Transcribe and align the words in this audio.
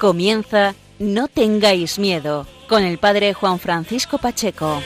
Comienza 0.00 0.74
No 0.98 1.28
tengáis 1.28 1.98
miedo 1.98 2.46
con 2.70 2.84
el 2.84 2.96
padre 2.96 3.34
Juan 3.34 3.58
Francisco 3.58 4.16
Pacheco. 4.16 4.80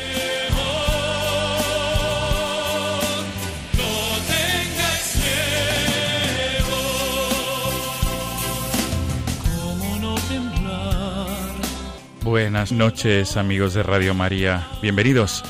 Buenas 12.23 12.73
noches 12.73 13.37
amigos 13.37 13.75
de 13.75 13.85
Radio 13.85 14.15
María, 14.15 14.67
bienvenidos 14.83 15.45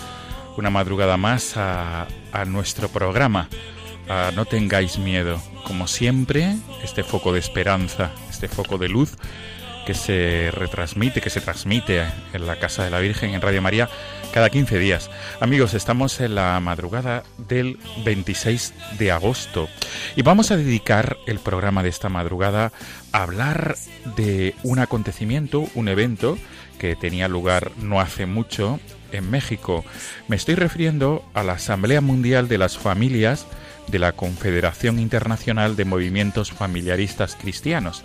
una 0.59 0.69
madrugada 0.69 1.17
más 1.17 1.57
a, 1.57 2.07
a 2.33 2.45
nuestro 2.45 2.91
programa, 2.91 3.49
No 4.35 4.45
tengáis 4.45 4.99
miedo. 4.99 5.41
Como 5.65 5.87
siempre, 5.87 6.55
este 6.83 7.03
foco 7.03 7.33
de 7.33 7.39
esperanza, 7.39 8.11
este 8.29 8.49
foco 8.49 8.77
de 8.77 8.91
luz 8.91 9.17
que 9.85 9.95
se 9.95 10.51
retransmite, 10.53 11.21
que 11.21 11.31
se 11.31 11.41
transmite 11.41 12.05
en 12.33 12.47
la 12.47 12.57
Casa 12.57 12.85
de 12.85 12.91
la 12.91 13.01
Virgen 13.01 13.35
en 13.35 13.41
Radio 13.41 13.63
María 13.63 13.89
cada 14.33 14.51
15 14.51 14.79
días. 14.79 15.11
Amigos, 15.41 15.75
estamos 15.75 16.21
en 16.21 16.35
la 16.35 16.59
madrugada 16.61 17.23
del 17.49 17.79
26 18.05 18.75
de 18.99 19.13
agosto 19.13 19.69
y 20.17 20.23
vamos 20.23 20.51
a 20.51 20.57
dedicar 20.57 21.17
el 21.27 21.39
programa 21.39 21.83
de 21.83 21.91
esta 21.91 22.09
madrugada 22.09 22.73
a 23.13 23.23
hablar 23.23 23.77
de 24.17 24.55
un 24.63 24.79
acontecimiento, 24.79 25.69
un 25.75 25.89
evento 25.89 26.39
que 26.79 26.97
tenía 26.97 27.29
lugar 27.29 27.71
no 27.77 28.01
hace 28.01 28.27
mucho 28.27 28.81
en 29.13 29.31
México. 29.31 29.85
Me 30.29 30.37
estoy 30.37 30.55
refiriendo 30.57 31.25
a 31.35 31.43
la 31.43 31.55
Asamblea 31.55 32.01
Mundial 32.01 32.49
de 32.49 32.59
las 32.59 32.77
Familias 32.77 33.47
de 33.87 33.99
la 33.99 34.13
Confederación 34.13 34.99
Internacional 34.99 35.77
de 35.77 35.85
Movimientos 35.85 36.51
Familiaristas 36.51 37.37
Cristianos 37.37 38.05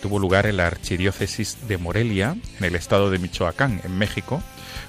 tuvo 0.00 0.18
lugar 0.18 0.46
en 0.46 0.56
la 0.56 0.66
Archidiócesis 0.66 1.68
de 1.68 1.78
Morelia, 1.78 2.36
en 2.58 2.64
el 2.64 2.74
estado 2.74 3.10
de 3.10 3.18
Michoacán, 3.18 3.80
en 3.84 3.96
México, 3.96 4.42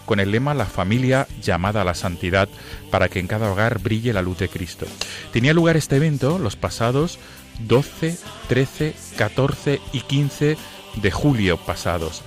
con 0.06 0.20
el 0.20 0.32
lema 0.32 0.54
La 0.54 0.66
familia 0.66 1.28
llamada 1.42 1.82
a 1.82 1.86
la 1.86 1.94
santidad 1.94 2.50
para 2.92 3.10
que 3.10 3.20
en 3.20 3.28
cada 3.28 3.52
hogar 3.52 3.80
brille 3.80 4.14
la 4.14 4.22
luz 4.22 4.40
de 4.40 4.50
Cristo. 4.50 4.86
Tenía 5.32 5.54
lugar 5.54 5.78
este 5.78 5.98
evento 5.98 6.40
los 6.40 6.56
pasados 6.56 7.20
12, 7.68 8.18
13, 8.48 8.96
14 9.18 9.82
y 9.94 10.02
15 10.02 10.58
de 10.96 11.12
julio 11.12 11.58
pasados. 11.58 12.24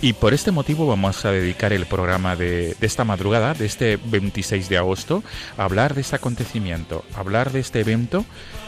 Y 0.00 0.12
por 0.12 0.34
este 0.34 0.50
motivo 0.50 0.86
vamos 0.86 1.24
a 1.24 1.30
dedicar 1.32 1.72
el 1.72 1.86
programa 1.86 2.36
de, 2.36 2.76
esta 2.80 3.04
madrugada, 3.04 3.54
de 3.54 3.66
este 3.66 3.96
26 3.96 4.68
de 4.68 4.76
agosto, 4.76 5.22
a 5.56 5.64
hablar 5.64 5.94
de 5.94 6.02
este 6.02 6.16
acontecimiento, 6.16 7.04
hablar 7.14 7.52
de 7.52 7.60
este 7.60 7.80
evento 7.80 8.24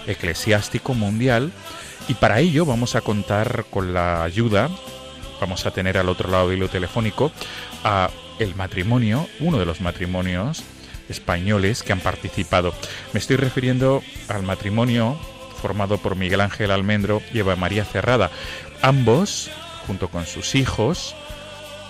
eclesiástico 0.06 0.94
mundial 0.94 1.52
y 2.08 2.14
para 2.14 2.40
ello 2.40 2.64
vamos 2.64 2.94
a 2.94 3.00
contar 3.00 3.66
con 3.68 3.92
la 3.92 4.22
ayuda, 4.22 4.70
vamos 5.40 5.66
a 5.66 5.72
tener 5.72 5.98
al 5.98 6.08
otro 6.08 6.30
lado 6.30 6.48
del 6.48 6.58
hilo 6.58 6.68
telefónico 6.68 7.32
a 7.84 8.10
el 8.38 8.54
matrimonio, 8.54 9.28
uno 9.40 9.58
de 9.58 9.66
los 9.66 9.80
matrimonios 9.80 10.62
españoles 11.08 11.82
que 11.82 11.92
han 11.92 12.00
participado. 12.00 12.72
Me 13.12 13.20
estoy 13.20 13.36
refiriendo 13.36 14.02
al 14.28 14.42
matrimonio 14.42 15.18
formado 15.60 15.98
por 15.98 16.16
Miguel 16.16 16.40
Ángel 16.40 16.70
Almendro 16.70 17.22
y 17.32 17.40
Eva 17.40 17.56
María 17.56 17.84
Cerrada. 17.84 18.30
Ambos, 18.82 19.50
junto 19.86 20.08
con 20.08 20.26
sus 20.26 20.54
hijos, 20.54 21.14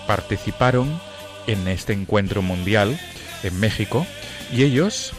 participaron 0.07 0.99
en 1.45 1.67
este 1.67 1.93
encuentro 1.93 2.41
mundial 2.41 2.99
en 3.43 3.59
México 3.59 4.05
y 4.51 4.63
ellos 4.63 5.13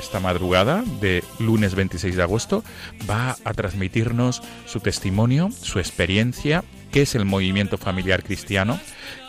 esta 0.00 0.20
madrugada 0.20 0.84
de 1.00 1.24
lunes 1.38 1.74
26 1.74 2.16
de 2.16 2.22
agosto 2.22 2.64
va 3.08 3.36
a 3.44 3.52
transmitirnos 3.52 4.42
su 4.64 4.80
testimonio, 4.80 5.50
su 5.50 5.78
experiencia, 5.78 6.64
qué 6.92 7.02
es 7.02 7.14
el 7.14 7.24
movimiento 7.24 7.78
familiar 7.78 8.22
cristiano, 8.22 8.80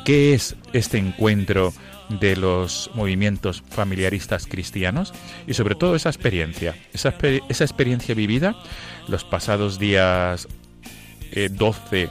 qué 0.06 0.34
es 0.34 0.56
este 0.74 0.98
encuentro 0.98 1.74
de 2.10 2.36
los 2.36 2.90
movimientos 2.94 3.64
familiaristas 3.70 4.48
cristianos 4.48 5.14
y 5.48 5.54
sobre 5.54 5.76
todo 5.76 5.96
esa 5.96 6.10
experiencia, 6.10 6.76
esa, 6.94 7.16
esa 7.50 7.64
experiencia 7.64 8.16
vivida 8.16 8.56
los 9.08 9.24
pasados 9.24 9.80
días 9.80 10.48
12, 11.52 12.10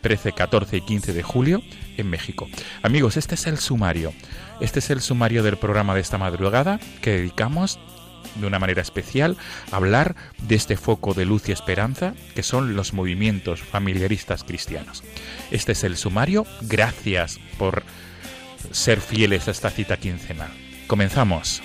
13, 0.00 0.32
14 0.32 0.76
y 0.76 0.80
15 0.80 1.12
de 1.12 1.22
julio 1.22 1.62
en 1.96 2.08
México. 2.10 2.48
Amigos, 2.82 3.16
este 3.16 3.34
es 3.34 3.46
el 3.46 3.58
sumario. 3.58 4.12
Este 4.60 4.78
es 4.78 4.90
el 4.90 5.00
sumario 5.00 5.42
del 5.42 5.56
programa 5.56 5.94
de 5.94 6.00
esta 6.00 6.18
madrugada 6.18 6.80
que 7.02 7.10
dedicamos 7.10 7.78
de 8.34 8.46
una 8.46 8.58
manera 8.58 8.82
especial 8.82 9.36
hablar 9.72 10.14
de 10.38 10.54
este 10.54 10.76
foco 10.76 11.14
de 11.14 11.24
luz 11.24 11.48
y 11.48 11.52
esperanza 11.52 12.14
que 12.34 12.42
son 12.42 12.76
los 12.76 12.92
movimientos 12.92 13.60
familiaristas 13.60 14.44
cristianos. 14.44 15.02
Este 15.50 15.72
es 15.72 15.84
el 15.84 15.96
sumario. 15.96 16.46
Gracias 16.62 17.40
por 17.58 17.82
ser 18.70 19.00
fieles 19.00 19.48
a 19.48 19.52
esta 19.52 19.70
cita 19.70 19.96
quincenal. 19.96 20.50
Comenzamos. 20.86 21.62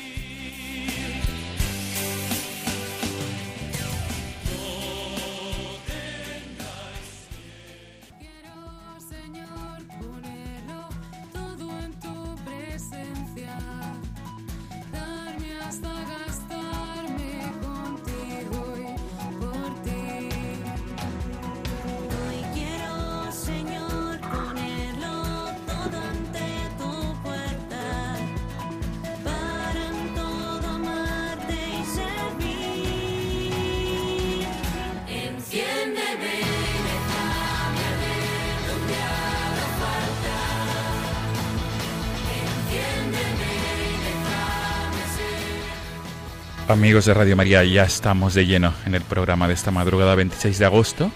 Amigos 46.74 47.06
de 47.06 47.14
Radio 47.14 47.36
María, 47.36 47.64
ya 47.64 47.84
estamos 47.84 48.34
de 48.34 48.48
lleno 48.48 48.74
en 48.88 48.96
el 48.96 49.04
programa 49.04 49.48
de 49.48 49.54
esta 49.54 49.70
madrugada 49.70 50.16
26 50.16 50.58
de 50.58 50.66
agosto, 50.66 51.12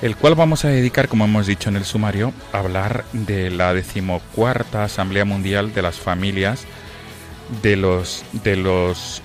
el 0.00 0.16
cual 0.16 0.34
vamos 0.34 0.64
a 0.64 0.68
dedicar, 0.68 1.08
como 1.08 1.26
hemos 1.26 1.46
dicho 1.46 1.68
en 1.68 1.76
el 1.76 1.84
sumario, 1.84 2.32
a 2.54 2.60
hablar 2.60 3.04
de 3.12 3.50
la 3.50 3.74
decimocuarta 3.74 4.84
Asamblea 4.84 5.26
Mundial 5.26 5.74
de 5.74 5.82
las 5.82 5.96
Familias 5.96 6.64
de 7.60 7.76
los 7.76 8.24
de 8.32 8.56
los 8.56 9.20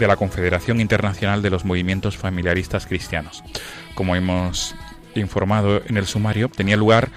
de 0.00 0.08
la 0.08 0.16
Confederación 0.16 0.80
Internacional 0.80 1.42
de 1.42 1.50
los 1.50 1.64
Movimientos 1.64 2.16
Familiaristas 2.16 2.86
Cristianos. 2.86 3.44
Como 3.94 4.16
hemos 4.16 4.74
informado 5.14 5.80
en 5.86 5.96
el 5.96 6.06
sumario, 6.06 6.48
tenía 6.48 6.76
lugar 6.76 7.10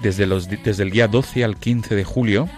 desde, 0.00 0.26
los, 0.26 0.48
desde 0.48 0.84
el 0.84 0.92
día 0.92 1.08
12 1.08 1.42
al 1.42 1.56
15 1.56 1.96
de 1.96 2.04
julio 2.04 2.48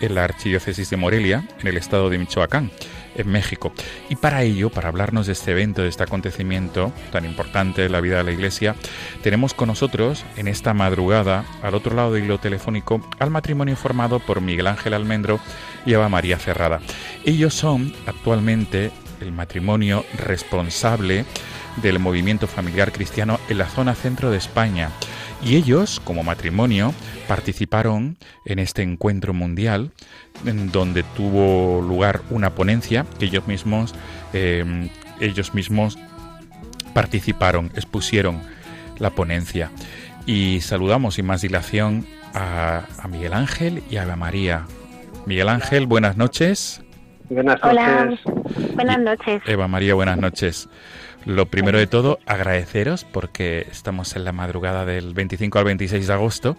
en 0.00 0.14
la 0.14 0.24
Archidiócesis 0.24 0.88
de 0.88 0.96
Morelia, 0.96 1.46
en 1.60 1.66
el 1.66 1.76
estado 1.76 2.08
de 2.08 2.16
Michoacán 2.16 2.70
en 3.14 3.28
México. 3.30 3.72
Y 4.08 4.16
para 4.16 4.42
ello, 4.42 4.70
para 4.70 4.88
hablarnos 4.88 5.26
de 5.26 5.32
este 5.32 5.52
evento, 5.52 5.82
de 5.82 5.88
este 5.88 6.02
acontecimiento 6.02 6.92
tan 7.12 7.24
importante 7.24 7.84
en 7.84 7.92
la 7.92 8.00
vida 8.00 8.18
de 8.18 8.24
la 8.24 8.32
Iglesia, 8.32 8.74
tenemos 9.22 9.54
con 9.54 9.68
nosotros 9.68 10.24
en 10.36 10.48
esta 10.48 10.74
madrugada, 10.74 11.44
al 11.62 11.74
otro 11.74 11.94
lado 11.94 12.12
del 12.12 12.24
hilo 12.24 12.38
telefónico, 12.38 13.00
al 13.18 13.30
matrimonio 13.30 13.76
formado 13.76 14.20
por 14.20 14.40
Miguel 14.40 14.66
Ángel 14.66 14.94
Almendro 14.94 15.40
y 15.86 15.92
Eva 15.94 16.08
María 16.08 16.38
Cerrada. 16.38 16.80
Ellos 17.24 17.54
son 17.54 17.92
actualmente 18.06 18.90
el 19.20 19.32
matrimonio 19.32 20.04
responsable 20.18 21.24
del 21.76 21.98
movimiento 21.98 22.46
familiar 22.46 22.92
cristiano 22.92 23.40
en 23.48 23.58
la 23.58 23.68
zona 23.68 23.94
centro 23.94 24.30
de 24.30 24.38
España 24.38 24.90
Y 25.44 25.56
ellos, 25.56 26.00
como 26.00 26.22
matrimonio, 26.22 26.94
participaron 27.28 28.16
en 28.46 28.58
este 28.58 28.82
encuentro 28.82 29.34
mundial, 29.34 29.90
en 30.46 30.72
donde 30.72 31.02
tuvo 31.02 31.82
lugar 31.82 32.22
una 32.30 32.54
ponencia 32.54 33.04
que 33.18 33.26
ellos 33.26 33.46
mismos, 33.46 33.94
em, 34.32 34.88
ellos 35.20 35.54
mismos 35.54 35.98
participaron, 36.94 37.70
expusieron 37.74 38.40
la 38.98 39.10
ponencia. 39.10 39.70
Y 40.24 40.62
saludamos 40.62 41.16
sin 41.16 41.26
más 41.26 41.42
dilación 41.42 42.06
a, 42.32 42.84
Miguel 43.10 43.34
Ángel 43.34 43.82
y 43.90 43.96
a 43.96 44.04
Eva 44.04 44.16
María. 44.16 44.66
Miguel 45.26 45.50
Ángel, 45.50 45.86
buenas 45.86 46.16
noches. 46.16 46.82
Buenas 47.28 47.60
noches. 47.62 48.20
Buenas 48.74 48.98
noches. 48.98 49.42
Eva 49.46 49.68
María, 49.68 49.94
buenas 49.94 50.16
noches. 50.16 50.70
Lo 51.26 51.46
primero 51.46 51.78
de 51.78 51.86
todo, 51.86 52.18
agradeceros 52.26 53.04
porque 53.04 53.66
estamos 53.70 54.14
en 54.14 54.24
la 54.24 54.32
madrugada 54.32 54.84
del 54.84 55.14
25 55.14 55.58
al 55.58 55.64
26 55.64 56.06
de 56.06 56.12
agosto 56.12 56.56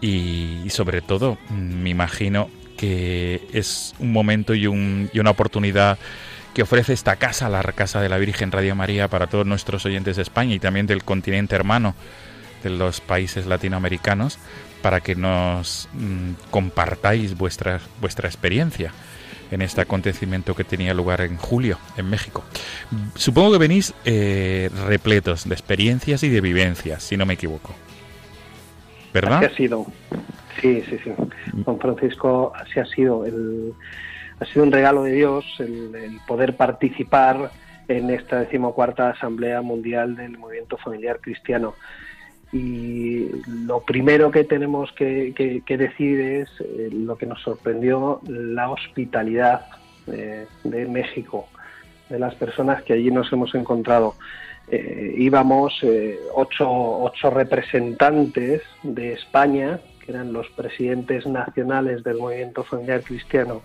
y, 0.00 0.64
sobre 0.70 1.02
todo 1.02 1.38
me 1.50 1.90
imagino 1.90 2.48
que 2.78 3.46
es 3.52 3.94
un 3.98 4.12
momento 4.12 4.54
y, 4.54 4.62
y 4.62 5.18
una 5.18 5.30
oportunidad 5.30 5.98
que 6.54 6.62
ofrece 6.62 6.92
esta 6.92 7.16
casa, 7.16 7.48
la 7.48 7.62
Casa 7.62 8.00
de 8.00 8.08
la 8.08 8.18
Virgen 8.18 8.50
Radio 8.50 8.74
María, 8.74 9.08
para 9.08 9.26
todos 9.26 9.46
nuestros 9.46 9.84
oyentes 9.86 10.16
de 10.16 10.22
España 10.22 10.54
y 10.54 10.58
también 10.58 10.86
del 10.86 11.04
continente 11.04 11.54
hermano 11.54 11.94
de 12.62 12.70
los 12.70 13.00
países 13.00 13.46
latinoamericanos, 13.46 14.38
para 14.82 15.00
que 15.00 15.14
nos 15.14 15.88
mm, 15.92 16.50
compartáis 16.50 17.36
vuestra, 17.36 17.80
vuestra 18.00 18.28
experiencia 18.28 18.92
en 19.52 19.62
este 19.62 19.80
acontecimiento 19.80 20.56
que 20.56 20.64
tenía 20.64 20.94
lugar 20.94 21.20
en 21.20 21.36
julio 21.36 21.78
en 21.96 22.10
México. 22.10 22.42
Supongo 23.14 23.52
que 23.52 23.58
venís 23.58 23.94
eh, 24.04 24.70
repletos 24.86 25.48
de 25.48 25.54
experiencias 25.54 26.22
y 26.24 26.30
de 26.30 26.40
vivencias, 26.40 27.02
si 27.02 27.16
no 27.16 27.26
me 27.26 27.34
equivoco. 27.34 27.74
¿Verdad? 29.12 29.44
Así 29.44 29.44
ha 29.44 29.56
sido. 29.56 29.86
Sí, 30.60 30.82
sí, 30.88 30.98
sí. 31.04 31.12
Don 31.52 31.78
Francisco, 31.78 32.52
así 32.56 32.80
ha 32.80 32.86
sido. 32.86 33.26
El, 33.26 33.74
ha 34.40 34.46
sido 34.46 34.64
un 34.64 34.72
regalo 34.72 35.04
de 35.04 35.12
Dios 35.12 35.44
el, 35.58 36.18
poder 36.26 36.56
participar 36.56 37.50
en 37.88 38.10
esta 38.10 38.40
decimocuarta 38.40 39.10
Asamblea 39.10 39.60
Mundial 39.62 40.16
del 40.16 40.38
Movimiento 40.38 40.78
Familiar 40.78 41.20
Cristiano 41.20 41.74
y 42.52 43.30
lo 43.46 43.80
primero 43.80 44.30
que 44.30 44.44
tenemos 44.44 44.92
que, 44.92 45.32
decir 45.66 46.20
es 46.20 46.50
eh, 46.60 46.90
lo 46.92 47.16
que 47.16 47.24
nos 47.24 47.40
sorprendió, 47.40 48.20
la 48.26 48.70
hospitalidad 48.70 49.66
eh, 50.06 50.46
de 50.62 50.86
México, 50.86 51.48
de 52.10 52.18
las 52.18 52.34
personas 52.34 52.82
que 52.82 52.92
allí 52.92 53.10
nos 53.10 53.32
hemos 53.32 53.54
encontrado. 53.54 54.16
Eh, 54.68 55.14
íbamos 55.16 55.80
ocho, 56.34 56.70
ocho 56.70 57.30
representantes 57.30 58.60
de 58.82 59.14
España, 59.14 59.80
que 60.04 60.12
eran 60.12 60.34
los 60.34 60.48
presidentes 60.50 61.26
nacionales 61.26 62.04
del 62.04 62.18
movimiento 62.18 62.64
familiar 62.64 63.02
cristiano 63.02 63.62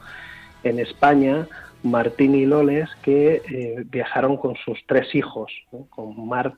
en 0.63 0.79
España, 0.79 1.47
Martín 1.83 2.35
y 2.35 2.45
Loles, 2.45 2.89
que 3.01 3.83
viajaron 3.89 4.37
con 4.37 4.55
sus 4.55 4.79
tres 4.87 5.13
hijos, 5.13 5.51
con, 5.89 6.27
Mar, 6.27 6.53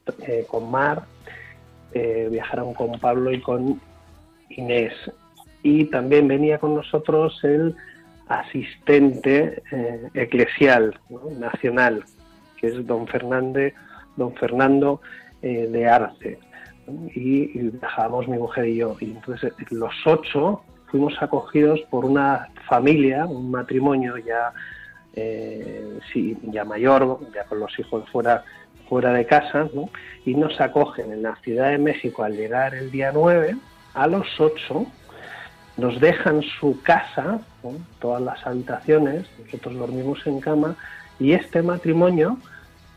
con 0.48 0.72
Mar, 0.72 1.04
eh, 1.94 2.28
viajaron 2.30 2.74
con 2.74 3.00
Pablo 3.00 3.32
y 3.32 3.42
con 3.42 3.82
Inés. 4.50 4.94
Y 5.64 5.86
también 5.86 6.28
venía 6.28 6.58
con 6.60 6.76
nosotros 6.76 7.40
el 7.44 7.76
asistente 8.28 9.64
eh, 9.72 10.10
eclesial 10.14 11.00
nacional, 11.40 12.04
que 12.58 12.68
es 12.68 12.86
don, 12.86 13.08
Fernández, 13.08 13.74
don 14.16 14.36
Fernando 14.36 15.02
eh, 15.42 15.68
de 15.68 15.88
Arce. 15.88 16.40
Y, 17.14 17.60
y, 17.60 17.72
mi 18.28 18.38
mujer 18.38 18.68
y 18.68 18.78
yo. 18.78 18.96
Y 19.00 19.12
entonces 19.12 19.54
los 19.70 19.94
ocho 20.06 20.64
fuimos 20.90 21.14
acogidos 21.22 21.80
por 21.90 22.06
una 22.06 22.50
familia, 22.68 23.26
un 23.26 23.52
matrimonio 23.52 24.18
ya, 24.18 24.54
ya 26.52 26.66
mayor, 26.66 27.20
ya 27.34 27.44
con 27.46 27.60
los 27.60 27.78
hijos 27.78 28.10
fuera 28.10 28.44
fuera 28.90 29.14
de 29.14 29.26
casa, 29.26 29.70
y 30.26 30.34
nos 30.34 30.60
acogen 30.60 31.14
en 31.14 31.22
la 31.22 31.36
Ciudad 31.38 31.70
de 31.70 31.78
México 31.78 32.24
al 32.24 32.36
llegar 32.36 32.74
el 32.74 32.90
día 32.90 33.12
9, 33.14 33.56
a 33.94 34.08
los 34.08 34.28
8 34.40 34.86
nos 35.78 36.00
dejan 36.02 36.42
su 36.60 36.82
casa, 36.82 37.40
todas 38.00 38.22
las 38.22 38.46
habitaciones, 38.46 39.26
nosotros 39.46 39.76
dormimos 39.76 40.20
en 40.28 40.42
cama, 40.42 40.76
y 41.20 41.32
este 41.32 41.62
matrimonio 41.62 42.38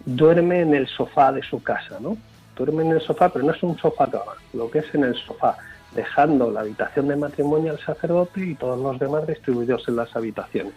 duerme 0.04 0.60
en 0.60 0.74
el 0.74 0.88
sofá 0.88 1.30
de 1.30 1.42
su 1.42 1.62
casa, 1.62 1.98
¿no? 2.00 2.16
Duerme 2.56 2.82
en 2.82 2.92
el 2.92 3.00
sofá, 3.00 3.28
pero 3.28 3.44
no 3.44 3.52
es 3.52 3.62
un 3.62 3.78
sofá 3.78 4.10
cama, 4.10 4.32
lo 4.52 4.70
que 4.70 4.80
es 4.80 4.94
en 4.94 5.04
el 5.04 5.14
sofá, 5.14 5.56
dejando 5.94 6.50
la 6.50 6.60
habitación 6.60 7.06
de 7.08 7.16
matrimonio 7.16 7.72
al 7.72 7.80
sacerdote 7.80 8.44
y 8.44 8.54
todos 8.54 8.80
los 8.80 8.98
demás 8.98 9.26
distribuidos 9.26 9.86
en 9.88 9.96
las 9.96 10.14
habitaciones. 10.16 10.74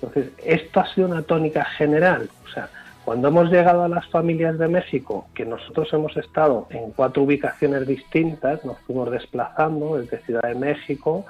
Entonces, 0.00 0.30
esto 0.44 0.80
ha 0.80 0.94
sido 0.94 1.08
una 1.08 1.22
tónica 1.22 1.64
general, 1.64 2.28
o 2.44 2.48
sea, 2.52 2.68
cuando 3.06 3.28
hemos 3.28 3.52
llegado 3.52 3.84
a 3.84 3.88
las 3.88 4.04
familias 4.08 4.58
de 4.58 4.66
México, 4.66 5.28
que 5.32 5.46
nosotros 5.46 5.88
hemos 5.92 6.16
estado 6.16 6.66
en 6.70 6.90
cuatro 6.90 7.22
ubicaciones 7.22 7.86
distintas, 7.86 8.64
nos 8.64 8.80
fuimos 8.80 9.12
desplazando 9.12 9.96
desde 9.96 10.18
Ciudad 10.22 10.42
de 10.42 10.56
México, 10.56 11.24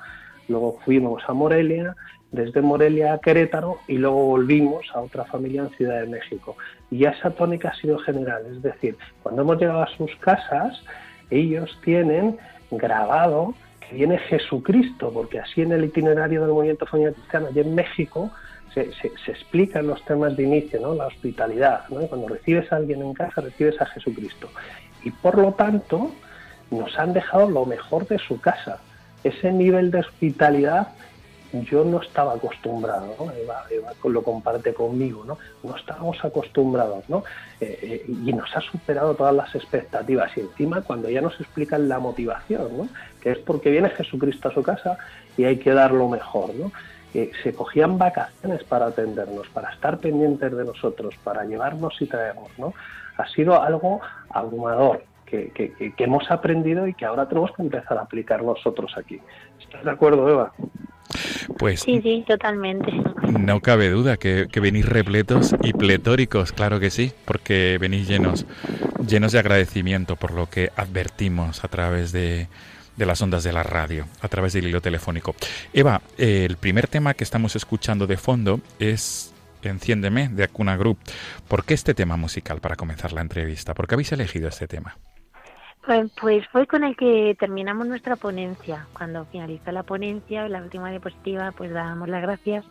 luego 0.48 0.78
fuimos 0.86 1.22
a 1.28 1.34
Morelia, 1.34 1.94
desde 2.32 2.62
Morelia 2.62 3.12
a 3.12 3.18
Querétaro 3.18 3.76
y 3.88 3.98
luego 3.98 4.24
volvimos 4.24 4.86
a 4.94 5.02
otra 5.02 5.26
familia 5.26 5.64
en 5.64 5.70
Ciudad 5.76 6.00
de 6.00 6.06
México. 6.06 6.56
Y 6.90 7.04
esa 7.04 7.30
tónica 7.32 7.68
ha 7.68 7.74
sido 7.74 7.98
general, 7.98 8.44
es 8.50 8.62
decir, 8.62 8.96
cuando 9.22 9.42
hemos 9.42 9.60
llegado 9.60 9.82
a 9.82 9.96
sus 9.98 10.16
casas, 10.16 10.82
ellos 11.28 11.78
tienen 11.84 12.38
grabado 12.70 13.52
que 13.86 13.96
viene 13.96 14.16
Jesucristo, 14.16 15.10
porque 15.12 15.40
así 15.40 15.60
en 15.60 15.72
el 15.72 15.84
itinerario 15.84 16.40
del 16.40 16.52
movimiento 16.52 16.86
familiar 16.86 17.12
cristiano 17.12 17.48
allí 17.48 17.60
en 17.60 17.74
México 17.74 18.30
se, 18.84 19.32
explican 19.32 19.86
los 19.86 20.04
temas 20.04 20.36
de 20.36 20.42
inicio, 20.42 20.94
la 20.94 21.06
hospitalidad. 21.06 21.84
Cuando 21.88 22.28
recibes 22.28 22.70
a 22.72 22.76
alguien 22.76 23.02
en 23.02 23.14
casa, 23.14 23.40
recibes 23.40 23.80
a 23.80 23.86
Jesucristo. 23.86 24.48
Y 25.02 25.10
por 25.10 25.38
lo 25.38 25.52
tanto, 25.52 26.12
nos 26.70 26.98
han 26.98 27.12
dejado 27.12 27.48
lo 27.48 27.64
mejor 27.64 28.06
de 28.06 28.18
su 28.18 28.40
casa. 28.40 28.78
Ese 29.24 29.50
nivel 29.50 29.90
de 29.90 30.00
hospitalidad 30.00 30.88
yo 31.52 31.84
no 31.84 32.02
estaba 32.02 32.34
acostumbrado, 32.34 33.14
¿no? 33.18 33.32
Eva, 33.32 33.64
lo 34.04 34.22
comparte 34.22 34.74
conmigo, 34.74 35.24
¿no? 35.24 35.38
No 35.62 35.76
estábamos 35.76 36.22
acostumbrados, 36.24 37.08
¿no? 37.08 37.24
Eh, 37.60 37.78
eh, 37.82 38.04
y 38.06 38.32
nos 38.32 38.54
ha 38.56 38.60
superado 38.60 39.14
todas 39.14 39.34
las 39.34 39.54
expectativas. 39.54 40.36
Y 40.36 40.40
encima, 40.40 40.82
cuando 40.82 41.08
ya 41.08 41.20
nos 41.20 41.40
explican 41.40 41.88
la 41.88 41.98
motivación. 41.98 42.90
Que 43.22 43.32
es 43.32 43.38
porque 43.38 43.70
viene 43.70 43.90
Jesucristo 43.90 44.48
a 44.48 44.54
su 44.54 44.62
casa 44.62 44.98
y 45.36 45.44
hay 45.44 45.56
que 45.56 45.72
dar 45.72 45.92
lo 45.92 46.08
mejor. 46.08 46.50
Se 47.42 47.52
cogían 47.52 47.98
vacaciones 47.98 48.64
para 48.64 48.86
atendernos, 48.86 49.48
para 49.48 49.70
estar 49.70 49.98
pendientes 49.98 50.56
de 50.56 50.64
nosotros, 50.64 51.14
para 51.24 51.44
llevarnos 51.44 52.00
y 52.00 52.06
traernos, 52.06 52.50
¿no? 52.58 52.74
Ha 53.16 53.26
sido 53.28 53.60
algo 53.60 54.00
abrumador 54.30 55.02
que, 55.26 55.92
hemos 55.98 56.30
aprendido 56.30 56.86
y 56.86 56.94
que 56.94 57.04
ahora 57.04 57.28
tenemos 57.28 57.50
que 57.52 57.62
empezar 57.62 57.98
a 57.98 58.02
aplicar 58.02 58.42
nosotros 58.42 58.92
aquí. 58.96 59.20
¿Estás 59.60 59.84
de 59.84 59.90
acuerdo, 59.90 60.28
Eva? 60.28 60.52
Pues 61.58 61.80
sí, 61.80 62.00
sí, 62.02 62.24
totalmente. 62.26 62.92
No 63.40 63.60
cabe 63.60 63.90
duda 63.90 64.16
que, 64.16 64.46
que, 64.50 64.60
venís 64.60 64.86
repletos 64.86 65.54
y 65.62 65.72
pletóricos, 65.72 66.52
claro 66.52 66.80
que 66.80 66.90
sí, 66.90 67.12
porque 67.24 67.78
venís 67.80 68.08
llenos, 68.08 68.46
llenos 69.06 69.32
de 69.32 69.38
agradecimiento 69.38 70.16
por 70.16 70.32
lo 70.32 70.46
que 70.46 70.70
advertimos 70.76 71.64
a 71.64 71.68
través 71.68 72.12
de, 72.12 72.48
de 72.96 73.06
las 73.06 73.20
ondas 73.22 73.44
de 73.44 73.52
la 73.52 73.62
radio, 73.62 74.06
a 74.20 74.28
través 74.28 74.52
del 74.52 74.66
hilo 74.66 74.80
telefónico. 74.80 75.34
Eva, 75.72 76.00
el 76.18 76.56
primer 76.56 76.88
tema 76.88 77.14
que 77.14 77.24
estamos 77.24 77.56
escuchando 77.56 78.06
de 78.06 78.16
fondo 78.16 78.60
es 78.78 79.34
Enciéndeme 79.62 80.28
de 80.28 80.44
Acuna 80.44 80.76
Group. 80.76 80.98
¿Por 81.48 81.64
qué 81.64 81.74
este 81.74 81.94
tema 81.94 82.16
musical 82.16 82.60
para 82.60 82.76
comenzar 82.76 83.12
la 83.12 83.20
entrevista? 83.20 83.74
¿Por 83.74 83.86
qué 83.86 83.94
habéis 83.94 84.12
elegido 84.12 84.48
este 84.48 84.66
tema? 84.66 84.96
Pues, 85.84 86.10
pues 86.20 86.44
fue 86.48 86.66
con 86.66 86.82
el 86.82 86.96
que 86.96 87.36
terminamos 87.38 87.86
nuestra 87.86 88.16
ponencia. 88.16 88.86
Cuando 88.92 89.24
finalizó 89.26 89.70
la 89.70 89.84
ponencia, 89.84 90.48
la 90.48 90.62
última 90.62 90.90
diapositiva, 90.90 91.52
pues 91.52 91.72
dábamos 91.72 92.08
las 92.08 92.22
gracias 92.22 92.64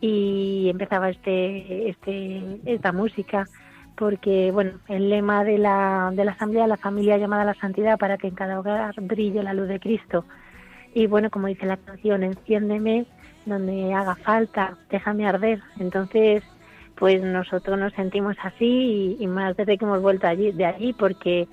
y 0.00 0.68
empezaba 0.68 1.10
este, 1.10 1.90
este, 1.90 2.60
esta 2.66 2.92
música 2.92 3.46
porque 3.96 4.50
bueno, 4.52 4.72
el 4.88 5.08
lema 5.08 5.42
de 5.42 5.58
la, 5.58 6.10
de 6.14 6.24
la 6.24 6.32
Asamblea, 6.32 6.66
la 6.66 6.76
familia 6.76 7.16
llamada 7.16 7.42
a 7.42 7.46
la 7.46 7.54
santidad 7.54 7.98
para 7.98 8.18
que 8.18 8.28
en 8.28 8.34
cada 8.34 8.60
hogar 8.60 8.94
brille 9.00 9.42
la 9.42 9.54
luz 9.54 9.68
de 9.68 9.80
Cristo. 9.80 10.24
Y 10.94 11.06
bueno, 11.06 11.30
como 11.30 11.46
dice 11.46 11.66
la 11.66 11.76
canción, 11.76 12.22
enciéndeme 12.22 13.06
donde 13.44 13.92
haga 13.94 14.14
falta, 14.16 14.76
déjame 14.90 15.26
arder. 15.26 15.60
Entonces, 15.78 16.42
pues 16.96 17.22
nosotros 17.22 17.78
nos 17.78 17.92
sentimos 17.94 18.36
así 18.42 19.16
y, 19.18 19.26
más 19.26 19.56
desde 19.56 19.78
que 19.78 19.84
hemos 19.84 20.02
vuelto 20.02 20.26
allí, 20.26 20.52
de 20.52 20.66
allí, 20.66 20.92
porque 20.92 21.48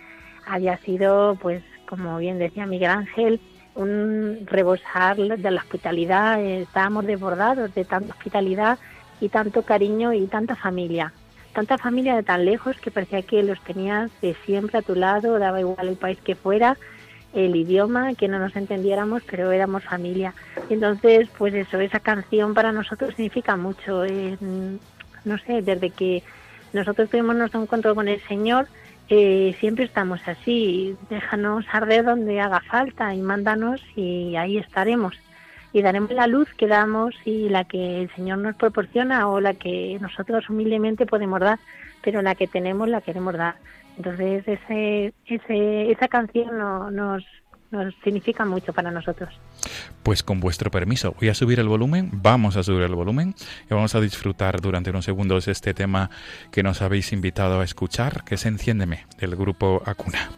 había 0.46 0.78
sido, 0.80 1.36
pues, 1.42 1.64
como 1.88 2.18
bien 2.18 2.40
decía 2.40 2.66
Miguel 2.66 2.92
Ángel, 2.92 3.40
un 3.76 4.40
rebosar 4.46 5.18
de 5.18 5.52
la 5.52 5.62
hospitalidad, 5.62 6.42
estábamos 6.42 7.06
desbordados 7.06 7.74
de 7.74 7.86
tanta 7.86 8.14
hospitalidad 8.14 8.80
y 9.20 9.30
tanto 9.30 9.64
cariño 9.64 10.14
y 10.14 10.28
tanta 10.28 10.56
familia 10.56 11.14
tanta 11.54 11.78
familia 11.78 12.16
de 12.16 12.24
tan 12.24 12.46
lejos 12.46 12.78
que 12.78 12.92
parecía 12.92 13.22
que 13.22 13.44
los 13.44 13.60
tenías 13.64 14.12
de 14.22 14.36
siempre 14.46 14.80
a 14.80 14.82
tu 14.82 14.96
lado, 14.96 15.40
daba 15.40 15.60
igual 15.60 15.88
el 15.88 15.96
país 15.96 16.18
que 16.24 16.36
fuera, 16.36 16.78
el 17.34 17.56
idioma, 17.56 18.14
que 18.16 18.28
no 18.28 18.40
nos 18.40 18.56
entendiéramos, 18.56 19.24
pero 19.30 19.52
éramos 19.52 19.84
familia. 19.84 20.34
Entonces, 20.70 21.30
pues 21.38 21.54
eso, 21.54 21.80
esa 21.80 22.00
canción 22.00 22.54
para 22.54 22.72
nosotros 22.72 23.14
significa 23.16 23.56
mucho. 23.56 24.04
no 25.26 25.38
sé, 25.40 25.62
desde 25.62 25.90
que 25.90 26.24
nosotros 26.74 27.10
tuvimos 27.10 27.36
nuestro 27.36 27.62
encuentro 27.62 27.96
con 27.96 28.08
el 28.08 28.22
Señor, 28.28 28.68
eh, 29.10 29.56
siempre 29.60 29.86
estamos 29.86 30.20
así. 30.28 30.96
Déjanos 31.10 31.66
arder 31.72 32.06
donde 32.06 32.40
haga 32.40 32.62
falta 32.62 33.14
y 33.14 33.22
mándanos 33.22 33.82
y 33.96 34.36
ahí 34.36 34.58
estaremos. 34.58 35.16
Y 35.74 35.82
daremos 35.82 36.12
la 36.12 36.28
luz 36.28 36.48
que 36.56 36.68
damos 36.68 37.16
y 37.26 37.50
la 37.50 37.66
que 37.66 38.04
el 38.04 38.16
Señor 38.16 38.38
nos 38.38 38.56
proporciona 38.56 39.28
o 39.28 39.42
la 39.42 39.56
que 39.56 39.98
nosotros 40.00 40.50
humildemente 40.50 41.06
podemos 41.06 41.40
dar, 41.40 41.60
pero 42.04 42.22
la 42.22 42.36
que 42.36 42.48
tenemos 42.48 42.88
la 42.88 43.02
queremos 43.02 43.34
dar. 43.34 43.56
Entonces, 43.98 44.48
ese, 44.48 45.14
ese, 45.26 45.92
esa 45.92 46.08
canción 46.08 46.58
nos, 46.58 47.24
nos 47.74 47.94
significa 48.04 48.46
mucho 48.46 48.72
para 48.72 48.92
nosotros. 48.92 49.34
Pues 50.04 50.24
con 50.24 50.40
vuestro 50.40 50.72
permiso, 50.72 51.16
voy 51.20 51.30
a 51.30 51.34
subir 51.34 51.60
el 51.60 51.68
volumen, 51.68 52.10
vamos 52.12 52.56
a 52.56 52.64
subir 52.64 52.84
el 52.84 52.96
volumen 52.96 53.36
y 53.70 53.74
vamos 53.74 53.96
a 53.96 54.02
disfrutar 54.02 54.62
durante 54.62 54.92
unos 54.92 55.06
segundos 55.06 55.48
este 55.48 55.74
tema 55.74 56.10
que 56.52 56.64
nos 56.64 56.82
habéis 56.82 57.12
invitado 57.14 57.60
a 57.60 57.64
escuchar, 57.64 58.24
que 58.24 58.36
es 58.36 58.46
Enciéndeme, 58.46 59.06
del 59.20 59.36
grupo 59.36 59.82
Acuna. 59.86 60.30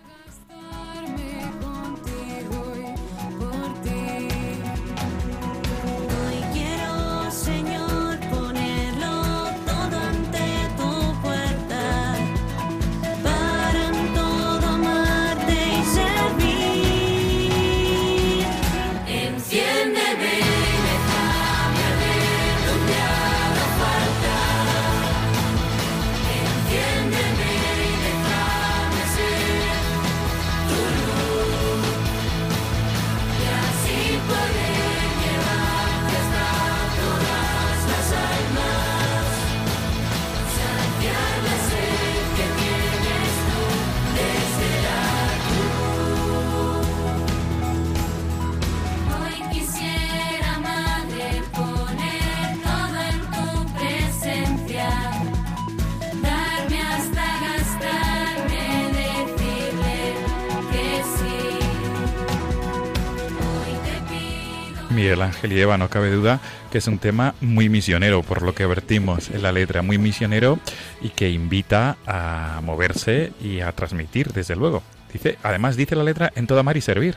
Ángel 65.26 65.54
y 65.54 65.60
Eva, 65.60 65.78
no 65.78 65.90
cabe 65.90 66.12
duda 66.12 66.40
que 66.72 66.78
es 66.78 66.88
un 66.88 67.00
tema 67.00 67.36
muy 67.42 67.70
misionero, 67.70 68.22
por 68.24 68.42
lo 68.42 68.54
que 68.54 68.66
vertimos 68.66 69.30
en 69.32 69.44
la 69.44 69.52
letra, 69.52 69.82
muy 69.82 69.98
misionero 69.98 70.60
y 71.02 71.10
que 71.10 71.30
invita 71.30 71.98
a 72.08 72.62
moverse 72.64 73.32
y 73.42 73.62
a 73.62 73.72
transmitir, 73.72 74.34
desde 74.34 74.56
luego. 74.56 74.84
Dice, 75.12 75.38
además 75.44 75.78
dice 75.78 75.96
la 75.96 76.04
letra 76.04 76.32
en 76.36 76.48
toda 76.48 76.64
mar 76.64 76.78
y 76.78 76.82
servir. 76.82 77.16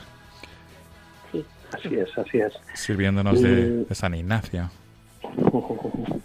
Sí, 1.33 1.45
así 1.73 1.95
es, 1.95 2.19
así 2.19 2.39
es. 2.39 2.53
Sirviéndonos 2.75 3.43
de, 3.43 3.87
San 3.93 4.15
Ignacio. 4.15 4.71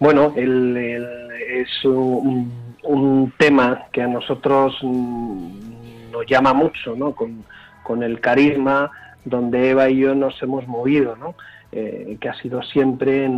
Bueno, 0.00 0.34
es 0.36 1.84
un, 1.84 2.52
un, 2.82 3.32
tema 3.38 3.86
que 3.90 4.02
a 4.02 4.08
nosotros 4.08 4.74
nos 4.82 6.26
llama 6.28 6.52
mucho, 6.52 6.94
¿no? 6.96 7.12
Con, 7.12 7.44
con 7.84 8.02
el 8.02 8.20
carisma 8.20 8.90
donde 9.24 9.70
Eva 9.70 9.88
y 9.88 9.98
yo 9.98 10.14
nos 10.14 10.40
hemos 10.42 10.66
movido, 10.66 11.16
¿no? 11.16 11.34
Eh, 11.72 12.16
que 12.20 12.28
ha 12.28 12.34
sido 12.34 12.62
siempre 12.62 13.24
en, 13.24 13.36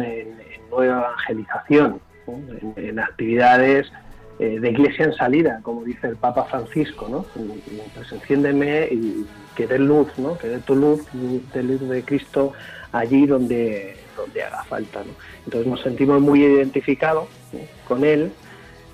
nueva 0.70 0.98
evangelización, 0.98 2.00
en, 2.76 2.98
actividades 2.98 3.90
eh, 4.38 4.60
de 4.60 4.70
iglesia 4.70 5.06
en 5.06 5.14
salida, 5.14 5.60
como 5.62 5.84
dice 5.84 6.08
el 6.08 6.16
Papa 6.16 6.44
Francisco, 6.44 7.08
¿no? 7.08 7.24
Pues 7.94 8.12
enciéndeme 8.12 8.88
y 8.90 9.26
que 9.54 9.66
dé 9.66 9.78
luz, 9.78 10.08
¿no? 10.18 10.36
Que 10.36 10.48
dé 10.48 10.58
tu 10.58 10.74
luz, 10.74 11.06
de 11.12 11.62
luz 11.62 11.80
de 11.88 12.02
Cristo 12.02 12.52
allí 12.92 13.26
donde, 13.26 13.96
donde 14.16 14.42
haga 14.42 14.64
falta, 14.64 15.00
¿no? 15.00 15.12
Entonces 15.44 15.66
nos 15.66 15.80
sentimos 15.80 16.20
muy 16.20 16.44
identificados 16.44 17.28
con 17.88 18.04
Él. 18.04 18.32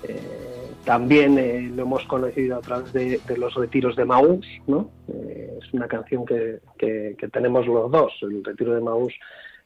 Eh, 0.07 0.42
también 0.85 1.37
eh, 1.37 1.71
lo 1.73 1.83
hemos 1.83 2.03
conocido 2.05 2.57
a 2.57 2.61
través 2.61 2.91
de, 2.93 3.19
los 3.37 3.53
retiros 3.55 3.95
de 3.95 4.05
Maús, 4.05 4.45
¿no? 4.67 4.89
Eh, 5.07 5.59
es 5.61 5.73
una 5.73 5.87
canción 5.87 6.25
que, 6.25 6.59
que, 6.77 7.15
tenemos 7.31 7.65
los 7.67 7.89
dos. 7.91 8.11
El 8.21 8.43
retiro 8.43 8.73
de 8.73 8.81
Maús 8.81 9.13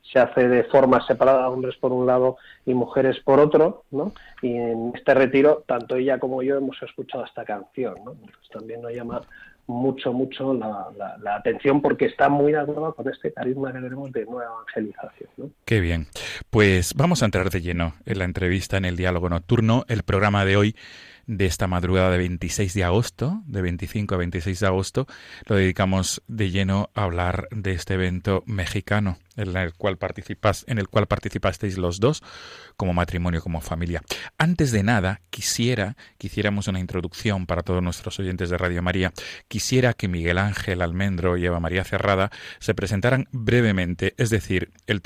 se 0.01 0.19
hace 0.19 0.47
de 0.47 0.63
forma 0.65 1.05
separada, 1.05 1.50
hombres 1.50 1.75
por 1.77 1.91
un 1.91 2.05
lado 2.05 2.38
y 2.65 2.74
mujeres 2.74 3.19
por 3.19 3.39
otro, 3.39 3.83
¿no? 3.91 4.13
Y 4.41 4.55
en 4.55 4.93
este 4.95 5.13
retiro, 5.13 5.63
tanto 5.65 5.95
ella 5.95 6.19
como 6.19 6.43
yo 6.43 6.57
hemos 6.57 6.81
escuchado 6.81 7.25
esta 7.25 7.43
canción, 7.43 7.95
¿no? 8.05 8.15
también 8.51 8.81
nos 8.81 8.93
llama 8.93 9.21
mucho, 9.67 10.13
mucho 10.13 10.53
la, 10.53 10.88
la, 11.21 11.36
atención 11.36 11.81
porque 11.81 12.05
está 12.05 12.29
muy 12.29 12.53
de 12.53 12.59
acuerdo 12.59 12.95
con 12.95 13.07
este 13.09 13.33
carisma 13.33 13.74
que 13.74 13.79
tenemos 13.79 14.12
de 14.12 14.25
nueva 14.25 14.45
evangelización. 14.45 15.29
¿no? 15.38 15.50
Qué 15.65 15.81
bien. 15.81 16.07
Pues 16.50 16.93
vamos 16.95 17.21
a 17.21 17.25
entrar 17.25 17.50
de 17.50 17.62
lleno 17.62 17.93
en 18.05 18.19
la 18.19 18.25
entrevista 18.25 18.77
en 18.77 18.86
el 18.86 18.95
diálogo 18.95 19.29
nocturno. 19.29 19.83
El 19.89 20.03
programa 20.03 20.45
de 20.45 20.55
hoy 20.55 20.75
de 21.27 21.46
esta 21.46 21.67
madrugada 21.67 22.10
de 22.10 22.17
26 22.17 22.74
de 22.74 22.84
agosto, 22.84 23.43
de 23.46 23.62
25 23.62 24.15
a 24.15 24.17
26 24.17 24.60
de 24.60 24.67
agosto, 24.67 25.07
lo 25.46 25.57
dedicamos 25.57 26.24
de 26.27 26.50
lleno 26.50 26.89
a 26.96 27.03
hablar 27.03 27.48
de 27.51 27.74
este 27.74 27.93
evento 27.93 28.43
mexicano 28.48 29.19
en 29.38 29.55
el 29.55 29.74
cual 29.74 29.98
participas, 29.98 30.65
en 30.67 30.79
el 30.79 30.89
cual 30.89 31.07
participasteis 31.07 31.77
los 31.77 32.00
dos 32.00 32.24
como 32.75 32.93
matrimonio, 32.93 33.41
como 33.41 33.62
familia. 33.62 34.01
Antes 34.38 34.72
de 34.72 34.84
nada, 34.84 35.22
quisiera 35.29 35.96
que 36.17 36.27
hiciéramos 36.27 36.67
una 36.67 36.79
introducción 36.79 37.46
para 37.46 37.62
todos 37.62 37.81
nuestros 37.81 38.19
oyentes 38.19 38.50
de 38.50 38.57
Radio 38.57 38.81
María. 38.81 39.13
Quisiera 39.48 39.93
que 39.93 40.07
Miguel 40.07 40.39
Ángel 40.39 40.81
Almendro 40.81 41.38
y 41.38 41.46
Eva 41.46 41.60
María 41.60 41.84
Cerrada 41.84 42.31
se 42.60 42.74
presentaran 42.74 43.27
brevemente, 43.31 44.15
es 44.17 44.29
decir, 44.29 44.72
el, 44.88 45.01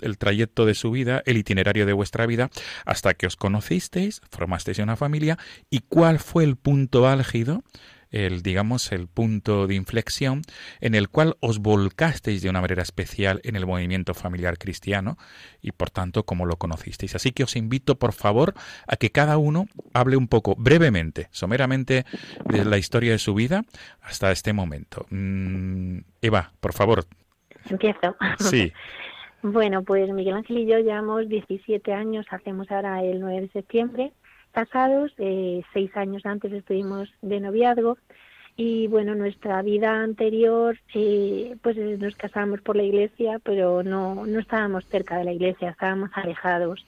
el 0.00 0.18
trayecto 0.18 0.66
de 0.66 0.74
su 0.74 0.90
vida, 0.90 1.22
el 1.24 1.36
itinerario 1.36 1.86
de 1.86 1.92
vuestra 1.92 2.26
vida, 2.26 2.50
hasta 2.84 3.14
que 3.14 3.26
os 3.26 3.36
conocisteis, 3.36 4.20
formasteis 4.30 4.78
una 4.78 4.96
familia 4.96 5.38
y 5.70 5.80
cuál 5.80 6.18
fue 6.18 6.44
el 6.44 6.56
punto 6.56 7.06
álgido 7.06 7.62
el 8.10 8.42
digamos 8.42 8.92
el 8.92 9.08
punto 9.08 9.66
de 9.66 9.74
inflexión 9.74 10.42
en 10.80 10.94
el 10.94 11.08
cual 11.08 11.36
os 11.40 11.58
volcasteis 11.58 12.42
de 12.42 12.50
una 12.50 12.60
manera 12.60 12.82
especial 12.82 13.40
en 13.44 13.56
el 13.56 13.66
movimiento 13.66 14.14
familiar 14.14 14.58
cristiano 14.58 15.16
y 15.60 15.72
por 15.72 15.90
tanto 15.90 16.24
como 16.24 16.46
lo 16.46 16.56
conocisteis. 16.56 17.14
Así 17.14 17.32
que 17.32 17.44
os 17.44 17.56
invito 17.56 17.98
por 17.98 18.12
favor 18.12 18.54
a 18.86 18.96
que 18.96 19.10
cada 19.10 19.36
uno 19.38 19.66
hable 19.92 20.16
un 20.16 20.28
poco 20.28 20.54
brevemente, 20.56 21.28
someramente 21.30 22.04
de 22.44 22.64
la 22.64 22.78
historia 22.78 23.12
de 23.12 23.18
su 23.18 23.34
vida 23.34 23.64
hasta 24.00 24.32
este 24.32 24.52
momento. 24.52 25.06
Mm, 25.10 25.98
Eva, 26.22 26.52
por 26.60 26.72
favor. 26.72 27.04
Empiezo. 27.68 28.16
Sí. 28.38 28.72
bueno, 29.42 29.82
pues 29.82 30.08
Miguel 30.10 30.34
Ángel 30.34 30.58
y 30.58 30.66
yo 30.66 30.78
llevamos 30.78 31.28
17 31.28 31.92
años, 31.92 32.24
hacemos 32.30 32.70
ahora 32.70 33.02
el 33.02 33.20
9 33.20 33.42
de 33.42 33.48
septiembre 33.48 34.12
casados, 34.56 35.12
eh, 35.18 35.62
seis 35.74 35.94
años 35.98 36.24
antes 36.24 36.50
estuvimos 36.50 37.12
de 37.20 37.40
noviazgo 37.40 37.98
y 38.56 38.86
bueno, 38.86 39.14
nuestra 39.14 39.60
vida 39.60 40.02
anterior, 40.02 40.78
eh, 40.94 41.56
pues 41.60 41.76
eh, 41.76 41.98
nos 42.00 42.16
casamos 42.16 42.62
por 42.62 42.74
la 42.74 42.82
iglesia, 42.82 43.38
pero 43.44 43.82
no, 43.82 44.24
no 44.24 44.40
estábamos 44.40 44.86
cerca 44.86 45.18
de 45.18 45.24
la 45.24 45.34
iglesia, 45.34 45.68
estábamos 45.68 46.08
alejados. 46.14 46.86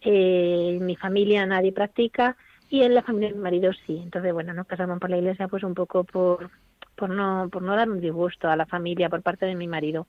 en 0.00 0.84
mi 0.84 0.96
familia 0.96 1.46
nadie 1.46 1.70
practica 1.70 2.36
y 2.70 2.82
en 2.82 2.92
la 2.96 3.02
familia 3.02 3.28
de 3.28 3.36
mi 3.36 3.42
marido 3.42 3.72
sí. 3.86 4.00
Entonces, 4.02 4.32
bueno, 4.32 4.52
nos 4.52 4.66
casamos 4.66 4.98
por 4.98 5.10
la 5.10 5.18
iglesia 5.18 5.46
pues 5.46 5.62
un 5.62 5.74
poco 5.74 6.02
por, 6.02 6.50
por, 6.96 7.10
no, 7.10 7.48
por 7.52 7.62
no 7.62 7.76
dar 7.76 7.88
un 7.88 8.00
disgusto 8.00 8.48
a 8.48 8.56
la 8.56 8.66
familia 8.66 9.08
por 9.08 9.22
parte 9.22 9.46
de 9.46 9.54
mi 9.54 9.68
marido. 9.68 10.08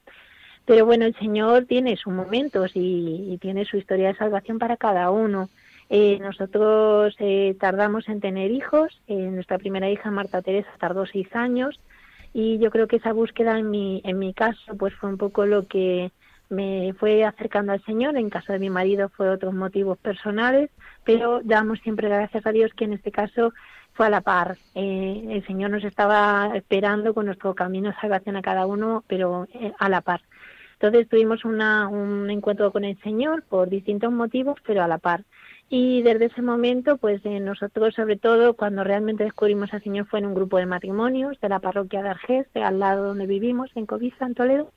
Pero 0.65 0.83
bueno, 0.87 1.05
el 1.05 1.15
Señor 1.19 1.65
tiene 1.65 1.95
sus 1.95 2.11
momentos 2.11 2.71
y 2.73 3.37
tiene 3.39 3.65
su 3.65 3.77
historia 3.77 4.07
de 4.07 4.15
salvación 4.17 4.57
para 4.57 4.77
cada 4.77 5.11
uno. 5.11 5.47
Eh, 5.89 6.19
nosotros 6.19 7.15
eh, 7.19 7.55
tardamos 7.59 8.09
en 8.09 8.19
tener 8.19 8.51
hijos. 8.51 9.01
Eh, 9.07 9.15
nuestra 9.15 9.57
primera 9.57 9.89
hija, 9.89 10.11
Marta 10.11 10.41
Teresa, 10.41 10.69
tardó 10.79 11.05
seis 11.05 11.27
años 11.35 11.79
y 12.33 12.59
yo 12.59 12.71
creo 12.71 12.87
que 12.87 12.97
esa 12.97 13.13
búsqueda 13.13 13.57
en 13.57 13.69
mi, 13.69 14.01
en 14.03 14.19
mi 14.19 14.33
caso 14.33 14.75
pues 14.77 14.93
fue 14.95 15.09
un 15.09 15.17
poco 15.17 15.45
lo 15.45 15.67
que 15.67 16.11
me 16.49 16.93
fue 16.99 17.23
acercando 17.23 17.71
al 17.71 17.83
Señor. 17.83 18.17
En 18.17 18.29
caso 18.29 18.53
de 18.53 18.59
mi 18.59 18.69
marido 18.69 19.09
fue 19.09 19.29
otros 19.29 19.53
motivos 19.53 19.97
personales, 19.97 20.69
pero 21.03 21.41
damos 21.43 21.79
siempre 21.79 22.09
gracias 22.09 22.45
a 22.45 22.51
Dios 22.51 22.71
que 22.73 22.85
en 22.85 22.93
este 22.93 23.11
caso 23.11 23.53
fue 23.93 24.05
a 24.05 24.09
la 24.09 24.21
par. 24.21 24.57
Eh, 24.75 25.25
el 25.29 25.45
Señor 25.47 25.71
nos 25.71 25.83
estaba 25.83 26.51
esperando 26.55 27.13
con 27.13 27.25
nuestro 27.25 27.55
camino 27.55 27.89
de 27.89 27.95
salvación 27.95 28.35
a 28.35 28.41
cada 28.41 28.65
uno, 28.65 29.03
pero 29.07 29.47
eh, 29.53 29.73
a 29.79 29.89
la 29.89 30.01
par. 30.01 30.21
Entonces 30.73 31.09
tuvimos 31.09 31.43
una, 31.43 31.87
un 31.87 32.29
encuentro 32.29 32.71
con 32.71 32.83
el 32.85 32.99
Señor 33.01 33.43
por 33.49 33.67
distintos 33.69 34.11
motivos, 34.11 34.57
pero 34.65 34.83
a 34.83 34.87
la 34.87 34.99
par. 34.99 35.23
Y 35.69 36.01
desde 36.01 36.25
ese 36.25 36.41
momento, 36.41 36.97
pues 36.97 37.21
eh, 37.25 37.41
nosotros, 37.41 37.93
sobre 37.93 38.15
todo, 38.15 38.53
cuando 38.53 38.85
realmente 38.85 39.25
descubrimos 39.25 39.73
al 39.73 39.83
Señor, 39.83 40.07
fue 40.07 40.19
en 40.19 40.27
un 40.27 40.33
grupo 40.33 40.57
de 40.57 40.65
matrimonios 40.65 41.37
de 41.41 41.49
la 41.49 41.59
parroquia 41.59 42.01
de 42.01 42.09
Argés, 42.09 42.47
de 42.53 42.63
al 42.63 42.79
lado 42.79 43.07
donde 43.07 43.27
vivimos, 43.27 43.69
en 43.75 43.85
Covisa, 43.85 44.25
en 44.25 44.33
Toledo, 44.33 44.71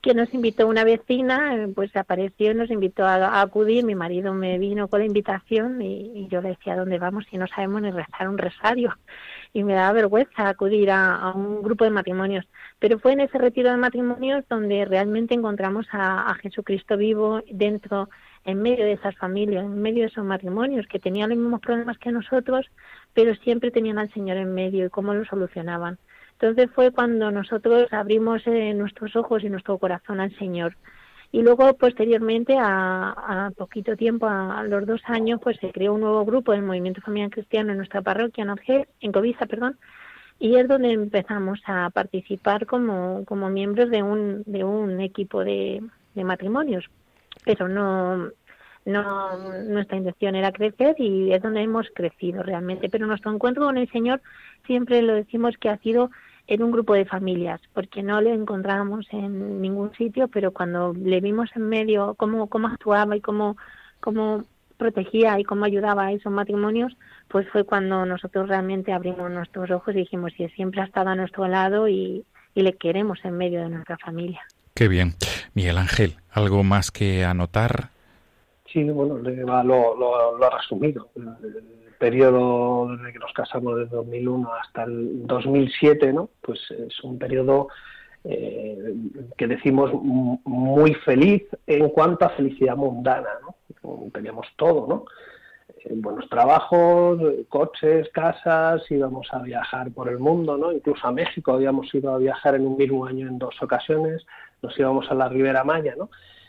que 0.00 0.14
nos 0.14 0.32
invitó 0.32 0.68
una 0.68 0.84
vecina, 0.84 1.56
eh, 1.56 1.68
pues 1.74 1.94
apareció 1.96 2.52
y 2.52 2.54
nos 2.54 2.70
invitó 2.70 3.04
a, 3.04 3.40
acudir. 3.40 3.84
Mi 3.84 3.96
marido 3.96 4.32
me 4.32 4.58
vino 4.58 4.86
con 4.86 5.00
la 5.00 5.06
invitación 5.06 5.82
y, 5.82 6.28
yo 6.28 6.40
le 6.40 6.50
decía, 6.50 6.76
¿dónde 6.76 6.98
vamos 6.98 7.24
si 7.28 7.36
no 7.36 7.48
sabemos 7.48 7.82
ni 7.82 7.90
rezar 7.90 8.28
un 8.28 8.38
rosario? 8.38 8.96
Y 9.52 9.64
me 9.64 9.74
daba 9.74 9.92
vergüenza 9.92 10.48
acudir 10.48 10.90
a, 10.92 11.32
un 11.34 11.62
grupo 11.62 11.84
de 11.84 11.90
matrimonios. 11.90 12.46
Pero 12.78 13.00
fue 13.00 13.12
en 13.12 13.20
ese 13.20 13.38
retiro 13.38 13.70
de 13.70 13.76
matrimonios 13.76 14.44
donde 14.48 14.84
realmente 14.84 15.34
encontramos 15.34 15.86
a, 15.90 16.30
a 16.30 16.34
Jesucristo 16.34 16.96
vivo 16.96 17.42
dentro 17.50 18.08
en 18.44 18.60
medio 18.60 18.84
de 18.84 18.92
esas 18.92 19.16
familias, 19.16 19.64
en 19.64 19.80
medio 19.80 20.02
de 20.02 20.08
esos 20.08 20.24
matrimonios 20.24 20.86
que 20.86 20.98
tenían 20.98 21.30
los 21.30 21.38
mismos 21.38 21.60
problemas 21.60 21.98
que 21.98 22.12
nosotros, 22.12 22.66
pero 23.14 23.34
siempre 23.36 23.70
tenían 23.70 23.98
al 23.98 24.12
Señor 24.12 24.36
en 24.36 24.54
medio 24.54 24.86
y 24.86 24.90
cómo 24.90 25.14
lo 25.14 25.24
solucionaban. 25.24 25.98
Entonces 26.32 26.70
fue 26.74 26.90
cuando 26.90 27.30
nosotros 27.30 27.92
abrimos 27.92 28.42
eh, 28.46 28.74
nuestros 28.74 29.14
ojos 29.14 29.44
y 29.44 29.48
nuestro 29.48 29.78
corazón 29.78 30.18
al 30.18 30.36
Señor. 30.38 30.76
Y 31.30 31.40
luego, 31.40 31.72
posteriormente, 31.74 32.56
a, 32.58 33.50
poquito 33.56 33.96
tiempo, 33.96 34.26
a, 34.26 34.62
los 34.64 34.84
dos 34.86 35.00
años, 35.06 35.40
pues 35.42 35.56
se 35.58 35.70
creó 35.70 35.94
un 35.94 36.00
nuevo 36.00 36.24
grupo 36.26 36.52
del 36.52 36.62
Movimiento 36.62 37.00
Familiar 37.00 37.30
Cristiano 37.30 37.70
en 37.70 37.78
nuestra 37.78 38.02
parroquia, 38.02 38.42
en 38.42 38.50
Argel, 38.50 38.86
en 39.00 39.12
Covisa, 39.12 39.46
perdón, 39.46 39.78
y 40.38 40.56
es 40.56 40.68
donde 40.68 40.92
empezamos 40.92 41.60
a 41.66 41.88
participar 41.90 42.66
como, 42.66 43.24
como 43.24 43.48
miembros 43.48 43.88
de 43.88 44.02
un, 44.02 44.42
de 44.44 44.64
un 44.64 45.00
equipo 45.00 45.42
de, 45.44 45.80
de 46.14 46.24
matrimonios 46.24 46.90
pero 47.44 47.68
no, 47.68 48.30
no 48.84 49.36
nuestra 49.64 49.96
intención 49.96 50.34
era 50.34 50.52
crecer 50.52 50.96
y 50.98 51.32
es 51.32 51.42
donde 51.42 51.62
hemos 51.62 51.88
crecido 51.94 52.42
realmente. 52.42 52.88
Pero 52.88 53.06
nuestro 53.06 53.32
encuentro 53.32 53.64
con 53.64 53.78
el 53.78 53.90
Señor 53.90 54.20
siempre 54.66 55.02
lo 55.02 55.14
decimos 55.14 55.56
que 55.58 55.68
ha 55.68 55.78
sido 55.78 56.10
en 56.46 56.62
un 56.62 56.72
grupo 56.72 56.94
de 56.94 57.04
familias, 57.04 57.60
porque 57.72 58.02
no 58.02 58.20
le 58.20 58.34
encontrábamos 58.34 59.06
en 59.12 59.60
ningún 59.60 59.94
sitio, 59.94 60.28
pero 60.28 60.50
cuando 60.52 60.92
le 60.92 61.20
vimos 61.20 61.50
en 61.54 61.68
medio 61.68 62.14
cómo, 62.16 62.48
cómo 62.48 62.68
actuaba 62.68 63.16
y 63.16 63.20
cómo, 63.20 63.56
cómo 64.00 64.44
protegía 64.76 65.38
y 65.38 65.44
cómo 65.44 65.64
ayudaba 65.64 66.06
a 66.06 66.12
esos 66.12 66.32
matrimonios, 66.32 66.92
pues 67.28 67.48
fue 67.50 67.64
cuando 67.64 68.04
nosotros 68.04 68.48
realmente 68.48 68.92
abrimos 68.92 69.30
nuestros 69.30 69.70
ojos 69.70 69.94
y 69.94 69.98
dijimos, 69.98 70.32
si 70.36 70.48
siempre 70.48 70.80
ha 70.80 70.84
estado 70.84 71.10
a 71.10 71.14
nuestro 71.14 71.46
lado 71.46 71.88
y, 71.88 72.24
y 72.54 72.62
le 72.62 72.72
queremos 72.74 73.20
en 73.24 73.36
medio 73.36 73.62
de 73.62 73.68
nuestra 73.68 73.96
familia. 73.98 74.42
Qué 74.74 74.88
bien. 74.88 75.14
Miguel 75.54 75.78
Ángel, 75.78 76.16
¿algo 76.32 76.62
más 76.62 76.90
que 76.90 77.24
anotar? 77.24 77.90
Sí, 78.72 78.84
bueno, 78.84 79.18
lo, 79.18 79.96
lo, 79.96 80.44
ha 80.44 80.58
resumido. 80.58 81.08
El 81.14 81.94
periodo 81.98 82.88
desde 82.96 83.12
que 83.12 83.18
nos 83.18 83.32
casamos 83.32 83.76
desde 83.78 83.96
2001 83.96 84.54
hasta 84.54 84.84
el 84.84 85.26
2007, 85.26 86.12
¿no? 86.12 86.30
Pues 86.40 86.58
es 86.70 86.98
un 87.04 87.18
periodo 87.18 87.68
eh, 88.24 88.94
que 89.36 89.46
decimos 89.46 89.92
muy 89.92 90.94
feliz 90.94 91.42
en 91.66 91.88
cuanto 91.90 92.24
a 92.24 92.30
felicidad 92.30 92.76
mundana, 92.76 93.28
¿no? 93.42 94.10
Teníamos 94.12 94.46
todo, 94.56 94.86
¿no? 94.88 95.04
Buenos 95.96 96.28
trabajos, 96.28 97.20
coches, 97.48 98.08
casas, 98.10 98.82
íbamos 98.88 99.26
a 99.32 99.40
viajar 99.40 99.90
por 99.90 100.08
el 100.08 100.18
mundo, 100.18 100.56
¿no? 100.56 100.72
Incluso 100.72 101.06
a 101.06 101.12
México 101.12 101.52
habíamos 101.52 101.92
ido 101.92 102.14
a 102.14 102.18
viajar 102.18 102.54
en 102.54 102.66
un 102.66 102.76
mismo 102.76 103.04
año 103.04 103.26
en 103.26 103.38
dos 103.38 103.60
ocasiones, 103.60 104.24
nos 104.62 104.78
íbamos 104.78 105.10
a 105.10 105.14
la 105.14 105.28
Ribera 105.28 105.64
Maya, 105.64 105.94
¿no? 105.96 106.08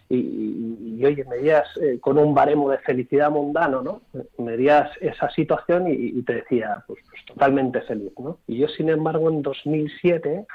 Y, 0.10 1.03
oye, 1.03 1.25
medías 1.25 1.65
eh, 1.82 1.98
con 2.00 2.20
un 2.20 2.36
baremo 2.36 2.70
de 2.70 2.77
felicidad 2.79 3.32
mundano, 3.32 3.82
¿no? 3.82 4.01
Medías 4.38 4.92
esa 5.01 5.29
situación 5.31 5.88
y, 5.88 6.22
te 6.22 6.35
decía, 6.35 6.83
pues, 6.85 7.00
pues, 7.09 7.25
totalmente 7.25 7.81
feliz, 7.81 8.11
¿no? 8.20 8.38
Y 8.48 8.57
yo, 8.57 8.68
sin 8.68 8.90
embargo, 8.90 9.29
en 9.29 9.42
2007 9.42 10.46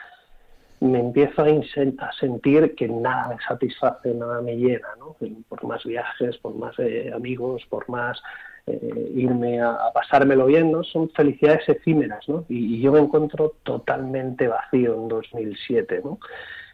me 0.81 1.01
empiezo 1.01 1.43
a, 1.43 2.13
sentir 2.13 2.75
que 2.77 2.89
nada 2.89 3.29
me 3.29 3.37
satisface, 3.43 4.15
nada 4.15 4.41
me 4.43 4.57
llena, 4.57 4.89
¿no? 4.99 5.17
Por 5.49 5.65
más 5.65 5.83
viajes, 5.85 6.37
por 6.39 6.55
más 6.55 6.79
eh, 6.79 7.11
amigos, 7.13 7.67
por 7.69 7.89
más 7.89 8.23
eh, 8.67 9.13
irme 9.17 9.61
a, 9.61 9.77
pasármelo 9.93 10.47
bien, 10.47 10.71
¿no? 10.71 10.85
Son 10.85 11.11
felicidades 11.11 11.69
efímeras, 11.69 12.29
¿no? 12.29 12.45
Y, 12.49 12.77
y, 12.77 12.81
yo 12.81 12.93
me 12.93 13.01
encuentro 13.01 13.55
totalmente 13.65 14.47
vacío 14.47 14.95
en 14.95 15.09
2007, 15.09 16.03
¿no? 16.05 16.21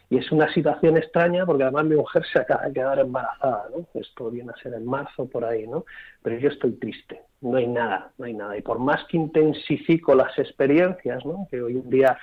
Y 0.09 0.17
es 0.17 0.31
una 0.31 0.51
situación 0.53 0.97
extraña 0.97 1.45
porque 1.45 1.63
además 1.63 1.85
mi 1.85 1.95
mujer 1.95 2.23
se 2.31 2.39
acaba 2.39 2.67
de 2.67 2.73
quedar 2.73 2.99
embarazada, 2.99 3.67
¿no? 3.75 3.85
Esto 3.99 4.29
viene 4.29 4.51
a 4.51 4.61
ser 4.61 4.73
en 4.73 4.85
marzo 4.85 5.27
por 5.27 5.43
ahí, 5.43 5.67
¿no? 5.67 5.85
Pero 6.21 6.37
yo 6.37 6.49
estoy 6.49 6.73
triste, 6.73 7.21
no 7.41 7.57
hay 7.57 7.67
nada, 7.67 8.11
no 8.17 8.25
hay 8.25 8.33
nada. 8.33 8.57
Y 8.57 8.61
por 8.61 8.79
más 8.79 9.03
que 9.05 9.17
intensifico 9.17 10.13
las 10.13 10.37
experiencias, 10.37 11.25
¿no? 11.25 11.47
Que 11.49 11.61
hoy 11.61 11.73
en 11.73 11.89
día 11.89 12.17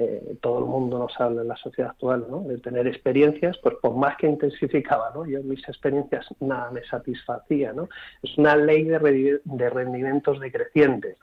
eh, 0.00 0.36
todo 0.40 0.60
el 0.60 0.66
mundo 0.66 0.96
nos 0.96 1.20
habla 1.20 1.42
en 1.42 1.48
la 1.48 1.56
sociedad 1.56 1.90
actual, 1.90 2.24
¿no? 2.30 2.42
De 2.42 2.58
tener 2.58 2.86
experiencias, 2.86 3.58
pues 3.60 3.74
por 3.82 3.96
más 3.96 4.16
que 4.16 4.28
intensificaba, 4.28 5.10
¿no? 5.12 5.26
Yo 5.26 5.42
mis 5.42 5.68
experiencias 5.68 6.24
nada 6.38 6.70
me 6.70 6.84
satisfacía, 6.84 7.72
¿no? 7.72 7.88
Es 8.22 8.38
una 8.38 8.54
ley 8.54 8.84
de, 8.84 9.40
de 9.42 9.70
rendimientos 9.70 10.38
decrecientes, 10.38 11.16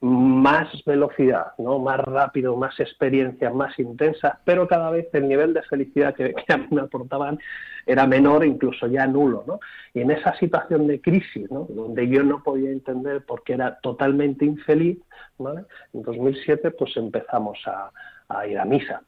Más 0.00 0.68
velocidad, 0.84 1.52
¿no? 1.58 1.78
Más 1.78 2.00
rápido, 2.00 2.56
más 2.56 2.80
experiencia, 2.80 3.50
más 3.50 3.78
intensa, 3.78 4.40
pero 4.44 4.66
cada 4.66 4.90
vez 4.90 5.06
el 5.12 5.28
nivel 5.28 5.54
de 5.54 5.62
felicidad 5.62 6.16
que, 6.16 6.34
a 6.48 6.56
mí 6.56 6.66
me 6.72 6.80
aportaban 6.80 7.38
era 7.86 8.08
menor, 8.08 8.44
incluso 8.44 8.88
ya 8.88 9.06
nulo, 9.06 9.44
¿no? 9.46 9.60
Y 9.92 10.00
en 10.00 10.10
esa 10.10 10.36
situación 10.38 10.88
de 10.88 11.00
crisis, 11.00 11.48
¿no? 11.48 11.68
Donde 11.70 12.08
yo 12.08 12.24
no 12.24 12.42
podía 12.42 12.70
entender 12.70 13.24
por 13.24 13.44
qué 13.44 13.52
era 13.52 13.78
totalmente 13.80 14.44
infeliz, 14.44 14.98
¿vale? 15.38 15.64
En 15.92 16.02
2007 16.02 16.72
pues 16.72 16.96
empezamos 16.96 17.58
a, 17.66 17.83
ir 18.46 18.58
a 18.60 18.64
misa. 18.64 19.00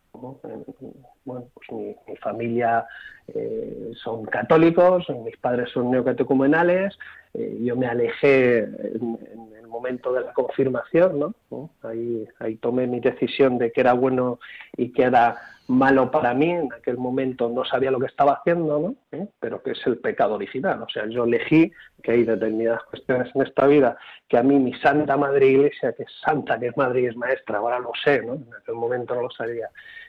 Bueno, 1.25 1.49
pues 1.55 1.73
mi, 1.73 2.17
familia 2.17 2.87
eh, 3.29 3.93
son 4.03 4.25
católicos, 4.25 5.07
mis 5.25 5.37
padres 5.37 5.71
son 5.71 5.91
neocatecumenales, 5.91 6.97
eh, 7.35 7.59
yo 7.61 7.77
me 7.77 7.87
alejé 7.87 8.59
en, 8.59 9.19
el 9.59 9.67
momento 9.67 10.13
de 10.13 10.23
la 10.23 10.33
confirmación, 10.33 11.19
¿no? 11.51 11.71
Ahí, 11.83 12.27
ahí 12.39 12.57
tomé 12.57 12.87
mi 12.87 13.01
decisión 13.01 13.59
de 13.59 13.73
que 13.73 13.81
era 13.83 13.93
bueno 13.93 14.39
y 14.77 14.91
que 14.91 15.03
era 15.03 15.37
malo 15.69 16.11
para 16.11 16.33
mí, 16.33 16.51
en 16.51 16.73
aquel 16.73 16.97
momento 16.97 17.49
no 17.49 17.65
sabía 17.65 17.91
lo 17.91 17.99
que 17.99 18.07
estaba 18.07 18.35
haciendo, 18.35 18.79
¿no? 18.79 18.95
¿Eh? 19.13 19.27
pero 19.41 19.63
que 19.63 19.73
es 19.73 19.87
el 19.87 19.99
pecado 19.99 20.35
original. 20.35 20.83
O 20.83 20.89
sea, 20.89 21.07
yo 21.07 21.25
elegí 21.25 21.73
que 22.03 22.13
hay 22.13 22.25
determinadas 22.25 22.85
cuestiones 22.85 23.35
en 23.35 23.43
esta 23.43 23.67
vida 23.67 23.99
que 24.29 24.39
a 24.39 24.43
mí 24.43 24.59
mi 24.59 24.75
Santa 24.75 25.17
Madre 25.17 25.49
Iglesia, 25.49 25.93
que 25.93 26.05
es 26.05 26.13
santa, 26.25 26.59
que 26.59 26.69
es 26.69 26.77
madre 26.77 27.03
y 27.03 27.07
es 27.07 27.17
maestra, 27.17 27.59
ahora 27.59 27.79
lo 27.79 27.93
sé, 28.03 28.23
¿no? 28.23 28.35
en 28.35 28.49
aquel 28.61 28.75
momento 28.77 29.15
no 29.15 29.23
lo 29.23 29.31
sabía, 29.31 29.69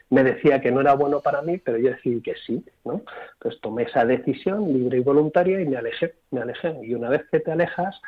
me 0.10 0.24
decía 0.24 0.62
que 0.62 0.72
no 0.72 0.82
era 0.82 0.94
bueno 0.94 1.20
para 1.20 1.42
mí, 1.42 1.58
pero 1.58 1.78
yo 1.78 1.90
decidí 1.90 2.22
que 2.22 2.36
sí. 2.46 2.64
¿no? 2.86 3.02
Entonces 3.34 3.62
tomé 3.62 3.84
esa 3.84 4.06
decisión 4.06 4.72
libre 4.72 4.98
y 4.98 5.02
voluntaria 5.02 5.60
y 5.62 5.66
me 5.66 5.78
alejé, 5.78 6.16
me 6.32 6.42
alejé. 6.42 6.76
Y 6.84 6.94
una 6.94 7.10
vez 7.10 7.24
que 7.32 7.40
te 7.40 7.52
alejas, 7.52 8.00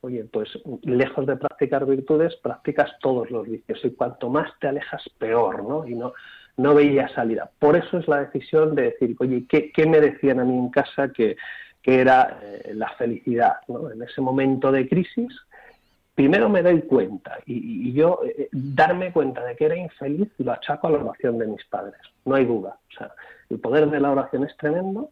oye, 0.00 0.24
pues 0.24 0.48
lejos 0.82 1.26
de 1.26 1.36
practicar 1.36 1.86
virtudes, 1.86 2.34
practicas 2.36 2.90
todos 3.00 3.30
los 3.30 3.48
vicios. 3.48 3.80
Y 3.84 3.90
cuanto 3.90 4.28
más 4.28 4.50
te 4.60 4.68
alejas, 4.68 5.02
peor, 5.18 5.62
¿no? 5.62 5.86
Y 5.86 5.94
no, 5.94 6.12
no 6.56 6.74
veía 6.74 7.08
salida. 7.08 7.50
Por 7.58 7.76
eso 7.76 7.98
es 7.98 8.08
la 8.08 8.24
decisión 8.24 8.74
de 8.74 8.82
decir, 8.82 9.16
oye, 9.18 9.46
¿qué, 9.48 9.86
me 9.86 10.00
decían 10.00 10.40
a 10.40 10.44
mí 10.44 10.56
en 10.56 10.70
casa 10.70 11.12
que, 11.12 11.36
era 11.86 12.40
eh, 12.42 12.72
la 12.74 12.88
felicidad? 12.94 13.56
¿no? 13.68 13.90
En 13.90 14.02
ese 14.02 14.20
momento 14.20 14.72
de 14.72 14.88
crisis, 14.88 15.28
primero 16.14 16.48
me 16.48 16.62
doy 16.62 16.82
cuenta 16.82 17.38
y, 17.46 17.92
yo 17.92 18.20
eh, 18.24 18.48
darme 18.52 19.12
cuenta 19.12 19.44
de 19.44 19.56
que 19.56 19.66
era 19.66 19.76
infeliz 19.76 20.28
lo 20.38 20.52
achaco 20.52 20.86
a 20.86 20.90
la 20.90 20.98
oración 20.98 21.38
de 21.38 21.46
mis 21.46 21.64
padres, 21.66 22.00
no 22.24 22.34
hay 22.34 22.44
duda. 22.44 22.78
O 22.90 22.96
sea, 22.96 23.12
el 23.50 23.58
poder 23.58 23.90
de 23.90 24.00
la 24.00 24.10
oración 24.10 24.44
es 24.44 24.56
tremendo 24.56 25.10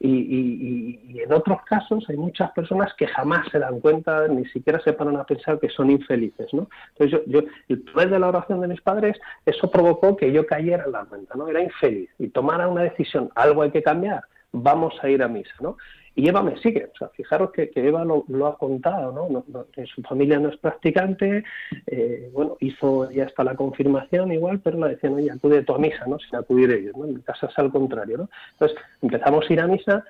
y, 0.00 1.20
en 1.22 1.32
otros 1.32 1.62
casos 1.62 2.04
hay 2.08 2.16
muchas 2.16 2.50
personas 2.50 2.92
que 2.94 3.06
jamás 3.06 3.48
se 3.50 3.58
dan 3.58 3.80
cuenta, 3.80 4.28
ni 4.28 4.44
siquiera 4.46 4.80
se 4.80 4.92
paran 4.92 5.16
a 5.16 5.24
pensar 5.24 5.58
que 5.58 5.68
son 5.68 5.90
infelices, 5.90 6.52
¿no? 6.52 6.68
Entonces 6.92 7.20
yo 7.26 7.40
el 7.68 7.80
poder 7.82 8.10
de 8.10 8.18
la 8.18 8.28
oración 8.28 8.60
de 8.60 8.68
mis 8.68 8.80
padres, 8.80 9.18
eso 9.46 9.70
provocó 9.70 10.16
que 10.16 10.32
yo 10.32 10.46
cayera 10.46 10.84
en 10.84 10.92
la 10.92 11.04
cuenta, 11.04 11.34
¿no? 11.36 11.48
Era 11.48 11.62
infeliz 11.62 12.10
y 12.18 12.28
tomara 12.28 12.68
una 12.68 12.82
decisión, 12.82 13.30
algo 13.34 13.62
hay 13.62 13.70
que 13.70 13.82
cambiar, 13.82 14.24
vamos 14.52 14.94
a 15.02 15.08
ir 15.08 15.22
a 15.22 15.28
misa, 15.28 15.54
¿no? 15.60 15.76
Y 16.16 16.28
Eva 16.28 16.42
me 16.42 16.56
sigue, 16.60 16.90
o 16.94 16.96
sea, 16.96 17.08
fijaros 17.08 17.50
que, 17.50 17.70
Eva 17.74 18.04
lo, 18.04 18.46
ha 18.46 18.56
contado, 18.56 19.10
¿no? 19.10 19.44
En 19.74 19.86
su 19.86 20.00
familia 20.02 20.38
no 20.38 20.48
es 20.48 20.56
practicante, 20.58 21.42
eh, 21.86 22.30
bueno, 22.32 22.56
hizo 22.60 23.10
ya 23.10 23.24
hasta 23.24 23.42
la 23.42 23.56
confirmación 23.56 24.30
igual, 24.30 24.60
pero 24.60 24.78
la 24.78 24.88
decían, 24.88 25.14
oye, 25.14 25.30
acude 25.30 25.62
tú 25.62 25.74
a 25.74 25.78
misa, 25.78 26.06
¿no? 26.06 26.18
Sin 26.20 26.36
acudir 26.36 26.70
ellos, 26.70 26.96
¿no? 26.96 27.04
En 27.06 27.14
mi 27.14 27.20
casa 27.22 27.48
es 27.48 27.58
al 27.58 27.72
contrario, 27.72 28.18
¿no? 28.18 28.30
Entonces 28.52 28.78
empezamos 29.02 29.44
a 29.48 29.52
ir 29.52 29.60
a 29.60 29.66
misa 29.66 30.04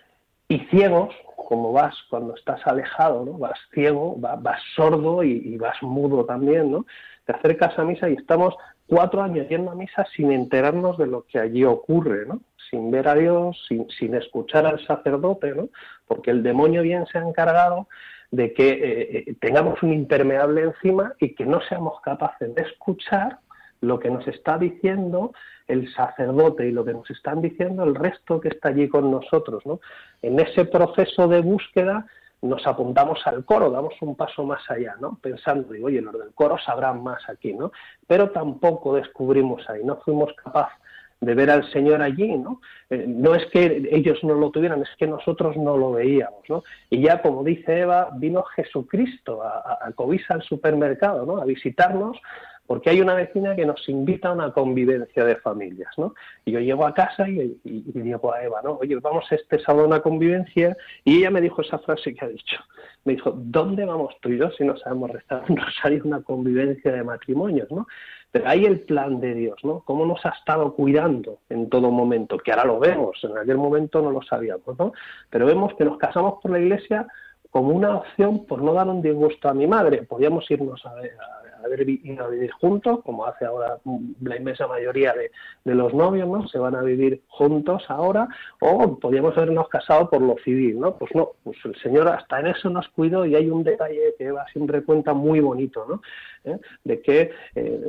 y 0.49 0.59
ciegos, 0.71 1.15
como 1.37 1.73
vas 1.73 1.95
cuando 2.11 2.35
estás 2.35 2.61
alejado, 2.67 3.25
¿no? 3.25 3.33
Vas 3.39 3.59
ciego, 3.73 4.17
vas, 4.19 4.61
sordo 4.77 5.23
y, 5.23 5.33
y, 5.33 5.57
vas 5.57 5.83
mudo 5.83 6.27
también, 6.27 6.71
¿no? 6.71 6.85
Te 7.25 7.33
acercas 7.33 7.79
a 7.79 7.85
misa 7.85 8.11
y 8.11 8.15
estamos 8.15 8.55
cuatro 8.87 9.23
años 9.23 9.49
yendo 9.49 9.71
a 9.71 9.75
misa 9.75 10.07
sin 10.15 10.33
enterarnos 10.33 10.99
de 10.99 11.07
lo 11.07 11.25
que 11.27 11.39
allí 11.39 11.65
ocurre, 11.65 12.27
¿no? 12.27 12.41
Sin 12.71 12.91
ver 12.91 13.09
a 13.09 13.15
Dios, 13.15 13.65
sin, 13.69 13.89
sin 13.91 14.15
escuchar 14.15 14.67
al 14.67 14.85
sacerdote, 14.87 15.55
¿no? 15.55 15.69
Porque 16.07 16.31
el 16.31 16.43
demonio 16.43 16.83
bien 16.83 17.07
se 17.07 17.19
ha 17.19 17.23
encargado 17.23 17.89
de 18.31 18.53
que 18.53 18.69
eh, 18.69 19.25
eh, 19.27 19.35
tengamos 19.41 19.83
un 19.83 19.93
impermeable 19.93 20.63
encima 20.63 21.15
y 21.21 21.35
que 21.35 21.47
no 21.47 21.61
seamos 21.69 22.01
capaces 22.01 22.55
de 22.55 22.63
escuchar 22.63 23.39
lo 23.81 23.99
que 23.99 24.11
nos 24.11 24.27
está 24.27 24.59
diciendo 24.59 25.33
el 25.67 25.93
sacerdote 25.95 26.67
y 26.67 26.73
lo 26.73 26.85
que 26.85 26.93
nos 26.93 27.09
están 27.11 27.41
diciendo 27.41 27.85
el 27.85 27.95
resto 27.95 28.41
que 28.41 28.49
está 28.49 28.71
allí 28.71 28.89
con 28.89 29.11
nosotros. 29.11 29.65
¿no? 29.67 29.81
En 30.23 30.41
ese 30.41 30.65
proceso 30.65 31.29
de 31.29 31.41
búsqueda 31.41 32.07
nos 32.45 32.67
apuntamos 32.67 33.27
al 33.27 33.45
coro, 33.45 33.71
damos 33.71 33.95
un 34.03 34.15
paso 34.15 34.45
más 34.45 34.63
allá, 34.71 34.95
¿no? 35.01 35.19
Pensando, 35.21 35.73
digo, 35.73 35.87
oye, 35.87 36.01
los 36.01 36.13
del 36.13 36.33
coro 36.35 36.59
sabrán 36.59 37.03
más 37.03 37.29
aquí, 37.29 37.53
¿no? 37.53 37.73
Pero 38.07 38.31
tampoco 38.31 38.95
descubrimos 38.95 39.69
ahí, 39.69 39.83
no 39.85 39.97
fuimos 39.97 40.33
capaces 40.35 40.79
de 41.21 41.35
ver 41.35 41.51
al 41.51 41.71
Señor 41.71 42.03
allí, 42.03 42.37
¿no? 42.37 42.61
Eh, 42.91 43.07
no 43.09 43.35
es 43.35 43.47
que 43.47 43.89
ellos 43.91 44.23
no 44.25 44.35
lo 44.35 44.51
tuvieran, 44.51 44.83
es 44.83 44.91
que 44.99 45.07
nosotros 45.07 45.57
no 45.57 45.77
lo 45.77 45.93
veíamos, 45.93 46.43
¿no? 46.49 46.65
Y 46.91 47.03
ya, 47.03 47.23
como 47.23 47.43
dice 47.43 47.81
Eva, 47.81 48.11
vino 48.15 48.43
Jesucristo 48.43 49.43
a, 49.43 49.79
a, 49.81 49.93
Covisa 49.93 50.35
al 50.35 50.43
supermercado, 50.43 51.25
¿no? 51.25 51.39
A 51.41 51.45
visitarnos 51.45 52.19
porque 52.67 52.91
hay 52.91 53.01
una 53.01 53.15
vecina 53.15 53.55
que 53.55 53.67
nos 53.67 53.89
invita 53.89 54.29
a 54.29 54.33
una 54.33 54.53
convivencia 54.53 55.25
de 55.25 55.37
familias, 55.37 55.93
¿no? 55.99 56.15
Y 56.45 56.53
yo 56.53 56.61
llego 56.61 56.87
a 56.87 56.95
casa 56.95 57.29
y, 57.29 57.59
digo 57.65 58.33
a 58.33 58.43
Eva, 58.43 58.61
¿no? 58.63 58.79
Oye, 58.81 58.97
vamos 58.97 59.25
este 59.31 59.59
sábado 59.59 59.85
a 59.85 59.89
una 59.89 60.01
convivencia 60.01 60.77
y 61.05 61.19
ella 61.19 61.31
me 61.31 61.41
dijo 61.41 61.63
esa 61.63 61.79
frase 61.79 62.15
que 62.15 62.25
ha 62.25 62.29
dicho. 62.29 62.57
Me 63.05 63.15
dijo, 63.15 63.33
¿dónde 63.37 63.85
vamos 63.85 64.15
tú 64.21 64.31
y 64.31 64.39
yo 64.39 64.51
si 64.53 64.65
no 64.65 64.77
sabemos 64.79 65.11
rezar 65.11 65.45
un 65.49 65.57
rosario 65.57 66.03
una 66.05 66.23
convivencia 66.23 66.93
de 66.93 67.03
matrimonios, 67.03 67.71
¿no? 67.71 67.87
Pero 68.33 68.49
hay 68.49 68.65
el 68.65 68.81
plan 68.81 69.21
de 69.21 69.35
Dios, 69.35 69.57
¿no? 69.63 69.81
Cómo 69.81 70.07
nos 70.07 70.25
ha 70.27 70.31
estado 70.31 70.75
cuidando 70.75 71.39
en 71.51 71.69
todo 71.69 71.91
momento, 71.91 72.39
que 72.39 72.51
ahora 72.51 72.65
lo 72.65 72.81
vemos, 72.81 73.23
en 73.23 73.39
aquel 73.39 73.59
momento 73.59 74.03
no 74.03 74.11
lo 74.11 74.23
sabíamos, 74.23 74.77
¿no? 74.79 74.93
Pero 75.31 75.47
vemos 75.47 75.75
que 75.75 75.85
nos 75.85 75.99
casamos 75.99 76.41
por 76.43 76.51
la 76.51 76.59
iglesia 76.59 77.07
como 77.51 77.69
una 77.69 77.95
opción 77.95 78.47
por 78.47 78.63
no 78.63 78.73
dar 78.73 78.89
un 78.89 79.01
disgusto 79.01 79.49
a 79.49 79.55
mi 79.55 79.69
madre. 79.69 80.03
Podíamos 80.03 80.51
irnos 80.51 80.85
a, 80.85 80.91
a 80.91 81.54
haber 81.65 81.89
ido 81.89 82.25
a 82.25 82.29
vivir 82.29 82.51
juntos, 82.53 83.01
como 83.05 83.27
hace 83.27 83.45
ahora 83.45 83.79
la 84.23 84.37
inmensa 84.37 84.67
mayoría 84.67 85.13
de, 85.13 85.31
de, 85.65 85.75
los 85.75 85.93
novios, 85.95 86.29
¿no? 86.29 86.47
Se 86.49 86.59
van 86.59 86.75
a 86.75 86.83
vivir 86.83 87.23
juntos 87.29 87.85
ahora, 87.89 88.29
o 88.61 88.99
podríamos 88.99 89.37
habernos 89.37 89.69
casado 89.69 90.09
por 90.11 90.23
lo 90.23 90.37
civil, 90.45 90.81
¿no? 90.81 90.97
Pues 90.97 91.15
no, 91.15 91.31
pues 91.43 91.57
el 91.65 91.75
Señor 91.81 92.09
hasta 92.09 92.41
en 92.41 92.49
eso 92.49 92.71
nos 92.71 92.89
cuidó 92.89 93.25
y 93.27 93.35
hay 93.35 93.49
un 93.51 93.65
detalle 93.65 94.15
que 94.19 94.27
Eva 94.27 94.45
siempre 94.53 94.83
cuenta 94.83 95.15
muy 95.15 95.41
bonito, 95.41 95.87
¿no? 95.89 96.03
¿Eh? 96.45 96.59
De 96.85 97.01
que 97.01 97.31
eh, 97.55 97.81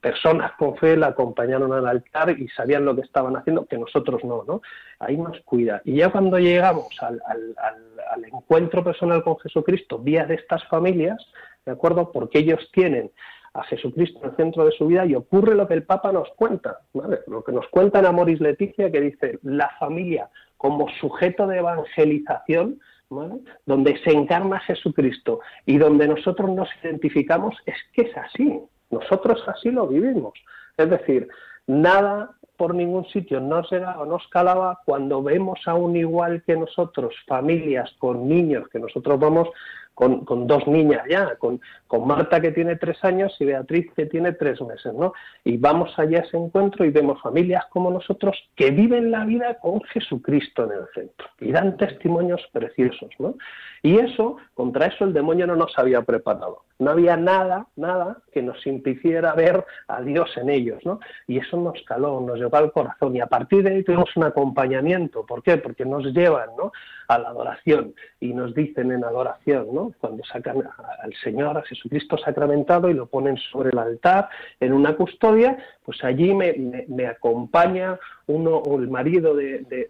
personas 0.00 0.52
con 0.52 0.76
fe 0.76 0.96
la 0.96 1.08
acompañaron 1.08 1.72
al 1.72 1.86
altar 1.86 2.30
y 2.30 2.48
sabían 2.48 2.84
lo 2.84 2.94
que 2.94 3.02
estaban 3.02 3.36
haciendo, 3.36 3.66
que 3.66 3.78
nosotros 3.78 4.22
no, 4.24 4.44
¿no? 4.46 4.62
Ahí 5.00 5.16
nos 5.16 5.40
cuida. 5.40 5.82
Y 5.84 5.96
ya 5.96 6.10
cuando 6.10 6.38
llegamos 6.38 6.86
al, 7.00 7.20
al, 7.26 7.54
al, 7.56 8.00
al 8.12 8.24
encuentro 8.24 8.84
personal 8.84 9.24
con 9.24 9.38
Jesucristo, 9.38 9.98
vía 9.98 10.24
de 10.24 10.34
estas 10.34 10.64
familias, 10.68 11.26
¿de 11.64 11.72
acuerdo? 11.72 12.12
Porque 12.12 12.38
ellos 12.38 12.68
tienen 12.72 13.10
a 13.54 13.62
Jesucristo 13.64 14.18
en 14.22 14.30
el 14.30 14.36
centro 14.36 14.64
de 14.64 14.72
su 14.72 14.86
vida 14.86 15.06
y 15.06 15.14
ocurre 15.14 15.54
lo 15.54 15.68
que 15.68 15.74
el 15.74 15.84
Papa 15.84 16.12
nos 16.12 16.28
cuenta, 16.36 16.80
¿vale? 16.92 17.20
Lo 17.28 17.44
que 17.44 17.52
nos 17.52 17.68
cuenta 17.68 18.00
en 18.00 18.06
Amoris 18.06 18.40
Leticia, 18.40 18.90
que 18.90 19.00
dice 19.00 19.38
la 19.42 19.70
familia 19.78 20.28
como 20.56 20.88
sujeto 21.00 21.46
de 21.46 21.58
evangelización, 21.58 22.80
¿vale? 23.10 23.34
donde 23.66 23.98
se 24.02 24.10
encarna 24.10 24.60
Jesucristo 24.60 25.40
y 25.66 25.78
donde 25.78 26.08
nosotros 26.08 26.50
nos 26.50 26.68
identificamos, 26.82 27.54
es 27.66 27.76
que 27.92 28.02
es 28.02 28.16
así, 28.16 28.60
nosotros 28.90 29.42
así 29.46 29.70
lo 29.70 29.86
vivimos. 29.86 30.32
Es 30.76 30.90
decir, 30.90 31.28
nada 31.66 32.30
por 32.56 32.74
ningún 32.74 33.04
sitio 33.06 33.40
nos 33.40 33.70
llegaba, 33.70 34.06
nos 34.06 34.26
calaba 34.28 34.80
cuando 34.84 35.22
vemos 35.22 35.60
a 35.66 35.74
un 35.74 35.96
igual 35.96 36.42
que 36.46 36.56
nosotros, 36.56 37.14
familias 37.26 37.92
con 37.98 38.28
niños, 38.28 38.68
que 38.68 38.78
nosotros 38.78 39.18
vamos 39.18 39.48
con, 39.94 40.24
con, 40.24 40.46
dos 40.46 40.66
niñas 40.66 41.02
ya, 41.08 41.36
con, 41.36 41.60
con, 41.86 42.06
Marta 42.06 42.40
que 42.40 42.50
tiene 42.50 42.76
tres 42.76 43.02
años 43.04 43.34
y 43.38 43.44
Beatriz 43.44 43.90
que 43.94 44.06
tiene 44.06 44.32
tres 44.32 44.60
meses, 44.60 44.92
¿no? 44.94 45.12
Y 45.44 45.56
vamos 45.56 45.96
allá 45.98 46.18
a 46.18 46.22
ese 46.22 46.36
encuentro 46.36 46.84
y 46.84 46.90
vemos 46.90 47.20
familias 47.22 47.64
como 47.70 47.90
nosotros 47.90 48.36
que 48.56 48.70
viven 48.70 49.10
la 49.10 49.24
vida 49.24 49.58
con 49.60 49.80
Jesucristo 49.82 50.64
en 50.64 50.72
el 50.72 50.86
centro 50.94 51.28
y 51.40 51.52
dan 51.52 51.76
testimonios 51.76 52.42
preciosos, 52.52 53.10
¿no? 53.18 53.36
Y 53.82 53.98
eso, 53.98 54.38
contra 54.54 54.86
eso 54.86 55.04
el 55.04 55.12
demonio 55.12 55.46
no 55.46 55.56
nos 55.56 55.78
había 55.78 56.00
preparado. 56.00 56.62
No 56.78 56.90
había 56.90 57.16
nada, 57.16 57.68
nada 57.76 58.18
que 58.32 58.42
nos 58.42 58.66
impidiera 58.66 59.34
ver 59.34 59.64
a 59.86 60.00
Dios 60.00 60.30
en 60.36 60.50
ellos, 60.50 60.84
¿no? 60.84 61.00
Y 61.26 61.38
eso 61.38 61.56
nos 61.58 61.80
caló, 61.82 62.20
nos 62.20 62.38
llevó 62.38 62.56
al 62.56 62.72
corazón 62.72 63.14
y 63.14 63.20
a 63.20 63.26
partir 63.26 63.62
de 63.62 63.70
ahí 63.70 63.84
tuvimos 63.84 64.08
un 64.16 64.24
acompañamiento. 64.24 65.24
¿Por 65.26 65.42
qué? 65.42 65.58
Porque 65.58 65.84
nos 65.84 66.04
llevan, 66.06 66.48
¿no? 66.56 66.72
A 67.08 67.18
la 67.18 67.28
adoración 67.28 67.94
y 68.20 68.32
nos 68.32 68.54
dicen 68.54 68.90
en 68.90 69.04
adoración, 69.04 69.68
¿no? 69.72 69.83
Cuando 69.92 70.24
sacan 70.24 70.62
al 71.02 71.14
Señor, 71.22 71.58
a 71.58 71.62
Jesucristo 71.62 72.16
sacramentado 72.18 72.88
y 72.88 72.94
lo 72.94 73.06
ponen 73.06 73.36
sobre 73.36 73.70
el 73.70 73.78
altar 73.78 74.28
en 74.60 74.72
una 74.72 74.96
custodia, 74.96 75.58
pues 75.84 76.02
allí 76.04 76.34
me, 76.34 77.06
acompaña 77.06 77.98
uno 78.26 78.56
o 78.56 78.78
el 78.78 78.88
marido 78.88 79.34
de, 79.34 79.88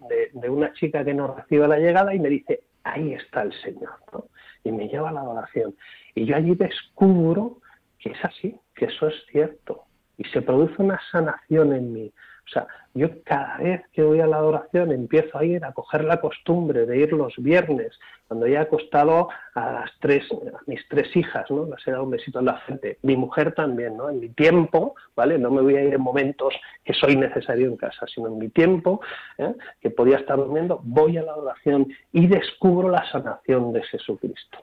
una 0.49 0.73
chica 0.73 1.03
que 1.03 1.13
nos 1.13 1.35
recibe 1.35 1.67
la 1.67 1.79
llegada 1.79 2.13
y 2.13 2.19
me 2.19 2.29
dice, 2.29 2.61
ahí 2.83 3.13
está 3.13 3.43
el 3.43 3.53
Señor, 3.61 3.93
¿no? 4.11 4.25
Y 4.63 4.71
me 4.71 4.87
lleva 4.87 5.09
a 5.09 5.13
la 5.13 5.21
adoración. 5.21 5.75
Y 6.15 6.25
yo 6.25 6.35
allí 6.35 6.55
descubro 6.55 7.57
que 7.99 8.11
es 8.11 8.23
así, 8.23 8.55
que 8.75 8.85
eso 8.85 9.07
es 9.07 9.15
cierto. 9.31 9.83
Y 10.17 10.23
se 10.25 10.41
produce 10.41 10.81
una 10.81 10.99
sanación 11.11 11.73
en 11.73 11.93
mí. 11.93 12.11
O 12.45 12.49
sea, 12.49 12.67
yo 12.93 13.09
cada 13.23 13.57
vez 13.57 13.81
que 13.91 14.03
voy 14.03 14.21
a 14.21 14.27
la 14.27 14.37
adoración 14.37 14.91
empiezo 14.91 15.37
a 15.37 15.43
ir 15.43 15.65
a 15.65 15.73
coger 15.73 16.03
la 16.03 16.21
costumbre 16.21 16.85
de 16.85 16.97
ir 16.97 17.11
los 17.11 17.33
viernes, 17.37 17.99
cuando 18.27 18.47
ya 18.47 18.59
he 18.59 18.61
acostado 18.61 19.29
a 19.53 19.71
las 19.71 19.91
tres, 19.99 20.23
a 20.31 20.59
mis 20.65 20.79
tres 20.87 21.15
hijas, 21.15 21.49
¿no? 21.49 21.65
Les 21.65 21.87
he 21.87 21.91
dado 21.91 22.03
un 22.03 22.11
besito 22.11 22.39
en 22.39 22.45
la 22.45 22.57
frente. 22.57 22.97
Mi 23.01 23.17
mujer 23.17 23.53
también, 23.53 23.97
¿no? 23.97 24.09
En 24.09 24.19
mi 24.19 24.29
tiempo, 24.29 24.95
¿vale? 25.15 25.37
No 25.37 25.51
me 25.51 25.61
voy 25.61 25.75
a 25.75 25.83
ir 25.83 25.93
en 25.93 26.01
momentos 26.01 26.53
que 26.83 26.93
soy 26.93 27.15
necesario 27.15 27.67
en 27.67 27.77
casa, 27.77 28.05
sino 28.07 28.27
en 28.27 28.37
mi 28.37 28.49
tiempo, 28.49 29.01
¿eh? 29.37 29.53
que 29.81 29.89
podía 29.89 30.17
estar 30.17 30.37
durmiendo, 30.37 30.79
voy 30.83 31.17
a 31.17 31.23
la 31.23 31.33
adoración 31.33 31.87
y 32.11 32.27
descubro 32.27 32.89
la 32.89 33.09
sanación 33.11 33.73
de 33.73 33.83
Jesucristo. 33.83 34.59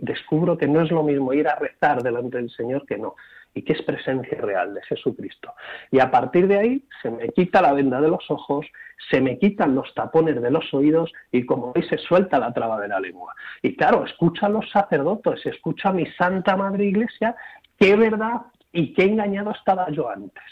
Descubro 0.00 0.56
que 0.56 0.66
no 0.66 0.82
es 0.82 0.90
lo 0.90 1.02
mismo 1.02 1.32
ir 1.32 1.48
a 1.48 1.56
rezar 1.56 2.02
delante 2.02 2.38
del 2.38 2.50
Señor 2.50 2.86
que 2.86 2.98
no 2.98 3.14
y 3.56 3.62
que 3.62 3.72
es 3.72 3.82
presencia 3.82 4.38
real 4.38 4.74
de 4.74 4.82
Jesucristo. 4.82 5.54
Y 5.90 5.98
a 5.98 6.10
partir 6.10 6.46
de 6.46 6.58
ahí 6.58 6.84
se 7.00 7.10
me 7.10 7.30
quita 7.30 7.62
la 7.62 7.72
venda 7.72 8.02
de 8.02 8.08
los 8.08 8.30
ojos, 8.30 8.66
se 9.10 9.20
me 9.22 9.38
quitan 9.38 9.74
los 9.74 9.94
tapones 9.94 10.40
de 10.40 10.50
los 10.50 10.72
oídos 10.74 11.10
y 11.32 11.46
como 11.46 11.72
veis 11.72 11.88
se 11.88 11.96
suelta 11.96 12.38
la 12.38 12.52
traba 12.52 12.78
de 12.78 12.88
la 12.88 13.00
lengua. 13.00 13.34
Y 13.62 13.74
claro, 13.74 14.04
escucha 14.04 14.46
a 14.46 14.50
los 14.50 14.70
sacerdotes, 14.70 15.44
escucha 15.46 15.88
a 15.88 15.94
mi 15.94 16.04
Santa 16.12 16.54
Madre 16.54 16.84
Iglesia, 16.84 17.34
qué 17.78 17.96
verdad 17.96 18.42
y 18.72 18.92
qué 18.92 19.04
engañado 19.04 19.52
estaba 19.52 19.90
yo 19.90 20.10
antes. 20.10 20.44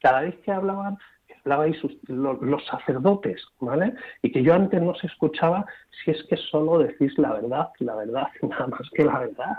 Cada 0.00 0.22
vez 0.22 0.34
que 0.44 0.50
hablaban, 0.50 0.98
hablabais 1.44 1.80
los, 2.08 2.42
los 2.42 2.66
sacerdotes, 2.66 3.40
¿vale? 3.60 3.94
Y 4.20 4.32
que 4.32 4.42
yo 4.42 4.52
antes 4.52 4.82
no 4.82 4.96
se 4.96 5.06
escuchaba 5.06 5.64
si 6.02 6.10
es 6.10 6.24
que 6.24 6.36
solo 6.36 6.78
decís 6.78 7.16
la 7.18 7.34
verdad, 7.34 7.68
la 7.78 7.94
verdad, 7.94 8.26
nada 8.42 8.66
más 8.66 8.90
que 8.92 9.04
la 9.04 9.20
verdad. 9.20 9.58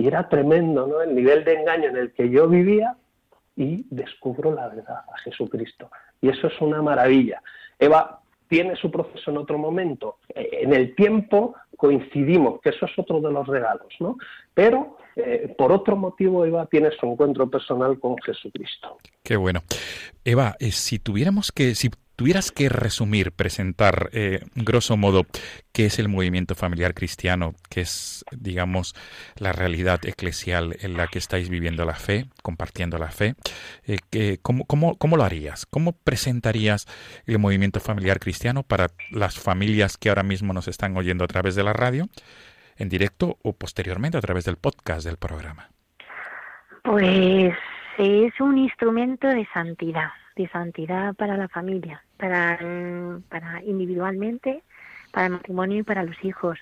Y 0.00 0.06
era 0.06 0.30
tremendo, 0.30 0.86
¿no? 0.86 1.02
El 1.02 1.14
nivel 1.14 1.44
de 1.44 1.60
engaño 1.60 1.90
en 1.90 1.96
el 1.98 2.12
que 2.12 2.30
yo 2.30 2.48
vivía 2.48 2.96
y 3.54 3.84
descubro 3.90 4.54
la 4.54 4.68
verdad 4.68 5.02
a 5.12 5.18
Jesucristo. 5.18 5.90
Y 6.22 6.30
eso 6.30 6.46
es 6.46 6.58
una 6.62 6.80
maravilla. 6.80 7.42
Eva 7.78 8.22
tiene 8.48 8.76
su 8.76 8.90
proceso 8.90 9.30
en 9.30 9.36
otro 9.36 9.58
momento. 9.58 10.16
En 10.34 10.72
el 10.72 10.94
tiempo 10.94 11.54
coincidimos, 11.76 12.62
que 12.62 12.70
eso 12.70 12.86
es 12.86 12.98
otro 12.98 13.20
de 13.20 13.30
los 13.30 13.46
regalos, 13.46 13.88
¿no? 14.00 14.16
Pero 14.54 14.96
eh, 15.16 15.54
por 15.58 15.70
otro 15.70 15.96
motivo 15.96 16.46
Eva 16.46 16.64
tiene 16.64 16.90
su 16.98 17.04
encuentro 17.04 17.50
personal 17.50 18.00
con 18.00 18.16
Jesucristo. 18.24 18.96
Qué 19.22 19.36
bueno. 19.36 19.60
Eva, 20.24 20.56
eh, 20.60 20.72
si 20.72 20.98
tuviéramos 20.98 21.52
que, 21.52 21.74
si 21.74 21.90
tuvieras 22.20 22.52
que 22.52 22.68
resumir, 22.68 23.32
presentar, 23.32 24.10
eh, 24.12 24.40
grosso 24.54 24.98
modo, 24.98 25.24
qué 25.72 25.86
es 25.86 25.98
el 25.98 26.10
movimiento 26.10 26.54
familiar 26.54 26.92
cristiano, 26.92 27.54
qué 27.70 27.80
es, 27.80 28.26
digamos, 28.30 28.94
la 29.38 29.52
realidad 29.52 30.00
eclesial 30.04 30.76
en 30.82 30.98
la 30.98 31.06
que 31.06 31.18
estáis 31.18 31.48
viviendo 31.48 31.86
la 31.86 31.94
fe, 31.94 32.26
compartiendo 32.42 32.98
la 32.98 33.10
fe, 33.10 33.36
eh, 33.86 33.96
que, 34.10 34.38
¿cómo, 34.42 34.66
cómo, 34.66 34.98
¿cómo 34.98 35.16
lo 35.16 35.24
harías? 35.24 35.64
¿Cómo 35.64 35.92
presentarías 35.92 36.86
el 37.24 37.38
movimiento 37.38 37.80
familiar 37.80 38.20
cristiano 38.20 38.64
para 38.64 38.88
las 39.10 39.38
familias 39.38 39.96
que 39.96 40.10
ahora 40.10 40.22
mismo 40.22 40.52
nos 40.52 40.68
están 40.68 40.94
oyendo 40.98 41.24
a 41.24 41.28
través 41.28 41.54
de 41.54 41.64
la 41.64 41.72
radio, 41.72 42.10
en 42.76 42.90
directo 42.90 43.38
o 43.42 43.54
posteriormente 43.54 44.18
a 44.18 44.20
través 44.20 44.44
del 44.44 44.58
podcast 44.58 45.06
del 45.06 45.16
programa? 45.16 45.70
Pues 46.84 47.54
es 47.96 48.40
un 48.40 48.58
instrumento 48.58 49.26
de 49.26 49.48
santidad 49.54 50.10
de 50.40 50.48
santidad 50.48 51.14
para 51.14 51.36
la 51.36 51.48
familia, 51.48 52.02
para, 52.16 52.58
para 53.28 53.62
individualmente, 53.64 54.62
para 55.12 55.26
el 55.26 55.32
matrimonio 55.32 55.78
y 55.78 55.82
para 55.82 56.02
los 56.02 56.16
hijos. 56.24 56.58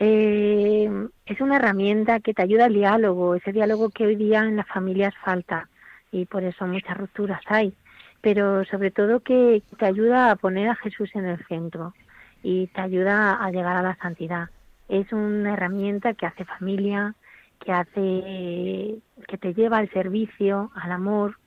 Eh, 0.00 0.88
es 1.26 1.40
una 1.40 1.56
herramienta 1.56 2.20
que 2.20 2.34
te 2.34 2.42
ayuda 2.42 2.66
al 2.66 2.74
diálogo, 2.74 3.34
ese 3.34 3.52
diálogo 3.52 3.90
que 3.90 4.06
hoy 4.06 4.16
día 4.16 4.44
en 4.44 4.56
las 4.56 4.68
familias 4.68 5.14
falta 5.24 5.68
y 6.12 6.26
por 6.26 6.44
eso 6.44 6.66
muchas 6.66 6.96
rupturas 6.96 7.40
hay, 7.46 7.74
pero 8.20 8.64
sobre 8.64 8.90
todo 8.90 9.20
que 9.20 9.62
te 9.78 9.86
ayuda 9.86 10.30
a 10.30 10.36
poner 10.36 10.68
a 10.68 10.76
Jesús 10.76 11.10
en 11.14 11.24
el 11.24 11.44
centro 11.46 11.94
y 12.42 12.68
te 12.68 12.80
ayuda 12.80 13.42
a 13.42 13.50
llegar 13.50 13.76
a 13.76 13.82
la 13.82 13.96
santidad. 13.96 14.50
Es 14.88 15.12
una 15.12 15.54
herramienta 15.54 16.14
que 16.14 16.26
hace 16.26 16.44
familia, 16.44 17.14
que 17.58 17.72
hace 17.72 19.00
que 19.26 19.38
te 19.38 19.52
lleva 19.52 19.78
al 19.78 19.90
servicio, 19.90 20.70
al 20.74 20.92
amor. 20.92 21.38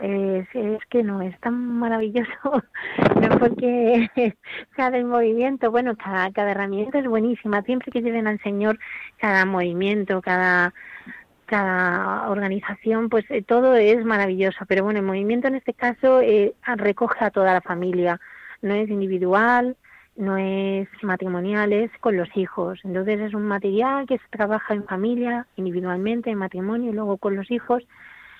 Es, 0.00 0.46
es 0.54 0.84
que 0.88 1.02
no 1.02 1.22
es 1.22 1.38
tan 1.40 1.78
maravilloso, 1.78 2.30
no 3.20 3.38
porque 3.38 4.08
cada 4.76 5.02
movimiento, 5.04 5.70
bueno, 5.70 5.96
cada, 5.96 6.30
cada 6.32 6.52
herramienta 6.52 6.98
es 6.98 7.06
buenísima, 7.06 7.62
siempre 7.62 7.90
que 7.90 8.02
lleven 8.02 8.26
al 8.26 8.40
Señor 8.40 8.78
cada 9.18 9.44
movimiento, 9.44 10.22
cada 10.22 10.72
cada 11.46 12.28
organización, 12.28 13.08
pues 13.08 13.24
eh, 13.30 13.42
todo 13.42 13.74
es 13.74 14.04
maravilloso, 14.04 14.66
pero 14.68 14.84
bueno, 14.84 15.00
el 15.00 15.06
movimiento 15.06 15.48
en 15.48 15.54
este 15.54 15.72
caso 15.72 16.20
eh, 16.20 16.54
recoge 16.76 17.24
a 17.24 17.30
toda 17.30 17.54
la 17.54 17.62
familia, 17.62 18.20
no 18.60 18.74
es 18.74 18.90
individual, 18.90 19.76
no 20.18 20.36
es 20.36 20.88
matrimonial, 21.02 21.72
es 21.72 21.90
con 22.00 22.16
los 22.16 22.28
hijos. 22.36 22.80
Entonces 22.84 23.20
es 23.20 23.34
un 23.34 23.44
material 23.44 24.06
que 24.06 24.18
se 24.18 24.28
trabaja 24.30 24.74
en 24.74 24.84
familia, 24.84 25.46
individualmente, 25.56 26.30
en 26.30 26.38
matrimonio 26.38 26.90
y 26.90 26.94
luego 26.94 27.16
con 27.16 27.34
los 27.34 27.50
hijos 27.50 27.84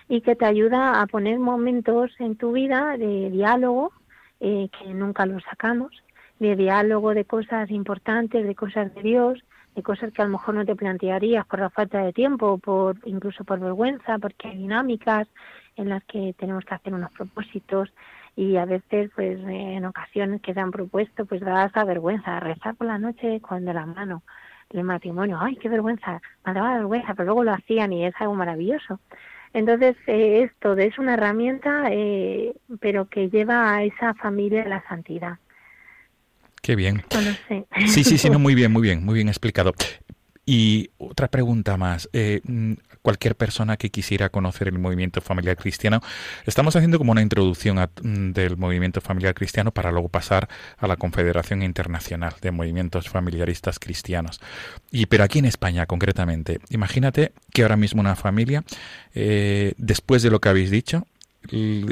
y 0.09 0.23
que 0.23 0.37
te 0.37 0.47
ayuda 0.47 1.01
a 1.01 1.07
poner 1.07 1.39
momentos 1.39 2.11
en 2.19 2.37
tu 2.37 2.53
vida 2.53 2.97
de 2.97 3.31
diálogo 3.31 3.93
eh, 4.41 4.69
que 4.79 4.95
nunca 4.95 5.27
los 5.27 5.43
sacamos, 5.45 5.93
de 6.39 6.57
diálogo 6.57 7.15
de 7.15 7.25
cosas 7.25 7.71
importantes, 7.71 8.47
de 8.47 8.55
cosas 8.55 8.95
de 8.95 9.03
Dios, 9.03 9.43
de 9.75 9.83
cosas 9.83 10.13
que 10.13 10.23
a 10.23 10.25
lo 10.25 10.33
mejor 10.33 10.55
no 10.55 10.65
te 10.65 10.75
plantearías 10.75 11.47
por 11.47 11.61
la 11.61 11.71
falta 11.71 12.03
de 12.03 12.13
tiempo, 12.13 12.59
por 12.59 12.97
incluso 13.05 13.45
por 13.45 13.61
vergüenza, 13.61 14.19
porque 14.19 14.49
hay 14.49 14.57
dinámicas 14.57 15.29
en 15.77 15.89
las 15.89 16.03
que 16.05 16.35
tenemos 16.39 16.65
que 16.65 16.75
hacer 16.75 16.95
unos 16.95 17.13
propósitos 17.13 17.93
y 18.35 18.57
a 18.57 18.65
veces 18.65 19.11
pues 19.15 19.39
en 19.41 19.85
ocasiones 19.85 20.41
que 20.41 20.55
se 20.55 20.61
han 20.61 20.71
propuesto 20.71 21.27
pues 21.27 21.41
da 21.41 21.67
esa 21.67 21.85
vergüenza 21.85 22.41
rezar 22.41 22.75
por 22.77 22.87
la 22.87 22.99
noche 22.99 23.41
cuando 23.41 23.73
la 23.73 23.87
mano 23.87 24.23
el 24.71 24.85
matrimonio. 24.85 25.39
Ay 25.41 25.57
qué 25.57 25.69
vergüenza 25.69 26.21
me 26.45 26.55
daba 26.55 26.77
vergüenza 26.77 27.15
pero 27.15 27.27
luego 27.27 27.45
lo 27.45 27.53
hacían 27.53 27.93
y 27.93 28.05
es 28.05 28.15
algo 28.21 28.35
maravilloso 28.35 29.01
entonces 29.53 29.97
eh, 30.07 30.43
esto 30.45 30.77
es 30.77 30.99
una 30.99 31.15
herramienta 31.15 31.85
eh, 31.91 32.55
pero 32.81 33.09
que 33.09 33.31
lleva 33.31 33.75
a 33.75 33.85
esa 33.85 34.15
familia 34.15 34.63
a 34.63 34.69
la 34.69 34.85
santidad 34.89 35.39
Qué 36.63 36.77
bien. 36.77 37.03
Sí, 37.87 38.05
sí, 38.05 38.19
sí, 38.19 38.31
no, 38.31 38.39
muy 38.39 38.55
bien, 38.55 38.73
muy 38.73 38.83
bien, 38.83 39.05
muy 39.05 39.15
bien 39.15 39.29
explicado. 39.29 39.73
Y 40.45 40.91
otra 40.99 41.29
pregunta 41.29 41.77
más. 41.77 42.09
Eh, 42.13 42.41
mm, 42.45 42.73
cualquier 43.09 43.37
persona 43.37 43.79
que 43.79 43.89
quisiera 43.89 44.29
conocer 44.29 44.69
el 44.69 44.79
movimiento 44.79 45.23
familiar 45.23 45.57
cristiano, 45.57 46.03
estamos 46.45 46.77
haciendo 46.77 46.99
como 46.99 47.13
una 47.13 47.23
introducción 47.23 47.79
mm, 47.79 48.33
del 48.33 48.59
movimiento 48.59 49.01
familiar 49.01 49.33
cristiano 49.33 49.71
para 49.71 49.91
luego 49.91 50.11
pasar 50.11 50.47
a 50.77 50.87
la 50.87 50.99
Confederación 50.99 51.63
Internacional 51.63 52.35
de 52.43 52.51
Movimientos 52.51 53.09
Familiaristas 53.09 53.79
Cristianos. 53.79 54.43
Y 54.91 55.07
pero 55.07 55.25
aquí 55.25 55.39
en 55.39 55.47
España 55.47 55.87
concretamente, 55.87 56.61
imagínate 56.69 57.33
que 57.55 57.63
ahora 57.63 57.79
mismo 57.79 58.03
una 58.03 58.15
familia, 58.15 58.63
eh, 59.15 59.73
después 59.79 60.23
de 60.23 60.29
lo 60.29 60.41
que 60.41 60.51
habéis 60.51 60.71
dicho, 60.71 61.07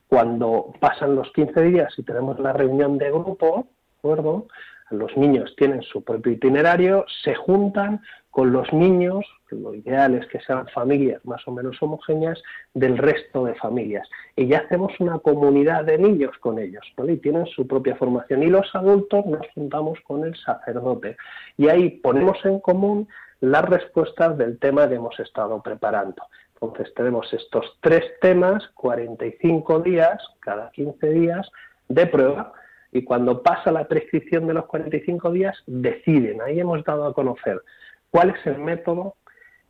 Cuando 0.07 0.73
pasan 0.79 1.15
los 1.15 1.31
15 1.31 1.61
días 1.61 1.93
y 1.97 2.03
tenemos 2.03 2.39
la 2.39 2.53
reunión 2.53 2.97
de 2.97 3.11
grupo, 3.11 3.67
¿de 3.67 3.97
acuerdo? 3.99 4.47
Los 4.91 5.15
niños 5.17 5.55
tienen 5.57 5.81
su 5.81 6.03
propio 6.03 6.33
itinerario, 6.33 7.05
se 7.23 7.33
juntan 7.33 8.01
con 8.29 8.51
los 8.51 8.71
niños, 8.71 9.25
lo 9.61 9.73
ideal 9.73 10.15
es 10.15 10.25
que 10.27 10.39
sean 10.41 10.67
familias 10.67 11.23
más 11.25 11.47
o 11.47 11.51
menos 11.51 11.81
homogéneas 11.81 12.41
del 12.73 12.97
resto 12.97 13.45
de 13.45 13.55
familias. 13.55 14.07
Y 14.35 14.47
ya 14.47 14.59
hacemos 14.59 14.91
una 14.99 15.19
comunidad 15.19 15.85
de 15.85 15.97
niños 15.97 16.37
con 16.39 16.59
ellos, 16.59 16.83
¿vale? 16.97 17.13
Y 17.13 17.17
tienen 17.17 17.45
su 17.47 17.67
propia 17.67 17.95
formación. 17.95 18.43
Y 18.43 18.47
los 18.47 18.73
adultos 18.73 19.25
nos 19.25 19.47
juntamos 19.53 19.99
con 20.01 20.25
el 20.25 20.35
sacerdote. 20.35 21.17
Y 21.57 21.69
ahí 21.69 21.89
ponemos 21.89 22.37
en 22.45 22.59
común 22.59 23.07
las 23.41 23.65
respuestas 23.65 24.37
del 24.37 24.59
tema 24.59 24.87
que 24.87 24.95
hemos 24.95 25.19
estado 25.19 25.61
preparando. 25.61 26.23
Entonces 26.61 26.93
tenemos 26.95 27.31
estos 27.33 27.77
tres 27.81 28.03
temas, 28.21 28.67
45 28.75 29.81
días, 29.81 30.17
cada 30.39 30.71
15 30.71 31.09
días, 31.09 31.49
de 31.89 32.07
prueba, 32.07 32.53
y 32.91 33.03
cuando 33.03 33.43
pasa 33.43 33.71
la 33.71 33.87
prescripción 33.87 34.47
de 34.47 34.53
los 34.53 34.65
45 34.67 35.31
días, 35.31 35.57
deciden. 35.67 36.41
Ahí 36.41 36.59
hemos 36.59 36.83
dado 36.85 37.05
a 37.05 37.13
conocer 37.13 37.61
cuál 38.09 38.29
es 38.29 38.45
el 38.47 38.57
método 38.59 39.15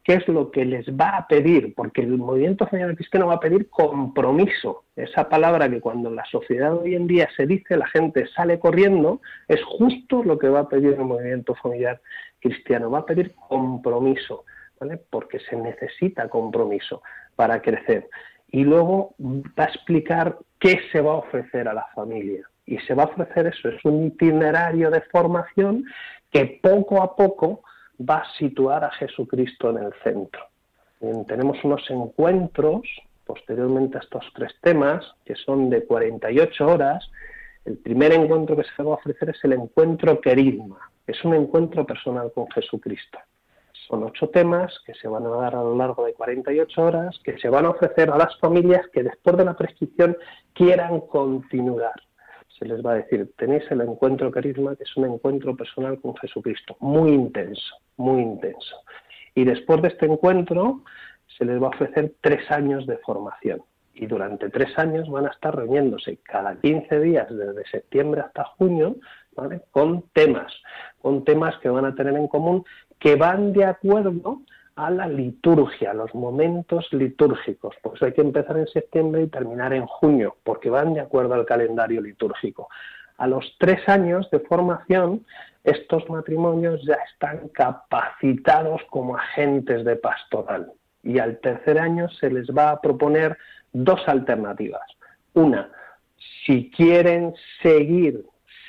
qué 0.06 0.14
es 0.14 0.28
lo 0.28 0.52
que 0.52 0.64
les 0.66 0.86
va 0.90 1.18
a 1.18 1.28
pedir, 1.28 1.74
porque 1.74 2.02
el 2.02 2.20
movimiento 2.20 2.68
familiar 2.68 2.96
cristiano 2.96 3.26
va 3.26 3.34
a 3.34 3.40
pedir 3.40 3.70
compromiso. 3.72 4.84
Esa 4.96 5.28
palabra 5.28 5.68
que 5.68 5.82
cuando 5.82 6.10
en 6.10 6.16
la 6.16 6.26
sociedad 6.26 6.78
hoy 6.78 6.94
en 6.94 7.08
día 7.08 7.28
se 7.36 7.48
dice, 7.48 7.76
la 7.76 7.88
gente 7.88 8.28
sale 8.28 8.60
corriendo, 8.60 9.20
es 9.48 9.62
justo 9.64 10.24
lo 10.24 10.38
que 10.38 10.48
va 10.48 10.60
a 10.62 10.70
pedir 10.70 10.94
el 10.94 11.06
movimiento 11.06 11.56
familiar 11.56 12.00
cristiano, 12.40 12.92
va 12.92 13.00
a 13.00 13.06
pedir 13.06 13.34
compromiso, 13.50 14.46
¿vale? 14.80 14.98
Porque 15.10 15.40
se 15.40 15.56
necesita 15.56 16.30
compromiso 16.30 17.02
para 17.36 17.60
crecer. 17.60 18.08
Y 18.52 18.64
luego 18.64 19.16
va 19.20 19.64
a 19.64 19.70
explicar 19.70 20.38
qué 20.60 20.82
se 20.92 21.02
va 21.02 21.14
a 21.14 21.18
ofrecer 21.18 21.68
a 21.68 21.74
la 21.74 21.88
familia. 21.96 22.48
Y 22.68 22.78
se 22.80 22.94
va 22.94 23.04
a 23.04 23.08
ofrecer 23.08 23.48
eso, 23.48 23.70
es 23.70 23.84
un 23.84 24.06
itinerario 24.06 24.92
de 24.92 25.02
formación 25.02 25.84
que 26.32 26.60
poco 26.62 27.02
a 27.02 27.16
poco 27.16 27.64
va 28.00 28.18
a 28.18 28.34
situar 28.38 28.84
a 28.84 28.92
Jesucristo 28.92 29.70
en 29.70 29.78
el 29.78 29.94
centro. 30.04 30.42
tenemos 31.28 31.64
unos 31.64 31.90
encuentros 31.90 32.82
posteriormente 33.26 33.98
a 33.98 34.02
estos 34.02 34.26
tres 34.34 34.54
temas, 34.62 35.04
que 35.26 35.36
son 35.36 35.70
de 35.70 35.84
48 35.86 36.68
horas. 36.68 37.10
El 37.66 37.78
primer 37.78 38.14
encuentro 38.14 38.56
que 38.56 38.64
se 38.64 38.84
va 38.84 38.92
a 38.92 38.96
ofrecer 38.96 39.30
es 39.30 39.44
el 39.44 39.54
encuentro 39.54 40.22
querisma, 40.22 40.78
es 41.08 41.24
un 41.26 41.34
encuentro 41.34 41.86
personal 41.86 42.32
con 42.34 42.48
Jesucristo. 42.52 43.18
Son 43.88 44.04
ocho 44.04 44.30
temas 44.30 44.80
que 44.86 44.94
se 44.96 45.08
van 45.08 45.26
a 45.26 45.30
dar 45.30 45.56
a 45.56 45.64
lo 45.64 45.76
largo 45.76 46.06
de 46.06 46.14
48 46.14 46.82
horas, 46.82 47.20
que 47.24 47.38
se 47.40 47.50
van 47.50 47.66
a 47.66 47.70
ofrecer 47.70 48.10
a 48.10 48.18
las 48.18 48.38
familias 48.40 48.88
que 48.94 49.04
después 49.04 49.38
de 49.38 49.46
la 49.46 49.56
prescripción 49.56 50.18
quieran 50.54 51.02
continuar 51.02 51.94
se 52.58 52.66
les 52.66 52.86
va 52.86 52.94
a 52.94 52.96
decir, 52.96 53.32
tenéis 53.38 53.64
el 53.70 53.82
encuentro 53.82 54.32
carisma, 54.32 54.76
que 54.76 54.84
es 54.84 54.98
un 54.98 55.06
encuentro 55.06 55.56
personal 55.56 56.00
con 56.00 56.16
Jesucristo, 56.18 56.78
muy 56.80 57.12
intenso, 57.12 57.76
muy 57.98 58.22
intenso. 58.22 58.78
Y 59.34 59.44
después 59.44 59.82
de 59.82 59.90
este 59.90 60.06
encuentro 60.06 60.82
se 61.38 61.46
les 61.46 61.62
va 61.62 61.68
a 61.68 61.70
ofrecer 61.70 62.14
tres 62.22 62.50
años 62.52 62.88
de 62.88 62.98
formación. 62.98 63.62
Y 63.94 64.08
durante 64.08 64.50
tres 64.50 64.78
años 64.78 65.10
van 65.10 65.26
a 65.26 65.30
estar 65.30 65.56
reuniéndose 65.56 66.18
cada 66.24 66.56
15 66.56 67.00
días, 67.00 67.28
desde 67.30 67.66
septiembre 67.68 68.22
hasta 68.22 68.44
junio, 68.44 68.96
con 69.72 70.04
temas, 70.14 70.54
con 71.02 71.24
temas 71.24 71.58
que 71.60 71.70
van 71.70 71.86
a 71.86 71.96
tener 71.96 72.16
en 72.16 72.28
común, 72.28 72.64
que 73.00 73.16
van 73.16 73.54
de 73.54 73.66
acuerdo 73.66 74.42
a 74.76 74.90
la 74.90 75.08
liturgia, 75.08 75.92
a 75.92 75.94
los 75.94 76.14
momentos 76.14 76.88
litúrgicos. 76.92 77.76
Pues 77.82 78.02
hay 78.04 78.14
que 78.14 78.22
empezar 78.22 78.58
en 78.58 78.68
septiembre 78.68 79.24
y 79.24 79.28
terminar 79.28 79.74
en 79.74 79.86
junio, 79.86 80.38
porque 80.44 80.70
van 80.70 80.94
de 80.94 81.00
acuerdo 81.00 81.34
al 81.34 81.46
calendario 81.46 82.02
litúrgico. 82.02 82.68
A 83.18 83.28
los 83.28 83.56
tres 83.58 83.88
años 83.88 84.30
de 84.32 84.40
formación, 84.40 85.26
estos 85.64 86.10
matrimonios 86.10 86.84
ya 86.86 86.98
están 87.12 87.48
capacitados 87.50 88.82
como 88.90 89.16
agentes 89.16 89.86
de 89.86 89.96
pastoral. 89.96 90.74
Y 91.04 91.20
al 91.20 91.40
tercer 91.40 91.80
año 91.80 92.10
se 92.10 92.30
les 92.30 92.48
va 92.48 92.72
a 92.72 92.82
proponer 92.82 93.38
dos 93.72 94.02
alternativas. 94.08 94.84
Una, 95.34 95.70
si 96.46 96.70
quieren 96.72 97.34
seguir 97.62 98.26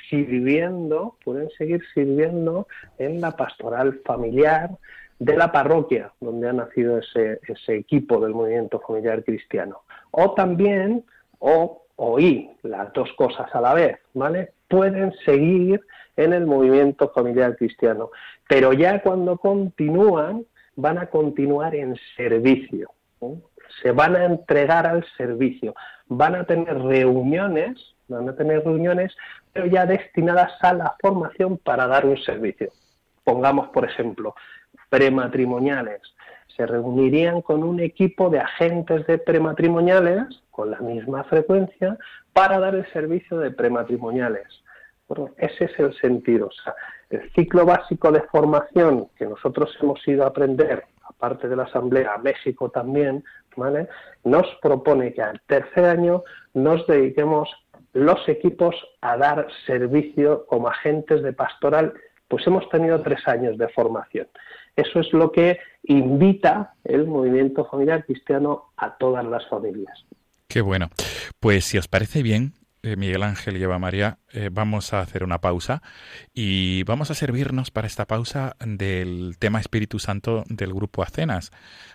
sirviendo, 0.09 1.17
pueden 1.25 1.49
seguir 1.57 1.81
sirviendo 1.93 2.67
en 2.97 3.19
la 3.19 3.31
pastoral 3.31 3.99
familiar, 4.05 4.69
de 5.19 5.35
la 5.35 5.51
parroquia 5.51 6.11
donde 6.19 6.49
ha 6.49 6.53
nacido 6.53 6.99
ese, 6.99 7.39
ese 7.47 7.75
equipo 7.75 8.19
del 8.19 8.33
movimiento 8.33 8.79
familiar 8.79 9.23
cristiano. 9.23 9.81
O 10.11 10.33
también, 10.33 11.03
o 11.39 11.83
oí 11.95 12.51
las 12.63 12.93
dos 12.93 13.11
cosas 13.13 13.53
a 13.53 13.61
la 13.61 13.73
vez, 13.73 13.97
¿vale? 14.13 14.51
Pueden 14.67 15.13
seguir 15.25 15.81
en 16.15 16.33
el 16.33 16.45
movimiento 16.45 17.09
familiar 17.09 17.55
cristiano, 17.55 18.11
pero 18.47 18.73
ya 18.73 19.01
cuando 19.01 19.37
continúan, 19.37 20.45
van 20.75 20.99
a 20.99 21.07
continuar 21.07 21.75
en 21.75 21.95
servicio, 22.15 22.91
se 23.81 23.91
van 23.91 24.15
a 24.15 24.25
entregar 24.25 24.85
al 24.85 25.05
servicio, 25.17 25.75
van 26.07 26.35
a 26.35 26.45
tener 26.45 26.77
reuniones, 26.79 27.95
van 28.07 28.29
a 28.29 28.35
tener 28.35 28.63
reuniones, 28.63 29.15
pero 29.53 29.65
ya 29.65 29.85
destinadas 29.85 30.53
a 30.61 30.73
la 30.73 30.95
formación 31.01 31.57
para 31.57 31.87
dar 31.87 32.05
un 32.05 32.17
servicio. 32.17 32.69
Pongamos, 33.23 33.69
por 33.69 33.85
ejemplo, 33.85 34.35
prematrimoniales. 34.89 36.01
Se 36.55 36.65
reunirían 36.65 37.41
con 37.41 37.63
un 37.63 37.79
equipo 37.79 38.29
de 38.29 38.39
agentes 38.39 39.05
de 39.07 39.17
prematrimoniales 39.17 40.25
con 40.51 40.71
la 40.71 40.79
misma 40.79 41.23
frecuencia 41.25 41.97
para 42.33 42.59
dar 42.59 42.75
el 42.75 42.91
servicio 42.91 43.37
de 43.37 43.51
prematrimoniales. 43.51 44.47
Bueno, 45.07 45.29
ese 45.37 45.65
es 45.65 45.79
el 45.79 45.93
sentido. 45.99 46.49
El 47.09 47.31
ciclo 47.33 47.65
básico 47.65 48.11
de 48.11 48.21
formación 48.23 49.07
que 49.15 49.25
nosotros 49.25 49.75
hemos 49.81 50.05
ido 50.07 50.23
a 50.23 50.27
aprender, 50.27 50.83
aparte 51.03 51.47
de 51.47 51.55
la 51.55 51.63
Asamblea, 51.63 52.17
México 52.17 52.69
también, 52.69 53.23
¿vale? 53.55 53.87
nos 54.23 54.45
propone 54.61 55.13
que 55.13 55.21
al 55.21 55.39
tercer 55.47 55.85
año 55.85 56.23
nos 56.53 56.85
dediquemos 56.87 57.49
los 57.93 58.27
equipos 58.27 58.75
a 59.01 59.17
dar 59.17 59.47
servicio 59.65 60.45
como 60.47 60.67
agentes 60.67 61.23
de 61.23 61.33
pastoral, 61.33 61.93
pues 62.27 62.45
hemos 62.45 62.67
tenido 62.69 63.01
tres 63.01 63.25
años 63.27 63.57
de 63.57 63.69
formación. 63.69 64.27
Eso 64.77 64.99
es 64.99 65.11
lo 65.11 65.31
que 65.31 65.57
invita 65.83 66.75
el 66.83 67.07
movimiento 67.07 67.65
familiar 67.65 68.05
cristiano 68.05 68.65
a 68.77 68.95
todas 68.95 69.25
las 69.25 69.45
familias. 69.49 70.05
Qué 70.47 70.61
bueno. 70.61 70.89
Pues 71.39 71.65
si 71.65 71.77
os 71.77 71.87
parece 71.87 72.21
bien, 72.21 72.53
eh, 72.87 72.95
Miguel 72.95 73.23
Ángel 73.23 73.57
y 73.57 73.63
Eva 73.63 73.79
María, 73.79 74.19
eh, 74.31 74.49
vamos 74.49 74.93
a 74.93 75.01
hacer 75.01 75.25
una 75.25 75.39
pausa 75.39 75.81
y 76.33 76.83
vamos 76.83 77.11
a 77.11 77.15
servirnos 77.15 77.69
para 77.69 77.85
esta 77.85 78.05
pausa 78.05 78.55
del 78.65 79.35
tema 79.39 79.59
Espíritu 79.59 79.99
Santo 79.99 80.45
del 80.47 80.73
grupo 80.73 81.03
Atenas, 81.03 81.51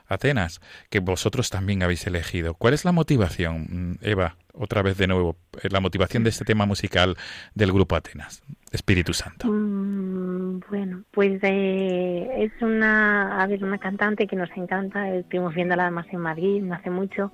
Atenas, 0.07 0.61
que 0.91 1.01
vosotros 1.01 1.49
también 1.49 1.83
habéis 1.83 2.07
elegido. 2.07 2.53
¿Cuál 2.53 2.75
es 2.75 2.85
la 2.85 2.93
motivación, 2.93 3.67
mm, 3.71 3.99
Eva, 4.03 4.37
otra 4.53 4.83
vez 4.83 4.99
de 4.99 5.07
nuevo, 5.07 5.37
eh, 5.63 5.69
la 5.71 5.81
motivación 5.81 6.25
de 6.25 6.31
este 6.31 6.45
tema 6.45 6.67
musical 6.67 7.17
del 7.55 7.73
grupo 7.73 7.97
Atenas, 7.97 8.43
Espíritu 8.71 9.15
Santo? 9.15 9.49
Mm, 9.49 10.61
bueno, 10.69 11.05
pues 11.11 11.41
es 11.43 12.53
una, 12.61 13.49
una 13.63 13.79
cantante 13.79 14.27
que 14.27 14.37
nos 14.37 14.51
encanta, 14.57 15.09
estuvimos 15.09 15.55
viéndola 15.55 15.85
además 15.85 16.07
en 16.11 16.21
Madrid 16.21 16.63
no 16.63 16.75
hace 16.75 16.91
mucho 16.91 17.33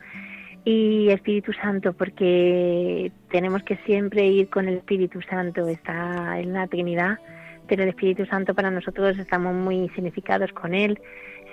y 0.71 1.09
Espíritu 1.09 1.55
Santo, 1.55 1.95
porque 1.95 3.11
tenemos 3.31 3.63
que 3.63 3.79
siempre 3.87 4.27
ir 4.27 4.51
con 4.51 4.69
el 4.69 4.77
Espíritu 4.77 5.23
Santo, 5.23 5.67
está 5.67 6.39
en 6.39 6.53
la 6.53 6.67
Trinidad, 6.67 7.19
pero 7.67 7.85
el 7.85 7.89
Espíritu 7.89 8.27
Santo 8.27 8.55
para 8.55 8.71
nosotros 8.71 9.19
estamos 9.19 9.55
muy 9.55 9.89
significados 9.95 10.53
con 10.53 10.75
él. 10.75 11.01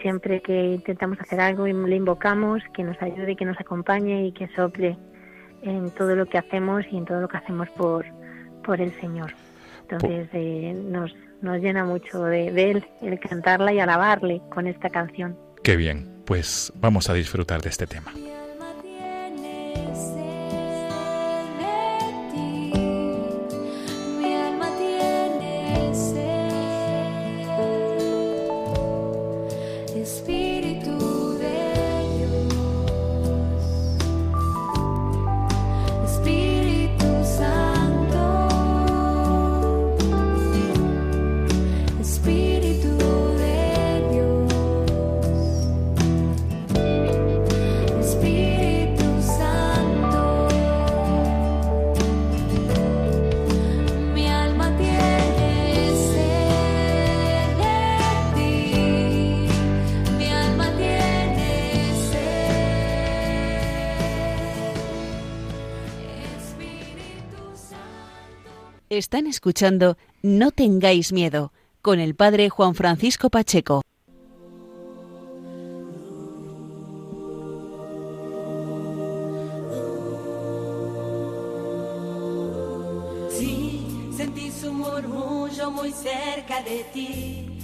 Siempre 0.01 0.41
que 0.41 0.73
intentamos 0.73 1.17
hacer 1.21 1.39
algo 1.39 1.65
y 1.65 1.71
le 1.71 1.95
invocamos, 1.95 2.61
que 2.73 2.83
nos 2.83 3.01
ayude, 3.01 3.37
que 3.37 3.45
nos 3.45 3.57
acompañe 3.57 4.25
y 4.25 4.33
que 4.33 4.49
sople 4.49 4.97
en 5.61 5.91
todo 5.91 6.17
lo 6.17 6.25
que 6.25 6.37
hacemos 6.37 6.83
y 6.91 6.97
en 6.97 7.05
todo 7.05 7.21
lo 7.21 7.29
que 7.29 7.37
hacemos 7.37 7.69
por, 7.69 8.05
por 8.65 8.81
el 8.81 8.91
Señor. 8.99 9.31
Entonces 9.83 10.27
eh, 10.33 10.73
nos, 10.73 11.15
nos 11.41 11.61
llena 11.61 11.85
mucho 11.85 12.21
de, 12.25 12.51
de 12.51 12.71
él 12.71 12.85
el 13.01 13.17
cantarla 13.21 13.71
y 13.71 13.79
alabarle 13.79 14.41
con 14.53 14.67
esta 14.67 14.89
canción. 14.89 15.37
Qué 15.63 15.77
bien, 15.77 16.05
pues 16.25 16.73
vamos 16.75 17.09
a 17.09 17.13
disfrutar 17.13 17.61
de 17.61 17.69
este 17.69 17.87
tema. 17.87 18.11
this. 19.75 20.14
Están 68.95 69.27
escuchando 69.27 69.97
No 70.21 70.51
tengáis 70.51 71.11
miedo 71.11 71.51
con 71.81 71.99
el 71.99 72.15
padre 72.15 72.47
Juan 72.47 72.75
Francisco 72.75 73.29
Pacheco. 73.29 73.81
Sí, 83.37 83.85
sentí 84.15 84.49
su 84.49 84.71
murmullo 84.71 85.71
muy 85.71 85.91
cerca 85.91 86.63
de 86.63 86.85
ti 86.93 87.55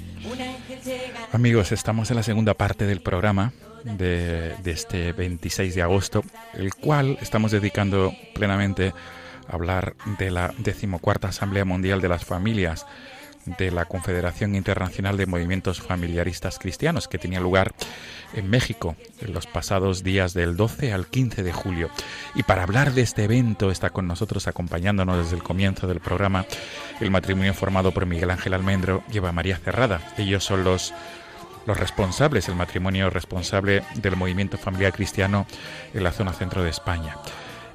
Amigos, 1.32 1.71
estamos 1.71 2.11
en 2.11 2.17
la 2.17 2.23
segunda 2.23 2.55
parte 2.55 2.86
del 2.86 2.99
programa 2.99 3.53
de, 3.86 4.55
de, 4.61 4.71
este 4.71 5.13
26 5.13 5.75
de 5.75 5.82
agosto, 5.82 6.23
el 6.53 6.75
cual 6.75 7.17
estamos 7.21 7.51
dedicando 7.51 8.13
plenamente 8.36 8.89
a 8.89 8.93
hablar 9.52 9.95
de 10.18 10.32
la 10.32 10.54
decimocuarta 10.58 11.30
Asamblea 11.30 11.66
Mundial 11.66 12.02
de 12.02 12.10
las 12.10 12.26
Familias 12.26 12.86
de 13.45 13.72
la 13.72 13.86
Confederación 13.86 14.56
Internacional 14.56 15.18
de 15.18 15.26
Movimientos 15.26 15.82
Familiaristas 15.82 16.60
Cristianos, 16.60 17.08
que 17.08 17.18
tenía 17.18 17.39
lugar 17.39 17.74
en 18.34 18.49
México 18.49 18.95
en 19.20 19.34
los 19.34 19.47
pasados 19.47 20.04
días 20.04 20.34
del 20.34 20.56
12 20.56 20.93
al 20.93 21.08
15 21.08 21.43
de 21.43 21.52
julio. 21.52 21.89
Y 22.36 22.43
para 22.43 22.64
hablar 22.64 22.93
de 22.93 23.02
este 23.02 23.24
evento 23.24 23.72
está 23.72 23.89
con 23.89 24.08
nosotros, 24.08 24.47
acompañándonos 24.47 25.18
desde 25.18 25.36
el 25.36 25.43
comienzo 25.43 25.88
del 25.88 25.99
programa, 25.99 26.45
el 26.99 27.12
matrimonio 27.12 27.54
formado 27.54 27.91
por 27.91 28.06
Miguel 28.06 28.32
Ángel 28.32 28.54
Almendro 28.54 29.04
y 29.12 29.18
Eva 29.18 29.32
María 29.32 29.58
Cerrada. 29.58 30.02
Ellos 30.18 30.43
son 30.43 30.64
los 30.64 30.93
los 31.68 31.80
responsables, 31.80 32.47
el 32.49 32.56
matrimonio 32.56 33.12
responsable 33.12 33.84
del 33.93 34.16
movimiento 34.16 34.58
familiar 34.58 34.93
cristiano 34.93 35.45
en 35.93 36.04
la 36.04 36.12
zona 36.12 36.34
centro 36.34 36.64
de 36.64 36.72
España. 36.72 37.18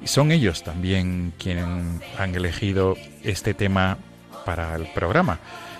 Son 0.03 0.31
ellos 0.31 0.63
también 0.63 1.33
quienes 1.37 1.65
han 2.17 2.35
elegido 2.35 2.95
este 3.23 3.53
tema 3.53 3.97
para 4.45 4.75
el 4.75 4.87
programa. 4.93 5.39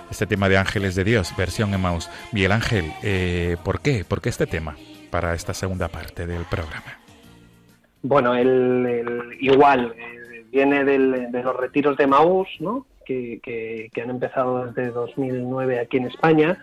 Este 0.09 0.25
tema 0.25 0.49
de 0.49 0.57
Ángeles 0.57 0.95
de 0.95 1.03
Dios, 1.03 1.33
versión 1.37 1.73
Emmaus. 1.73 2.09
Miguel 2.31 2.51
Ángel, 2.51 2.91
eh, 3.03 3.57
¿por 3.63 3.81
qué? 3.81 4.05
¿Por 4.05 4.21
qué 4.21 4.29
este 4.29 4.47
tema 4.47 4.75
para 5.09 5.33
esta 5.33 5.53
segunda 5.53 5.87
parte 5.87 6.25
del 6.25 6.43
programa? 6.45 6.99
Bueno, 8.03 8.35
el, 8.35 9.37
igual, 9.39 9.93
eh, 9.97 10.45
viene 10.51 10.83
de 10.83 11.43
los 11.43 11.55
retiros 11.55 11.97
de 11.97 12.07
Maús, 12.07 12.47
¿no? 12.59 12.85
Que, 13.05 13.39
que, 13.41 14.01
han 14.01 14.09
empezado 14.09 14.65
desde 14.65 14.91
2009 14.91 15.79
aquí 15.79 15.97
en 15.97 16.07
España 16.07 16.57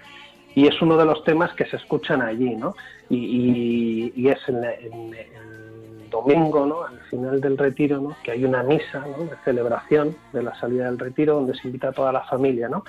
y 0.55 0.67
es 0.67 0.81
uno 0.83 0.97
de 0.99 1.07
los 1.07 1.25
temas 1.25 1.53
que 1.55 1.65
se 1.65 1.77
escuchan 1.77 2.21
allí, 2.21 2.55
¿no? 2.55 2.75
Y, 3.09 4.13
y, 4.15 4.29
es 4.29 4.39
en, 4.49 4.63
en, 4.65 5.15
domingo, 6.15 6.65
¿no? 6.67 6.85
al 6.85 7.01
final 7.11 7.41
del 7.41 7.59
retiro, 7.59 8.01
¿no? 8.01 8.17
que 8.23 8.31
hay 8.31 8.45
una 8.45 8.63
misa 8.63 9.01
de 9.01 9.37
celebración 9.45 10.17
de 10.33 10.43
la 10.43 10.55
salida 10.55 10.87
del 10.87 10.99
retiro 10.99 11.35
donde 11.35 11.55
se 11.55 11.67
invita 11.67 11.89
a 11.89 11.93
toda 11.93 12.13
la 12.13 12.23
familia. 12.23 12.69
¿no? 12.69 12.85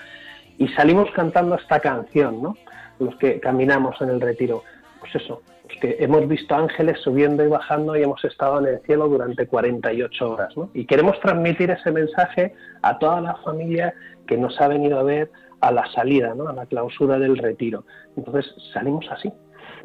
Y 0.57 0.67
salimos 0.69 1.09
cantando 1.11 1.55
esta 1.55 1.79
canción, 1.79 2.41
¿no? 2.41 2.55
los 2.99 3.15
que 3.15 3.39
caminamos 3.39 3.99
en 4.01 4.09
el 4.09 4.21
retiro. 4.21 4.63
Pues 4.99 5.15
eso, 5.15 5.41
que 5.81 5.97
hemos 5.99 6.27
visto 6.27 6.55
ángeles 6.55 6.99
subiendo 7.01 7.43
y 7.43 7.47
bajando 7.47 7.95
y 7.95 8.03
hemos 8.03 8.23
estado 8.23 8.59
en 8.59 8.67
el 8.67 8.79
cielo 8.81 9.07
durante 9.07 9.47
48 9.47 10.31
horas. 10.31 10.55
¿no? 10.55 10.69
Y 10.73 10.85
queremos 10.85 11.19
transmitir 11.19 11.71
ese 11.71 11.91
mensaje 11.91 12.53
a 12.83 12.99
toda 12.99 13.21
la 13.21 13.35
familia 13.37 13.93
que 14.27 14.37
nos 14.37 14.59
ha 14.61 14.67
venido 14.67 14.99
a 14.99 15.03
ver 15.03 15.31
a 15.61 15.71
la 15.71 15.89
salida, 15.91 16.35
¿no? 16.35 16.47
a 16.47 16.53
la 16.53 16.67
clausura 16.67 17.17
del 17.17 17.37
retiro. 17.37 17.85
Entonces 18.15 18.53
salimos 18.71 19.05
así, 19.09 19.31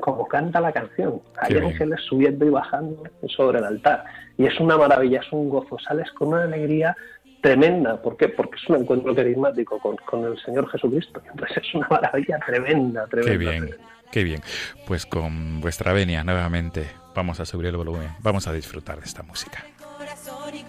como 0.00 0.26
canta 0.26 0.60
la 0.60 0.72
canción. 0.72 1.20
Hay 1.38 1.56
ángeles 1.56 2.00
subiendo 2.08 2.44
y 2.44 2.50
bajando 2.50 3.02
sobre 3.28 3.58
el 3.58 3.64
altar. 3.64 4.04
Y 4.36 4.46
es 4.46 4.58
una 4.58 4.76
maravilla, 4.76 5.20
es 5.20 5.32
un 5.32 5.48
gozo. 5.48 5.78
Sales 5.78 6.10
con 6.12 6.28
una 6.28 6.44
alegría 6.44 6.96
tremenda. 7.42 8.00
¿Por 8.00 8.16
qué? 8.16 8.28
Porque 8.28 8.56
es 8.56 8.68
un 8.68 8.76
encuentro 8.76 9.14
carismático 9.14 9.78
con, 9.78 10.24
el 10.24 10.38
Señor 10.42 10.68
Jesucristo. 10.70 11.22
Entonces 11.30 11.58
es 11.58 11.74
una 11.74 11.88
maravilla 11.88 12.38
tremenda, 12.44 13.06
tremenda. 13.06 13.32
Qué 13.32 13.38
bien, 13.38 13.70
qué 14.10 14.24
bien. 14.24 14.42
Pues 14.86 15.06
con 15.06 15.60
vuestra 15.60 15.92
venia 15.92 16.24
nuevamente 16.24 16.86
vamos 17.14 17.40
a 17.40 17.46
subir 17.46 17.66
el 17.66 17.76
volumen, 17.76 18.08
vamos 18.20 18.46
a 18.46 18.52
disfrutar 18.52 18.98
de 18.98 19.04
esta 19.04 19.22
música 19.22 19.64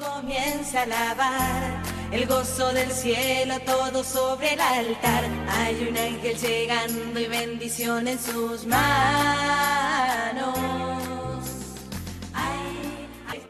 comienza 0.01 0.79
a 0.79 0.83
alabar 0.83 1.83
el 2.11 2.25
gozo 2.25 2.73
del 2.73 2.91
cielo 2.91 3.55
todo 3.65 4.03
sobre 4.03 4.53
el 4.53 4.59
altar. 4.59 5.23
Hay 5.49 5.87
un 5.89 5.97
ángel 5.97 6.35
llegando 6.37 7.19
y 7.19 7.27
bendición 7.27 8.07
en 8.07 8.19
sus 8.19 8.65
manos. 8.65 8.81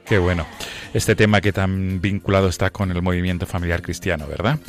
Qué 0.06 0.18
bueno. 0.18 0.46
Este 0.94 1.16
tema 1.16 1.40
que 1.40 1.54
tan 1.54 2.02
vinculado 2.02 2.50
está 2.50 2.70
con 2.70 2.92
el 2.92 3.02
movimiento 3.02 3.46
familiar 3.46 3.82
cristiano, 3.82 4.28
¿verdad? 4.28 4.60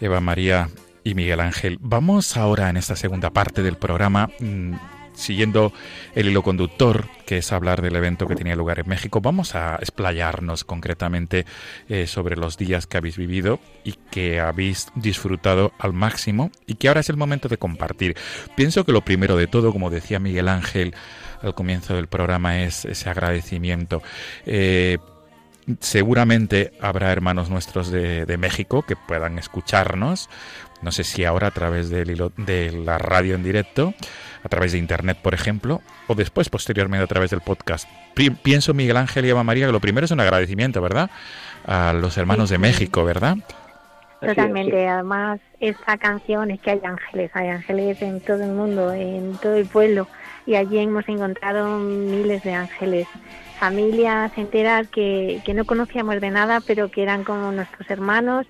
Eva 0.00 0.20
María 0.20 0.68
y 1.02 1.14
Miguel 1.14 1.40
Ángel. 1.40 1.78
Vamos 1.80 2.36
ahora 2.36 2.70
en 2.70 2.76
esta 2.76 2.94
segunda 2.94 3.30
parte 3.30 3.62
del 3.62 3.76
programa 3.76 4.30
mm, 4.38 4.74
siguiendo 5.16 5.72
el 6.14 6.28
hilo 6.28 6.42
conductor, 6.42 7.08
que 7.26 7.38
es 7.38 7.52
hablar 7.52 7.82
del 7.82 7.96
evento 7.96 8.26
que 8.26 8.36
tenía 8.36 8.54
lugar 8.54 8.78
en 8.78 8.88
México, 8.88 9.20
vamos 9.20 9.54
a 9.54 9.76
explayarnos 9.76 10.64
concretamente 10.64 11.44
eh, 11.88 12.06
sobre 12.06 12.36
los 12.36 12.56
días 12.56 12.86
que 12.86 12.98
habéis 12.98 13.16
vivido 13.16 13.58
y 13.82 13.94
que 14.10 14.38
habéis 14.40 14.88
disfrutado 14.94 15.72
al 15.78 15.92
máximo 15.92 16.50
y 16.66 16.74
que 16.74 16.88
ahora 16.88 17.00
es 17.00 17.08
el 17.08 17.16
momento 17.16 17.48
de 17.48 17.58
compartir. 17.58 18.16
Pienso 18.54 18.84
que 18.84 18.92
lo 18.92 19.04
primero 19.04 19.36
de 19.36 19.46
todo, 19.48 19.72
como 19.72 19.90
decía 19.90 20.20
Miguel 20.20 20.48
Ángel 20.48 20.94
al 21.42 21.54
comienzo 21.54 21.94
del 21.94 22.06
programa, 22.06 22.62
es 22.62 22.84
ese 22.84 23.10
agradecimiento. 23.10 24.02
Eh, 24.44 24.98
seguramente 25.80 26.72
habrá 26.80 27.10
hermanos 27.10 27.50
nuestros 27.50 27.90
de, 27.90 28.24
de, 28.24 28.36
México 28.36 28.82
que 28.82 28.94
puedan 28.94 29.38
escucharnos, 29.38 30.30
no 30.82 30.92
sé 30.92 31.04
si 31.04 31.24
ahora 31.24 31.48
a 31.48 31.50
través 31.50 31.90
del 31.90 32.10
hilo, 32.10 32.32
de 32.36 32.70
la 32.70 32.98
radio 32.98 33.34
en 33.34 33.42
directo 33.42 33.94
a 34.46 34.48
través 34.48 34.72
de 34.72 34.78
Internet, 34.78 35.18
por 35.20 35.34
ejemplo, 35.34 35.82
o 36.06 36.14
después, 36.14 36.48
posteriormente, 36.48 37.02
a 37.02 37.08
través 37.08 37.30
del 37.30 37.40
podcast. 37.40 37.88
pienso, 38.42 38.74
Miguel 38.74 38.96
Ángel 38.96 39.26
y 39.26 39.30
Eva 39.30 39.42
María, 39.42 39.66
que 39.66 39.72
lo 39.72 39.80
primero 39.80 40.04
es 40.04 40.12
un 40.12 40.20
agradecimiento, 40.20 40.80
¿verdad? 40.80 41.10
A 41.66 41.92
los 41.92 42.16
hermanos 42.16 42.48
de 42.48 42.58
México, 42.58 43.04
¿verdad? 43.04 43.36
Totalmente. 44.20 44.86
Además, 44.86 45.40
esta 45.58 45.98
canción 45.98 46.52
es 46.52 46.60
que 46.60 46.70
hay 46.70 46.80
ángeles, 46.84 47.30
hay 47.34 47.48
ángeles 47.48 48.00
en 48.00 48.20
todo 48.20 48.44
el 48.44 48.52
mundo, 48.52 48.92
en 48.92 49.36
todo 49.38 49.56
el 49.56 49.66
pueblo, 49.66 50.06
y 50.46 50.54
allí 50.54 50.78
hemos 50.78 51.08
encontrado 51.08 51.78
miles 51.78 52.44
de 52.44 52.54
ángeles, 52.54 53.08
familias 53.58 54.30
enteras 54.36 54.86
que, 54.88 55.42
que 55.44 55.54
no 55.54 55.64
conocíamos 55.64 56.20
de 56.20 56.30
nada, 56.30 56.60
pero 56.64 56.88
que 56.88 57.02
eran 57.02 57.24
como 57.24 57.50
nuestros 57.50 57.90
hermanos 57.90 58.46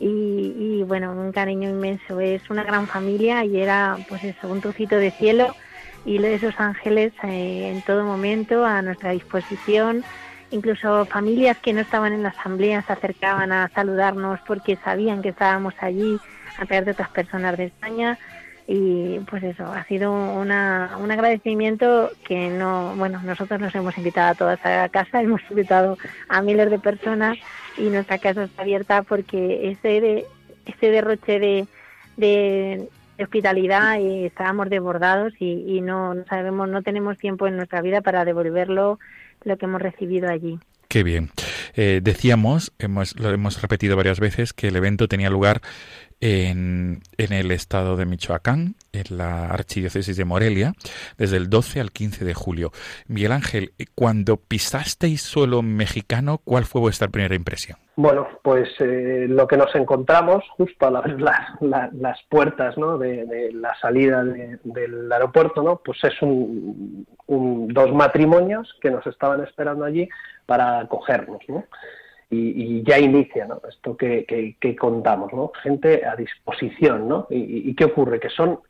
y, 0.00 0.82
bueno, 0.84 1.12
un 1.12 1.32
cariño 1.32 1.68
inmenso. 1.68 2.20
Es 2.20 2.48
una 2.50 2.62
gran 2.62 2.88
familia 2.88 3.44
y 3.44 3.60
era 3.60 3.98
pues 4.06 4.22
eso, 4.22 4.48
un 4.48 4.60
trocito 4.60 4.96
de 4.96 5.12
cielo 5.12 5.56
y 6.04 6.22
esos 6.24 6.54
ángeles 6.58 7.12
eh, 7.24 7.68
en 7.70 7.82
todo 7.82 8.04
momento 8.04 8.64
a 8.64 8.80
nuestra 8.82 9.10
disposición. 9.10 10.04
Incluso 10.50 11.06
familias 11.06 11.58
que 11.62 11.72
no 11.72 11.80
estaban 11.80 12.12
en 12.12 12.22
la 12.22 12.30
asamblea 12.30 12.82
se 12.86 12.92
acercaban 12.92 13.52
a 13.52 13.70
saludarnos 13.74 14.40
porque 14.46 14.78
sabían 14.84 15.20
que 15.20 15.30
estábamos 15.30 15.74
allí 15.78 16.22
a 16.56 16.64
través 16.66 16.86
de 16.86 16.92
otras 16.92 17.10
personas 17.10 17.56
de 17.56 17.66
España 17.66 18.18
y 18.70 19.20
pues 19.20 19.42
eso, 19.44 19.64
ha 19.64 19.82
sido 19.84 20.12
una, 20.12 20.98
un 21.00 21.10
agradecimiento 21.10 22.10
que 22.22 22.50
no, 22.50 22.94
bueno, 22.96 23.18
nosotros 23.22 23.58
nos 23.58 23.74
hemos 23.74 23.96
invitado 23.96 24.28
a 24.28 24.34
toda 24.34 24.54
esa 24.54 24.90
casa, 24.90 25.22
hemos 25.22 25.40
invitado 25.48 25.96
a 26.28 26.42
miles 26.42 26.70
de 26.70 26.78
personas 26.78 27.38
y 27.78 27.84
nuestra 27.84 28.18
casa 28.18 28.44
está 28.44 28.62
abierta 28.62 29.02
porque 29.04 29.70
ese, 29.70 30.02
de, 30.02 30.26
ese 30.66 30.90
derroche 30.90 31.40
de, 31.40 31.66
de, 32.18 32.90
hospitalidad 33.18 33.98
estábamos 33.98 34.68
desbordados 34.68 35.32
y, 35.40 35.80
no, 35.80 36.14
sabemos, 36.28 36.68
no 36.68 36.82
tenemos 36.82 37.16
tiempo 37.16 37.46
en 37.46 37.56
nuestra 37.56 37.80
vida 37.80 38.02
para 38.02 38.26
devolverlo 38.26 38.98
lo 39.44 39.56
que 39.56 39.64
hemos 39.64 39.80
recibido 39.80 40.28
allí. 40.28 40.60
Qué 40.88 41.02
bien. 41.02 41.30
Eh, 41.74 42.00
decíamos, 42.02 42.72
hemos, 42.78 43.18
lo 43.18 43.30
hemos 43.30 43.60
repetido 43.60 43.96
varias 43.96 44.20
veces, 44.20 44.52
que 44.52 44.68
el 44.68 44.76
evento 44.76 45.08
tenía 45.08 45.30
lugar 45.30 45.62
en, 46.20 47.00
en, 47.16 47.32
el 47.32 47.50
estado 47.50 47.96
de 47.96 48.06
Michoacán, 48.06 48.74
en 48.92 49.16
la 49.16 49.46
archidiócesis 49.46 50.16
de 50.16 50.24
Morelia, 50.24 50.74
desde 51.16 51.36
el 51.36 51.48
12 51.48 51.80
al 51.80 51.92
15 51.92 52.24
de 52.24 52.34
julio. 52.34 52.72
Miguel 53.06 53.32
Ángel, 53.32 53.72
cuando 53.94 54.36
pisasteis 54.36 55.22
suelo 55.22 55.62
mexicano, 55.62 56.38
¿cuál 56.44 56.64
fue 56.64 56.80
vuestra 56.80 57.08
primera 57.08 57.34
impresión? 57.34 57.78
Bueno, 57.96 58.28
pues 58.42 58.68
eh, 58.78 59.26
lo 59.28 59.48
que 59.48 59.56
nos 59.56 59.74
encontramos 59.74 60.44
justo 60.56 60.86
a 60.86 60.90
la, 60.90 61.58
las 61.92 62.22
puertas 62.28 62.78
¿no? 62.78 62.96
de, 62.96 63.50
la 63.52 63.76
salida 63.80 64.22
del 64.22 65.10
aeropuerto, 65.10 65.62
¿no? 65.62 65.80
pues 65.84 65.98
es 66.04 66.14
un, 66.22 67.06
un, 67.26 67.68
dos 67.68 67.92
matrimonios 67.92 68.72
que 68.80 68.90
nos 68.90 69.06
estaban 69.06 69.42
esperando 69.42 69.84
allí 69.84 70.08
para 70.46 70.80
acogernos. 70.80 71.40
¿no? 71.48 71.64
Y, 72.30 72.82
ya 72.82 72.98
inicia 72.98 73.46
¿no? 73.46 73.60
esto 73.68 73.96
que, 73.96 74.56
que, 74.60 74.76
contamos, 74.76 75.32
¿no? 75.32 75.52
gente 75.62 76.04
a 76.04 76.14
disposición. 76.14 77.08
¿no? 77.08 77.26
Y, 77.30 77.74
qué 77.74 77.84
ocurre? 77.84 78.20
Que 78.20 78.28
son 78.28 78.60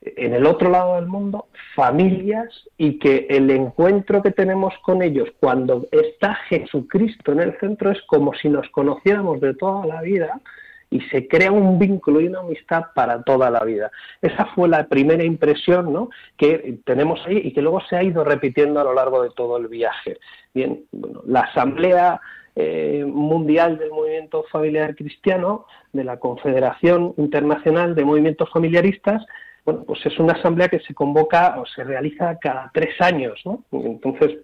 en 0.00 0.34
el 0.34 0.46
otro 0.46 0.70
lado 0.70 0.96
del 0.96 1.06
mundo 1.06 1.46
familias 1.76 2.48
y 2.76 2.98
que 2.98 3.26
el 3.30 3.50
encuentro 3.50 4.22
que 4.22 4.32
tenemos 4.32 4.74
con 4.82 5.00
ellos 5.02 5.28
cuando 5.38 5.86
está 5.92 6.34
Jesucristo 6.48 7.32
en 7.32 7.40
el 7.40 7.58
centro 7.60 7.90
es 7.90 8.02
como 8.02 8.34
si 8.34 8.48
nos 8.48 8.68
conociéramos 8.70 9.40
de 9.40 9.54
toda 9.54 9.86
la 9.86 10.02
vida 10.02 10.40
y 10.90 11.00
se 11.02 11.26
crea 11.26 11.52
un 11.52 11.78
vínculo 11.78 12.20
y 12.20 12.26
una 12.26 12.40
amistad 12.40 12.86
para 12.94 13.22
toda 13.22 13.50
la 13.50 13.60
vida. 13.60 13.90
Esa 14.20 14.46
fue 14.46 14.68
la 14.68 14.88
primera 14.88 15.24
impresión 15.24 15.92
¿no? 15.92 16.10
que 16.36 16.80
tenemos 16.84 17.20
ahí 17.26 17.40
y 17.44 17.52
que 17.52 17.62
luego 17.62 17.80
se 17.88 17.96
ha 17.96 18.02
ido 18.02 18.24
repitiendo 18.24 18.80
a 18.80 18.84
lo 18.84 18.92
largo 18.92 19.22
de 19.22 19.30
todo 19.30 19.56
el 19.56 19.68
viaje. 19.68 20.18
Bien, 20.52 20.84
bueno, 20.90 21.22
la 21.26 21.40
asamblea 21.40 22.20
eh, 22.56 23.04
mundial 23.06 23.78
del 23.78 23.90
movimiento 23.90 24.44
familiar 24.50 24.94
cristiano, 24.94 25.66
de 25.92 26.04
la 26.04 26.18
Confederación 26.18 27.14
Internacional 27.16 27.94
de 27.94 28.04
Movimientos 28.04 28.50
Familiaristas, 28.50 29.24
bueno, 29.64 29.84
pues 29.84 30.04
es 30.04 30.18
una 30.18 30.32
asamblea 30.32 30.68
que 30.68 30.80
se 30.80 30.92
convoca 30.92 31.60
o 31.60 31.66
se 31.66 31.84
realiza 31.84 32.36
cada 32.40 32.70
tres 32.74 33.00
años. 33.00 33.40
Entonces, 33.70 34.38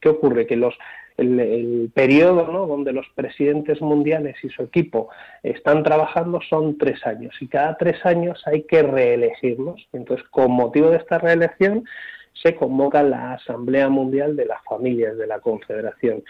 ¿qué 0.00 0.08
ocurre? 0.08 0.46
Que 0.46 0.56
los 0.56 0.74
el, 1.16 1.90
periodo 1.94 2.50
¿no? 2.50 2.66
donde 2.66 2.92
los 2.92 3.06
presidentes 3.14 3.80
mundiales 3.80 4.36
y 4.42 4.48
su 4.48 4.62
equipo 4.62 5.10
están 5.42 5.82
trabajando 5.82 6.40
son 6.48 6.76
tres 6.76 7.06
años 7.06 7.34
y 7.40 7.46
cada 7.48 7.76
tres 7.76 8.04
años 8.04 8.42
hay 8.46 8.62
que 8.62 8.82
reelegirlos. 8.82 9.86
Entonces, 9.92 10.26
con 10.30 10.52
motivo 10.52 10.90
de 10.90 10.96
esta 10.96 11.18
reelección, 11.18 11.84
se 12.32 12.56
convoca 12.56 13.02
la 13.02 13.34
Asamblea 13.34 13.88
Mundial 13.88 14.34
de 14.34 14.46
las 14.46 14.62
Familias 14.64 15.16
de 15.16 15.26
la 15.26 15.40
Confederación. 15.40 16.24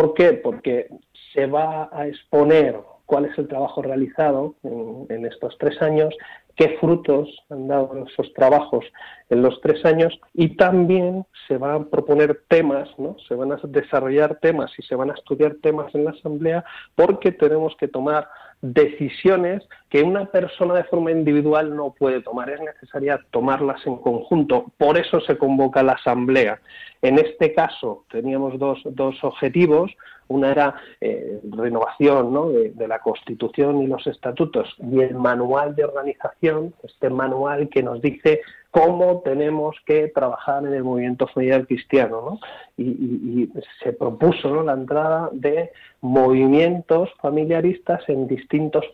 ¿Por 0.00 0.14
qué? 0.14 0.32
Porque 0.32 0.88
se 1.34 1.44
va 1.44 1.90
a 1.92 2.06
exponer 2.06 2.74
cuál 3.04 3.26
es 3.26 3.36
el 3.36 3.48
trabajo 3.48 3.82
realizado 3.82 4.54
en, 4.62 5.26
estos 5.26 5.58
tres 5.58 5.82
años, 5.82 6.14
qué 6.56 6.78
frutos 6.80 7.28
han 7.50 7.68
dado 7.68 8.06
esos 8.06 8.32
trabajos 8.32 8.86
en 9.28 9.42
los 9.42 9.60
tres 9.60 9.84
años 9.84 10.18
y 10.32 10.56
también 10.56 11.26
se 11.46 11.58
van 11.58 11.82
a 11.82 11.84
proponer 11.84 12.44
temas, 12.48 12.88
¿no? 12.96 13.14
se 13.28 13.34
van 13.34 13.52
a 13.52 13.60
desarrollar 13.62 14.38
temas 14.40 14.70
y 14.78 14.82
se 14.84 14.94
van 14.94 15.10
a 15.10 15.14
estudiar 15.14 15.56
temas 15.60 15.94
en 15.94 16.06
la 16.06 16.12
Asamblea 16.12 16.64
porque 16.94 17.30
tenemos 17.30 17.76
que 17.76 17.88
tomar 17.88 18.26
decisiones 18.62 19.62
que 19.88 20.02
una 20.02 20.26
persona 20.26 20.74
de 20.74 20.84
forma 20.84 21.10
individual 21.10 21.74
no 21.74 21.94
puede 21.98 22.20
tomar. 22.20 22.50
Es 22.50 22.60
necesaria 22.60 23.20
tomarlas 23.30 23.84
en 23.86 23.96
conjunto. 23.96 24.66
Por 24.76 24.98
eso 24.98 25.20
se 25.20 25.38
convoca 25.38 25.82
la 25.82 25.92
Asamblea. 25.92 26.60
En 27.02 27.18
este 27.18 27.54
caso 27.54 28.04
teníamos 28.10 28.58
dos, 28.58 28.80
dos 28.84 29.22
objetivos. 29.24 29.90
Una 30.28 30.52
era 30.52 30.74
eh, 31.00 31.40
renovación 31.50 32.32
¿no? 32.32 32.50
de, 32.50 32.70
de, 32.70 32.86
la 32.86 33.00
Constitución 33.00 33.82
y 33.82 33.86
los 33.86 34.06
estatutos 34.06 34.76
y 34.78 35.00
el 35.00 35.14
manual 35.16 35.74
de 35.74 35.84
organización, 35.84 36.72
este 36.84 37.10
manual 37.10 37.68
que 37.68 37.82
nos 37.82 38.00
dice 38.00 38.40
cómo 38.70 39.20
tenemos 39.24 39.76
que 39.84 40.08
trabajar 40.08 40.64
en 40.64 40.74
el 40.74 40.84
movimiento 40.84 41.26
familiar 41.26 41.66
cristiano. 41.66 42.22
¿no? 42.22 42.40
Y, 42.76 43.50
se 43.82 43.92
propuso 43.92 44.48
¿no? 44.48 44.62
la 44.62 44.72
entrada 44.72 45.28
de 45.32 45.72
movimientos 46.00 47.10
familiaristas 47.20 48.02
en, 48.08 48.26
distintos, 48.26 48.84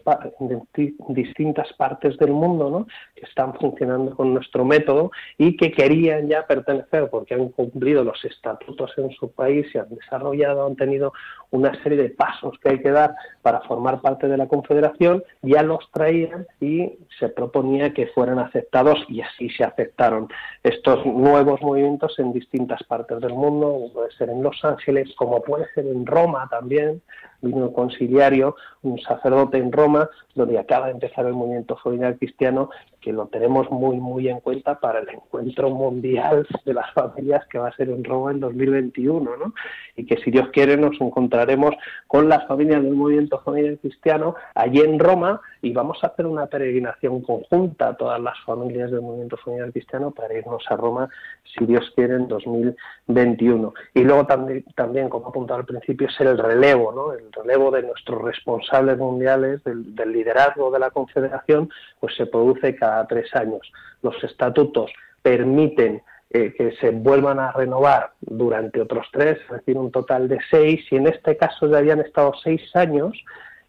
distintas 1.09 1.73
partes 1.75 2.17
del 2.19 2.33
mundo 2.33 2.71
¿no? 2.71 2.87
que 3.15 3.27
están 3.27 3.55
funcionando 3.55 4.17
con 4.17 4.35
nuestro 4.35 4.65
método 4.65 5.13
y 5.39 5.57
que 5.57 5.71
querían 5.71 6.29
ya 6.29 6.47
pertenecer 6.47 7.09
porque 7.11 7.35
han 7.35 7.51
cumplido 7.51 8.03
los 8.03 8.25
estatutos 8.25 8.93
en 8.97 9.11
su 9.13 9.31
país, 9.31 9.67
y 9.75 9.79
han 9.79 9.89
desarrollado, 9.91 10.67
han 10.67 10.77
tenido 10.77 11.13
una 11.51 11.81
serie 11.83 11.99
de 11.99 12.11
pasos 12.11 12.59
que 12.61 12.71
hay 12.71 12.81
que 12.81 12.91
dar 12.91 13.15
para 13.43 13.61
formar 13.61 14.01
parte 14.01 14.27
de 14.27 14.37
la 14.37 14.49
Confederación, 14.49 15.23
ya 15.43 15.63
los 15.63 15.91
traían 15.93 16.47
y 16.61 16.99
se 17.19 17.29
proponía 17.29 17.93
que 17.93 18.09
fueran 18.09 18.39
aceptados 18.39 19.05
y 19.09 19.21
así 19.21 19.49
se 19.51 19.66
aceptaron 19.67 20.29
estos 20.63 21.05
nuevos 21.07 21.61
movimientos 21.63 22.19
en 22.19 22.33
distintas 22.33 22.83
partes 22.85 23.21
del 23.21 23.35
mundo, 23.35 23.91
puede 23.93 24.11
ser 24.13 24.31
en 24.31 24.43
Los 24.43 24.65
Ángeles, 24.65 25.15
como 25.17 25.43
puede 25.43 25.67
ser 25.75 25.87
en 25.87 26.07
Roma 26.07 26.49
también, 26.51 27.03
vino 27.41 27.73
conciliario, 27.73 28.57
un 28.83 28.99
sacerdote 29.01 29.59
en 29.59 29.73
Roma, 29.73 30.09
donde 30.35 30.59
acaba 30.59 30.87
de 30.87 30.93
empezar 30.93 31.27
el 31.27 31.35
movimiento 31.35 31.77
familiar 31.77 32.17
cristiano, 32.17 32.71
que 33.01 33.13
lo 33.13 33.27
tenemos 33.27 33.71
muy, 33.71 33.99
muy 33.99 34.29
en 34.29 34.41
cuenta 34.41 34.81
para 34.81 35.01
el 35.01 35.09
encuentro 35.09 35.71
mundial 35.71 36.47
de 36.65 36.75
las 36.75 36.93
familias 36.93 37.47
que 37.47 37.59
va 37.59 37.69
a 37.69 37.77
ser 37.77 37.89
en 37.89 38.05
Roma 38.05 38.33
en 38.33 38.41
2021, 38.41 39.37
¿no? 39.37 39.55
Y 39.97 40.05
que 40.07 40.17
si 40.19 40.31
Dios 40.31 40.49
quiere 40.49 40.77
nos 40.77 41.01
encontraremos 41.01 41.75
con 42.07 42.29
las 42.29 42.47
familias 42.47 42.83
del 42.83 42.95
movimiento 42.95 43.41
familiar 43.41 43.79
cristiano 43.79 44.35
allí 44.55 44.81
en 44.81 44.99
Roma 44.99 45.41
y 45.63 45.73
vamos 45.73 45.99
a 46.03 46.09
hacer 46.09 46.27
una 46.27 46.47
peregrinación 46.47 47.23
conjunta, 47.23 47.97
todas 47.97 48.21
las 48.21 48.39
familias 48.45 48.91
del 48.91 49.03
movimiento 49.03 49.37
familiar 49.37 49.73
cristiano, 49.73 50.11
para 50.11 50.35
irnos 50.35 50.65
a 50.69 50.77
Roma, 50.77 51.09
si 51.57 51.65
Dios 51.65 51.93
quiere, 51.95 52.15
en 52.15 52.29
2021. 52.29 53.75
Y 53.95 54.03
luego 54.03 54.27
también, 54.27 54.65
también 54.75 55.09
como 55.09 55.29
apuntado 55.29 55.61
al 55.61 55.67
principio, 55.67 56.09
es 56.09 56.21
el 56.21 56.39
relevo, 56.39 56.93
¿no? 56.93 57.13
El 57.13 57.26
relevo 57.33 57.71
de 57.71 57.83
nuestros 57.83 58.23
responsables 58.23 58.99
mundiales, 58.99 59.63
del, 59.65 60.13
liderazgo 60.13 60.71
de 60.71 60.79
la 60.79 60.91
Confederación, 60.91 61.71
pues 62.01 62.15
se 62.17 62.27
produce 62.27 62.75
cada 62.77 63.07
tres 63.07 63.35
años. 63.35 63.73
Los 64.03 64.23
estatutos 64.25 64.91
permiten 65.23 66.03
eh, 66.31 66.55
que 66.57 66.73
se 66.77 66.91
vuelvan 66.91 67.39
a 67.39 67.53
renovar 67.53 68.13
durante 68.21 68.81
otros 68.81 69.07
tres, 69.13 69.39
es 69.45 69.51
decir, 69.51 69.77
un 69.77 69.91
total 69.91 70.29
de 70.29 70.39
seis, 70.51 70.85
y 70.91 70.97
en 70.97 71.07
este 71.07 71.37
caso 71.37 71.69
ya 71.69 71.79
habían 71.79 72.01
estado 72.01 72.33
seis 72.43 72.63
años 72.75 73.13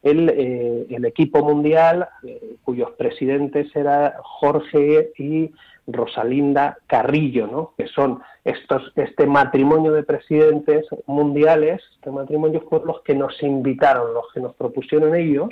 el, 0.04 0.30
eh, 0.30 0.88
el 0.90 1.06
equipo 1.06 1.44
mundial, 1.44 2.08
eh, 2.24 2.56
cuyos 2.64 2.92
presidentes 2.92 3.76
eran 3.76 4.14
Jorge 4.22 5.12
y 5.18 5.52
Rosalinda 5.88 6.78
Carrillo, 6.86 7.48
¿no? 7.48 7.74
que 7.78 7.88
son 7.88 8.22
estos, 8.44 8.92
este 8.96 9.26
matrimonio 9.26 9.94
de 9.94 10.04
presidentes 10.04 10.86
mundiales, 11.06 11.82
este 11.96 12.12
matrimonio 12.12 12.62
fueron 12.70 12.88
los 12.88 13.02
que 13.02 13.16
nos 13.16 13.42
invitaron, 13.42 14.14
los 14.14 14.26
que 14.34 14.42
nos 14.42 14.54
propusieron 14.56 15.16
ellos 15.16 15.50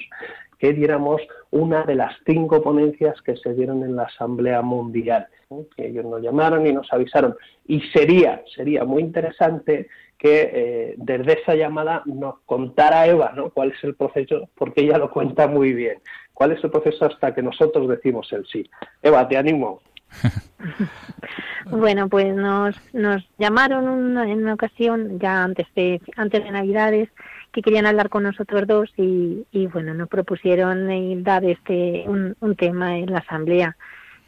que 0.59 0.73
diéramos 0.73 1.21
una 1.51 1.83
de 1.83 1.95
las 1.95 2.15
cinco 2.25 2.61
ponencias 2.61 3.21
que 3.21 3.35
se 3.37 3.53
dieron 3.53 3.83
en 3.83 3.95
la 3.95 4.03
Asamblea 4.03 4.61
Mundial, 4.61 5.27
que 5.75 5.87
ellos 5.87 6.05
nos 6.05 6.21
llamaron 6.21 6.65
y 6.65 6.71
nos 6.71 6.91
avisaron. 6.91 7.35
Y 7.67 7.81
sería, 7.91 8.41
sería 8.55 8.83
muy 8.85 9.01
interesante 9.01 9.87
que 10.17 10.51
eh, 10.53 10.95
desde 10.97 11.41
esa 11.41 11.55
llamada 11.55 12.01
nos 12.05 12.39
contara 12.45 13.07
Eva 13.07 13.33
¿no? 13.35 13.49
cuál 13.49 13.71
es 13.71 13.83
el 13.83 13.95
proceso, 13.95 14.49
porque 14.55 14.81
ella 14.81 14.97
lo 14.97 15.11
cuenta 15.11 15.47
muy 15.47 15.73
bien. 15.73 15.97
¿Cuál 16.33 16.51
es 16.51 16.63
el 16.63 16.71
proceso 16.71 17.05
hasta 17.05 17.33
que 17.33 17.41
nosotros 17.41 17.87
decimos 17.87 18.31
el 18.33 18.45
sí? 18.45 18.69
Eva, 19.01 19.27
te 19.27 19.37
animo. 19.37 19.81
bueno, 21.71 22.09
pues 22.09 22.35
nos, 22.35 22.75
nos 22.93 23.23
llamaron 23.37 24.17
en 24.17 24.43
una 24.43 24.53
ocasión, 24.53 25.19
ya 25.19 25.43
antes 25.43 25.67
de, 25.75 26.01
antes 26.15 26.43
de 26.43 26.51
Navidades, 26.51 27.09
que 27.51 27.61
querían 27.61 27.85
hablar 27.85 28.09
con 28.09 28.23
nosotros 28.23 28.67
dos 28.67 28.89
y, 28.97 29.45
y 29.51 29.67
bueno, 29.67 29.93
nos 29.93 30.09
propusieron 30.09 31.23
dar 31.23 31.45
este 31.45 32.03
un, 32.05 32.35
un, 32.41 32.55
tema 32.55 32.97
en 32.97 33.11
la 33.11 33.19
asamblea. 33.19 33.77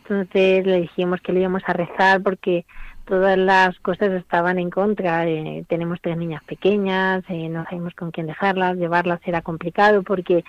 Entonces 0.04 0.66
le 0.66 0.82
dijimos 0.82 1.20
que 1.22 1.34
le 1.34 1.42
íbamos 1.42 1.64
a 1.66 1.74
rezar 1.74 2.24
porque 2.24 2.66
todas 3.08 3.38
las 3.38 3.80
cosas 3.80 4.12
estaban 4.12 4.60
en 4.60 4.70
contra. 4.70 5.28
Eh, 5.28 5.66
tenemos 5.68 5.99
tres 6.01 6.18
niñas 6.18 6.43
pequeñas, 6.43 7.24
eh, 7.30 7.49
no 7.49 7.64
sabemos 7.64 7.95
con 7.95 8.12
quién 8.12 8.28
dejarlas, 8.28 8.78
llevarlas 8.78 9.20
era 9.26 9.41
complicado 9.41 10.03
porque 10.03 10.43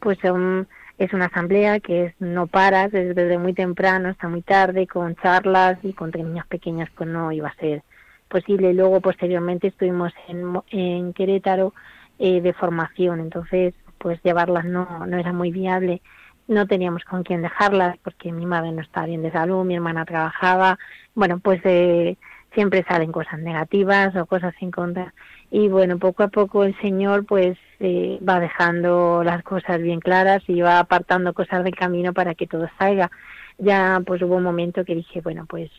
pues 0.00 0.18
son 0.20 0.66
es 0.98 1.12
una 1.12 1.26
asamblea 1.26 1.78
que 1.78 2.06
es, 2.06 2.14
no 2.18 2.48
paras 2.48 2.90
desde 2.90 3.38
muy 3.38 3.52
temprano 3.52 4.08
hasta 4.08 4.28
muy 4.28 4.42
tarde 4.42 4.88
con 4.88 5.14
charlas 5.14 5.78
y 5.84 5.92
con 5.92 6.10
niñas 6.10 6.46
pequeñas 6.48 6.88
pues 6.96 7.08
no 7.08 7.30
iba 7.30 7.48
a 7.48 7.54
ser 7.54 7.82
posible. 8.28 8.74
Luego 8.74 9.00
posteriormente 9.00 9.68
estuvimos 9.68 10.12
en, 10.26 10.60
en 10.70 11.12
Querétaro 11.12 11.72
eh, 12.18 12.40
de 12.40 12.52
formación, 12.52 13.20
entonces 13.20 13.74
pues 13.98 14.20
llevarlas 14.24 14.64
no, 14.64 15.06
no 15.06 15.18
era 15.18 15.32
muy 15.32 15.52
viable. 15.52 16.02
No 16.48 16.66
teníamos 16.66 17.04
con 17.04 17.22
quién 17.22 17.42
dejarlas 17.42 17.96
porque 17.98 18.32
mi 18.32 18.46
madre 18.46 18.72
no 18.72 18.82
estaba 18.82 19.06
bien 19.06 19.22
de 19.22 19.30
salud, 19.30 19.64
mi 19.64 19.74
hermana 19.74 20.04
trabajaba. 20.04 20.78
Bueno, 21.14 21.38
pues 21.38 21.60
eh, 21.64 22.16
siempre 22.54 22.84
salen 22.88 23.12
cosas 23.12 23.38
negativas 23.38 24.16
o 24.16 24.26
cosas 24.26 24.54
sin 24.58 24.70
contra 24.70 25.14
y 25.50 25.68
bueno, 25.68 25.98
poco 25.98 26.22
a 26.22 26.28
poco 26.28 26.64
el 26.64 26.78
Señor 26.80 27.24
pues 27.24 27.58
eh, 27.80 28.18
va 28.26 28.40
dejando 28.40 29.22
las 29.24 29.42
cosas 29.42 29.80
bien 29.80 30.00
claras 30.00 30.42
y 30.46 30.60
va 30.60 30.78
apartando 30.78 31.32
cosas 31.32 31.64
del 31.64 31.74
camino 31.74 32.12
para 32.12 32.34
que 32.34 32.46
todo 32.46 32.68
salga. 32.78 33.10
Ya 33.58 34.00
pues 34.06 34.22
hubo 34.22 34.36
un 34.36 34.42
momento 34.42 34.84
que 34.84 34.94
dije, 34.94 35.20
bueno, 35.20 35.46
pues 35.46 35.70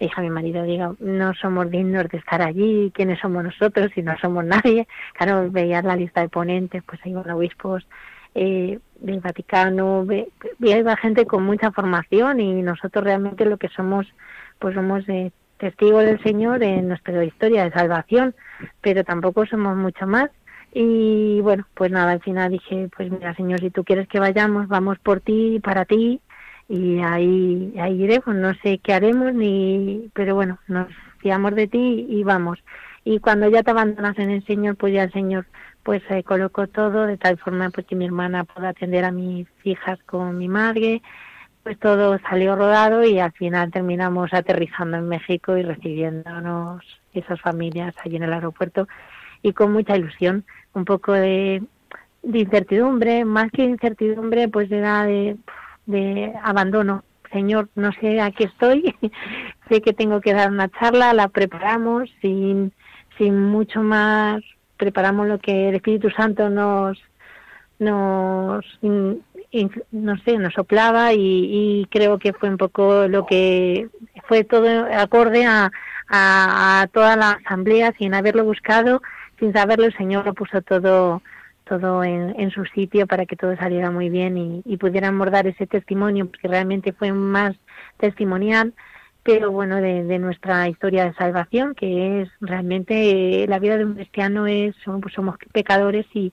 dije 0.00 0.14
a 0.16 0.22
mi 0.22 0.30
marido, 0.30 0.62
digo, 0.62 0.96
no 1.00 1.34
somos 1.34 1.70
dignos 1.70 2.08
de 2.08 2.18
estar 2.18 2.42
allí, 2.42 2.92
¿quiénes 2.94 3.20
somos 3.20 3.44
nosotros 3.44 3.90
si 3.94 4.02
no 4.02 4.16
somos 4.18 4.44
nadie? 4.44 4.86
Claro, 5.14 5.50
veías 5.50 5.84
la 5.84 5.96
lista 5.96 6.20
de 6.20 6.28
ponentes, 6.28 6.82
pues 6.84 7.00
hay 7.04 7.14
obispos 7.14 7.86
eh, 8.40 8.78
del 9.00 9.20
Vaticano, 9.20 10.04
ve, 10.04 10.28
veía 10.58 10.96
gente 10.96 11.26
con 11.26 11.44
mucha 11.44 11.72
formación 11.72 12.40
y 12.40 12.62
nosotros 12.62 13.04
realmente 13.04 13.44
lo 13.44 13.56
que 13.56 13.68
somos, 13.68 14.06
pues 14.58 14.74
somos 14.74 15.08
eh, 15.08 15.30
testigos 15.58 16.04
del 16.04 16.22
Señor 16.22 16.62
en 16.62 16.88
nuestra 16.88 17.24
historia 17.24 17.64
de 17.64 17.72
salvación 17.72 18.34
pero 18.80 19.04
tampoco 19.04 19.46
somos 19.46 19.76
mucho 19.76 20.06
más. 20.06 20.30
Y 20.72 21.40
bueno, 21.40 21.66
pues 21.74 21.90
nada, 21.90 22.12
al 22.12 22.20
final 22.20 22.52
dije, 22.52 22.88
pues 22.94 23.10
mira, 23.10 23.34
Señor, 23.34 23.60
si 23.60 23.70
tú 23.70 23.84
quieres 23.84 24.06
que 24.08 24.20
vayamos, 24.20 24.68
vamos 24.68 24.98
por 24.98 25.20
ti, 25.20 25.60
para 25.62 25.84
ti, 25.84 26.20
y 26.68 26.98
ahí, 27.00 27.72
ahí 27.80 28.02
iremos, 28.02 28.34
no 28.36 28.52
sé 28.62 28.78
qué 28.78 28.92
haremos, 28.92 29.32
ni, 29.32 30.10
pero 30.12 30.34
bueno, 30.34 30.58
nos 30.68 30.88
fiamos 31.18 31.54
de 31.54 31.66
ti 31.68 32.06
y 32.08 32.22
vamos. 32.22 32.58
Y 33.10 33.20
cuando 33.20 33.48
ya 33.48 33.62
te 33.62 33.70
abandonas 33.70 34.18
en 34.18 34.28
el 34.28 34.44
Señor, 34.44 34.76
pues 34.76 34.92
ya 34.92 35.04
el 35.04 35.12
Señor 35.12 35.46
pues 35.82 36.02
se 36.08 36.22
colocó 36.24 36.66
todo 36.66 37.06
de 37.06 37.16
tal 37.16 37.38
forma 37.38 37.70
pues 37.70 37.86
que 37.86 37.96
mi 37.96 38.04
hermana 38.04 38.44
pueda 38.44 38.68
atender 38.68 39.06
a 39.06 39.10
mis 39.10 39.48
hijas 39.64 39.98
con 40.04 40.36
mi 40.36 40.46
madre, 40.46 41.00
pues 41.62 41.78
todo 41.78 42.18
salió 42.28 42.54
rodado 42.54 43.02
y 43.04 43.18
al 43.18 43.32
final 43.32 43.70
terminamos 43.70 44.34
aterrizando 44.34 44.98
en 44.98 45.08
México 45.08 45.56
y 45.56 45.62
recibiéndonos 45.62 46.84
esas 47.14 47.40
familias 47.40 47.94
allí 48.04 48.16
en 48.16 48.24
el 48.24 48.32
aeropuerto 48.34 48.86
y 49.40 49.54
con 49.54 49.72
mucha 49.72 49.96
ilusión, 49.96 50.44
un 50.74 50.84
poco 50.84 51.14
de, 51.14 51.62
incertidumbre, 52.22 53.24
más 53.24 53.50
que 53.52 53.64
incertidumbre, 53.64 54.48
pues 54.48 54.70
era 54.70 55.04
de, 55.04 55.38
de 55.86 56.34
abandono, 56.42 57.04
Señor, 57.32 57.70
no 57.74 57.90
sé 57.92 58.20
a 58.20 58.32
qué 58.32 58.44
estoy, 58.44 58.94
sé 59.70 59.80
que 59.80 59.94
tengo 59.94 60.20
que 60.20 60.34
dar 60.34 60.50
una 60.50 60.68
charla, 60.68 61.14
la 61.14 61.28
preparamos 61.28 62.10
sin, 62.20 62.74
sin 63.18 63.44
mucho 63.44 63.82
más, 63.82 64.42
preparamos 64.76 65.26
lo 65.26 65.38
que 65.38 65.68
el 65.68 65.74
Espíritu 65.74 66.08
Santo 66.10 66.48
nos, 66.48 66.98
nos, 67.78 68.64
no 68.80 70.16
sé, 70.24 70.38
nos 70.38 70.54
soplaba 70.54 71.12
y, 71.12 71.86
creo 71.90 72.18
que 72.18 72.32
fue 72.32 72.48
un 72.48 72.56
poco 72.56 73.08
lo 73.08 73.26
que 73.26 73.88
fue 74.26 74.44
todo 74.44 74.86
acorde 74.94 75.44
a, 75.44 75.70
a, 76.08 76.86
toda 76.92 77.16
la 77.16 77.32
asamblea 77.44 77.92
sin 77.98 78.14
haberlo 78.14 78.44
buscado, 78.44 79.02
sin 79.38 79.52
saberlo, 79.52 79.84
el 79.84 79.96
Señor 79.96 80.24
lo 80.24 80.34
puso 80.34 80.62
todo 80.62 81.22
todo 81.64 82.02
en, 82.02 82.50
su 82.50 82.64
sitio 82.64 83.06
para 83.06 83.26
que 83.26 83.36
todo 83.36 83.54
saliera 83.56 83.90
muy 83.90 84.08
bien 84.08 84.38
y, 84.38 84.62
y 84.64 84.78
pudiéramos 84.78 85.30
dar 85.30 85.46
ese 85.46 85.66
testimonio, 85.66 86.24
porque 86.24 86.48
realmente 86.48 86.94
fue 86.94 87.12
más 87.12 87.56
testimonial, 87.98 88.72
pero 89.22 89.50
bueno, 89.50 89.76
de, 89.76 90.18
nuestra 90.18 90.68
historia 90.68 91.04
de 91.04 91.14
salvación, 91.14 91.74
que 91.74 92.22
es 92.22 92.28
realmente 92.40 93.46
la 93.48 93.58
vida 93.58 93.76
de 93.76 93.84
un 93.84 93.94
cristiano 93.94 94.46
es, 94.46 94.74
somos, 94.84 95.02
pues 95.02 95.38
pecadores 95.52 96.06
y, 96.14 96.32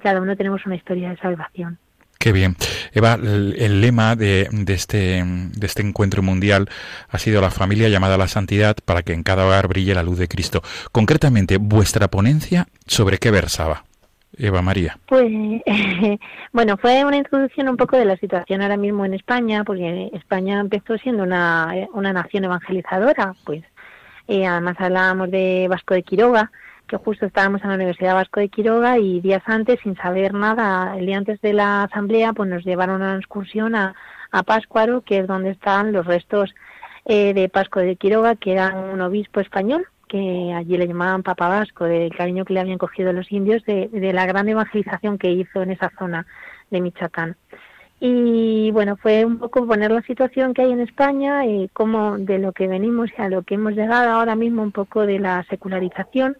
cada 0.00 0.20
uno 0.20 0.36
tenemos 0.36 0.64
una 0.66 0.76
historia 0.76 1.10
de 1.10 1.16
salvación. 1.16 1.78
Qué 2.18 2.32
bien. 2.32 2.54
Eva, 2.92 3.14
el, 3.14 3.80
lema 3.80 4.14
de, 4.14 4.48
este, 4.68 5.24
de 5.24 5.66
este 5.66 5.82
encuentro 5.82 6.22
mundial 6.22 6.68
ha 7.08 7.18
sido 7.18 7.40
la 7.40 7.50
familia 7.50 7.88
llamada 7.88 8.14
a 8.14 8.18
la 8.18 8.28
santidad 8.28 8.76
para 8.84 9.02
que 9.02 9.14
en 9.14 9.24
cada 9.24 9.46
hogar 9.46 9.66
brille 9.66 9.94
la 9.94 10.04
luz 10.04 10.18
de 10.18 10.28
Cristo. 10.28 10.62
Concretamente, 10.92 11.56
vuestra 11.56 12.08
ponencia, 12.08 12.68
¿sobre 12.86 13.18
qué 13.18 13.30
versaba? 13.30 13.84
Eva 14.38 14.62
María. 14.62 14.98
Pues 15.06 15.30
bueno, 16.52 16.76
fue 16.76 17.04
una 17.04 17.16
introducción 17.16 17.68
un 17.68 17.76
poco 17.76 17.96
de 17.96 18.04
la 18.04 18.16
situación 18.16 18.62
ahora 18.62 18.76
mismo 18.76 19.04
en 19.04 19.14
España, 19.14 19.64
porque 19.64 20.10
España 20.12 20.60
empezó 20.60 20.96
siendo 20.98 21.22
una, 21.22 21.74
una 21.92 22.12
nación 22.12 22.44
evangelizadora, 22.44 23.34
pues 23.44 23.64
eh, 24.28 24.46
además 24.46 24.76
hablábamos 24.78 25.30
de 25.30 25.66
Vasco 25.68 25.94
de 25.94 26.02
Quiroga, 26.02 26.50
que 26.86 26.96
justo 26.96 27.26
estábamos 27.26 27.62
en 27.62 27.68
la 27.68 27.76
Universidad 27.76 28.14
Vasco 28.14 28.40
de 28.40 28.48
Quiroga 28.48 28.98
y 28.98 29.20
días 29.20 29.42
antes, 29.46 29.78
sin 29.82 29.96
saber 29.96 30.34
nada, 30.34 30.96
el 30.96 31.06
día 31.06 31.18
antes 31.18 31.40
de 31.40 31.52
la 31.52 31.84
asamblea, 31.84 32.32
pues 32.32 32.48
nos 32.48 32.64
llevaron 32.64 33.02
a 33.02 33.10
una 33.10 33.16
excursión 33.16 33.74
a, 33.74 33.94
a 34.30 34.42
Páscuaro, 34.42 35.02
que 35.02 35.18
es 35.18 35.26
donde 35.26 35.50
están 35.50 35.92
los 35.92 36.06
restos 36.06 36.54
eh, 37.04 37.34
de 37.34 37.48
Pasco 37.48 37.80
de 37.80 37.96
Quiroga, 37.96 38.36
que 38.36 38.52
era 38.52 38.74
un 38.74 39.00
obispo 39.00 39.40
español, 39.40 39.86
que 40.10 40.52
allí 40.52 40.76
le 40.76 40.88
llamaban 40.88 41.22
Papa 41.22 41.48
Vasco, 41.48 41.84
del 41.84 42.14
cariño 42.14 42.44
que 42.44 42.52
le 42.52 42.60
habían 42.60 42.78
cogido 42.78 43.12
los 43.12 43.30
indios, 43.30 43.64
de, 43.64 43.88
la 44.12 44.26
gran 44.26 44.48
evangelización 44.48 45.18
que 45.18 45.30
hizo 45.30 45.62
en 45.62 45.70
esa 45.70 45.90
zona 45.96 46.26
de 46.70 46.80
Michoacán. 46.80 47.36
Y 48.00 48.70
bueno, 48.72 48.96
fue 48.96 49.24
un 49.24 49.38
poco 49.38 49.66
poner 49.66 49.92
la 49.92 50.02
situación 50.02 50.52
que 50.52 50.62
hay 50.62 50.72
en 50.72 50.80
España 50.80 51.46
y 51.46 51.68
cómo 51.72 52.18
de 52.18 52.38
lo 52.38 52.52
que 52.52 52.66
venimos 52.66 53.10
y 53.16 53.22
a 53.22 53.28
lo 53.28 53.42
que 53.42 53.54
hemos 53.54 53.74
llegado 53.74 54.10
ahora 54.10 54.34
mismo, 54.34 54.62
un 54.62 54.72
poco 54.72 55.06
de 55.06 55.20
la 55.20 55.44
secularización 55.48 56.36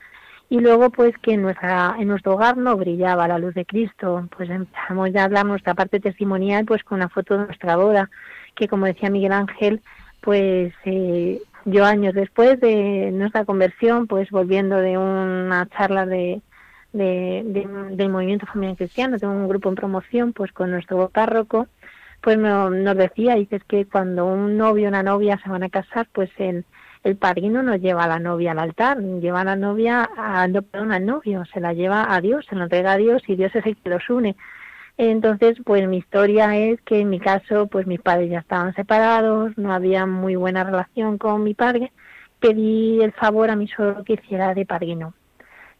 y 0.49 0.59
luego 0.59 0.91
pues 0.91 1.17
que 1.19 1.35
en 1.35 1.43
nuestra 1.43 1.95
en 1.97 2.09
nuestro 2.09 2.35
hogar 2.35 2.57
no 2.57 2.77
brillaba 2.77 3.29
la 3.29 3.39
luz 3.39 3.55
de 3.55 3.65
Cristo 3.65 4.27
pues 4.37 4.51
empezamos 4.51 5.13
ya 5.13 5.21
a 5.21 5.25
hablar 5.27 5.47
nuestra 5.47 5.75
parte 5.75 6.01
testimonial 6.01 6.65
pues 6.65 6.83
con 6.83 6.97
una 6.97 7.09
foto 7.09 7.39
de 7.39 7.47
nuestra 7.47 7.77
boda 7.77 8.11
que 8.57 8.67
como 8.67 8.87
decía 8.87 9.11
Miguel 9.11 9.31
Ángel 9.31 9.81
pues 10.21 10.75
eh, 10.85 11.41
yo 11.65 11.85
años 11.85 12.15
después 12.15 12.61
de 12.61 13.11
nuestra 13.13 13.45
conversión 13.45 14.07
pues 14.07 14.31
volviendo 14.31 14.77
de 14.77 14.99
una 14.99 15.69
charla 15.69 16.07
de, 16.07 16.41
de, 16.93 17.67
del 17.93 18.09
movimiento 18.09 18.47
familiar 18.47 18.77
cristiano 18.77 19.19
de 19.19 19.27
un 19.27 19.49
grupo 19.49 19.69
en 19.69 19.75
promoción 19.75 20.33
pues 20.33 20.53
con 20.53 20.71
nuestro 20.71 21.09
párroco 21.09 21.69
pues 22.21 22.39
nos 22.39 22.97
decía 22.97 23.35
dices 23.35 23.63
que 23.65 23.87
cuando 23.87 24.27
un 24.27 24.57
novio 24.57 24.87
o 24.87 24.89
una 24.89 25.03
novia 25.03 25.41
se 25.43 25.51
van 25.51 25.63
a 25.63 25.71
casar 25.71 26.07
pues 26.13 26.31
en 26.39 26.65
el 27.03 27.17
padrino 27.17 27.63
no 27.63 27.77
lleva 27.77 28.05
a 28.05 28.09
la 28.09 28.19
novia 28.19 28.53
al 28.53 28.59
altar, 28.59 28.99
lleva 28.99 29.41
a 29.41 29.45
la 29.45 29.57
novia, 29.57 30.09
a, 30.17 30.47
perdón, 30.71 30.93
al 30.93 31.07
novio, 31.07 31.45
se 31.47 31.61
la 31.61 31.73
lleva 31.73 32.15
a 32.15 32.21
Dios, 32.21 32.45
se 32.49 32.57
lo 32.57 32.65
entrega 32.65 32.93
a 32.93 32.97
Dios 32.97 33.23
y 33.27 33.37
Dios 33.37 33.55
es 33.55 33.65
el 33.65 33.77
que 33.77 33.89
los 33.89 34.09
une. 34.11 34.37
Entonces, 35.03 35.57
pues 35.65 35.89
mi 35.89 35.97
historia 35.97 36.59
es 36.59 36.79
que 36.83 37.01
en 37.01 37.09
mi 37.09 37.21
caso, 37.21 37.69
pues 37.69 37.87
mis 37.87 38.03
padres 38.03 38.29
ya 38.29 38.41
estaban 38.41 38.75
separados, 38.75 39.57
no 39.57 39.73
había 39.73 40.05
muy 40.05 40.37
buena 40.37 40.63
relación 40.63 41.17
con 41.17 41.43
mi 41.43 41.55
padre, 41.55 41.91
pedí 42.39 43.01
el 43.01 43.13
favor 43.13 43.49
a 43.49 43.57
mi 43.57 43.67
suegro 43.67 44.05
que 44.05 44.13
hiciera 44.13 44.53
de 44.53 44.67
padrino. 44.67 45.15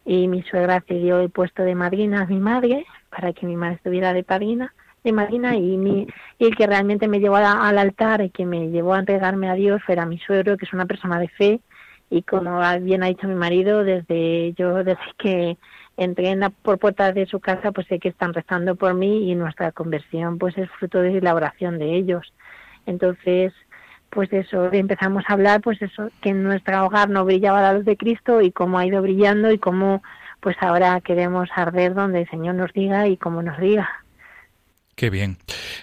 Y 0.05 0.27
mi 0.27 0.41
suegra 0.41 0.83
cedió 0.87 1.19
el 1.19 1.29
puesto 1.29 1.61
de 1.61 1.75
madrina 1.75 2.23
a 2.23 2.25
mi 2.25 2.39
madre 2.39 2.83
para 3.11 3.31
que 3.31 3.45
mi 3.45 3.55
madre 3.55 3.75
estuviera 3.75 4.11
de 4.11 4.23
padrina 4.23 4.73
de 5.03 5.11
Marina 5.11 5.55
y, 5.55 5.77
mi, 5.77 6.07
el 6.39 6.55
que 6.55 6.65
realmente 6.65 7.07
me 7.07 7.19
llevó 7.19 7.35
al 7.35 7.77
altar 7.77 8.21
y 8.21 8.31
que 8.31 8.47
me 8.47 8.69
llevó 8.69 8.95
a 8.95 8.99
entregarme 8.99 9.51
a 9.51 9.53
Dios 9.53 9.81
era 9.87 10.07
mi 10.07 10.17
suegro, 10.17 10.57
que 10.57 10.65
es 10.65 10.73
una 10.73 10.87
persona 10.87 11.19
de 11.19 11.27
fe 11.27 11.61
y 12.11 12.23
como 12.23 12.59
bien 12.81 13.03
ha 13.03 13.07
dicho 13.07 13.27
mi 13.27 13.35
marido, 13.35 13.83
desde 13.83 14.53
yo 14.53 14.83
desde 14.83 14.99
que 15.17 15.57
entré 15.97 16.29
en 16.29 16.41
la, 16.41 16.49
por 16.49 16.77
puertas 16.77 17.15
de 17.15 17.25
su 17.25 17.39
casa, 17.39 17.71
pues 17.71 17.87
sé 17.87 17.99
que 17.99 18.09
están 18.09 18.33
rezando 18.33 18.75
por 18.75 18.93
mí 18.93 19.31
y 19.31 19.35
nuestra 19.35 19.71
conversión 19.71 20.37
pues 20.37 20.57
es 20.57 20.69
fruto 20.71 21.01
de 21.01 21.21
la 21.21 21.33
oración 21.33 21.79
de 21.79 21.95
ellos. 21.95 22.33
Entonces, 22.85 23.53
pues 24.09 24.31
eso, 24.33 24.71
empezamos 24.73 25.23
a 25.27 25.33
hablar, 25.33 25.61
pues 25.61 25.81
eso, 25.81 26.09
que 26.21 26.29
en 26.29 26.43
nuestro 26.43 26.85
hogar 26.85 27.09
no 27.09 27.23
brillaba 27.23 27.61
la 27.61 27.73
luz 27.73 27.85
de 27.85 27.95
Cristo 27.97 28.41
y 28.41 28.51
cómo 28.51 28.77
ha 28.77 28.85
ido 28.85 29.01
brillando 29.01 29.51
y 29.51 29.57
cómo 29.57 30.03
pues 30.41 30.57
ahora 30.59 30.99
queremos 31.01 31.49
arder 31.55 31.93
donde 31.93 32.21
el 32.21 32.29
Señor 32.29 32.55
nos 32.55 32.73
diga 32.73 33.07
y 33.07 33.15
cómo 33.15 33.41
nos 33.41 33.57
diga. 33.59 34.00
Qué 34.95 35.09
bien. 35.09 35.37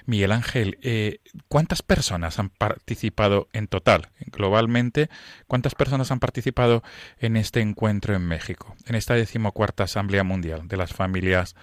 Miguel 0.06 0.32
Ángel, 0.32 0.78
eh, 0.82 1.18
¿cuántas 1.48 1.82
personas 1.82 2.38
han 2.38 2.50
participado 2.50 3.48
en 3.52 3.66
total, 3.66 4.08
globalmente, 4.26 5.08
cuántas 5.46 5.74
personas 5.74 6.10
han 6.10 6.20
participado 6.20 6.82
en 7.18 7.36
este 7.36 7.60
encuentro 7.60 8.14
en 8.14 8.26
México, 8.26 8.76
en 8.86 8.94
esta 8.94 9.14
decimocuarta 9.14 9.84
Asamblea 9.84 10.24
Mundial 10.24 10.68
de 10.68 10.76
las 10.76 10.92
Familias 10.92 11.56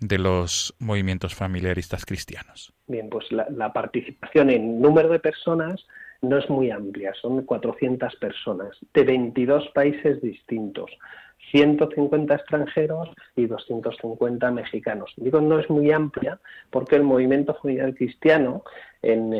de 0.00 0.18
los 0.18 0.74
movimientos 0.78 1.34
familiaristas 1.34 2.04
cristianos? 2.04 2.72
Bien, 2.86 3.08
pues 3.08 3.24
la, 3.30 3.72
participación 3.72 4.50
en 4.50 4.80
número 4.80 5.08
de 5.08 5.18
personas 5.18 5.84
no 6.22 6.38
es 6.38 6.48
muy 6.48 6.70
amplia, 6.70 7.12
son 7.20 7.44
400 7.44 8.16
personas 8.16 8.76
de 8.92 9.04
22 9.04 9.68
países 9.74 10.20
distintos. 10.22 10.90
150 11.54 12.34
extranjeros 12.34 13.10
y 13.36 13.46
250 13.46 14.50
mexicanos. 14.50 15.12
Digo, 15.16 15.40
no 15.40 15.60
es 15.60 15.70
muy 15.70 15.92
amplia 15.92 16.40
porque 16.70 16.96
el 16.96 17.04
movimiento 17.04 17.54
familiar 17.54 17.94
cristiano 17.94 18.64
en, 19.02 19.30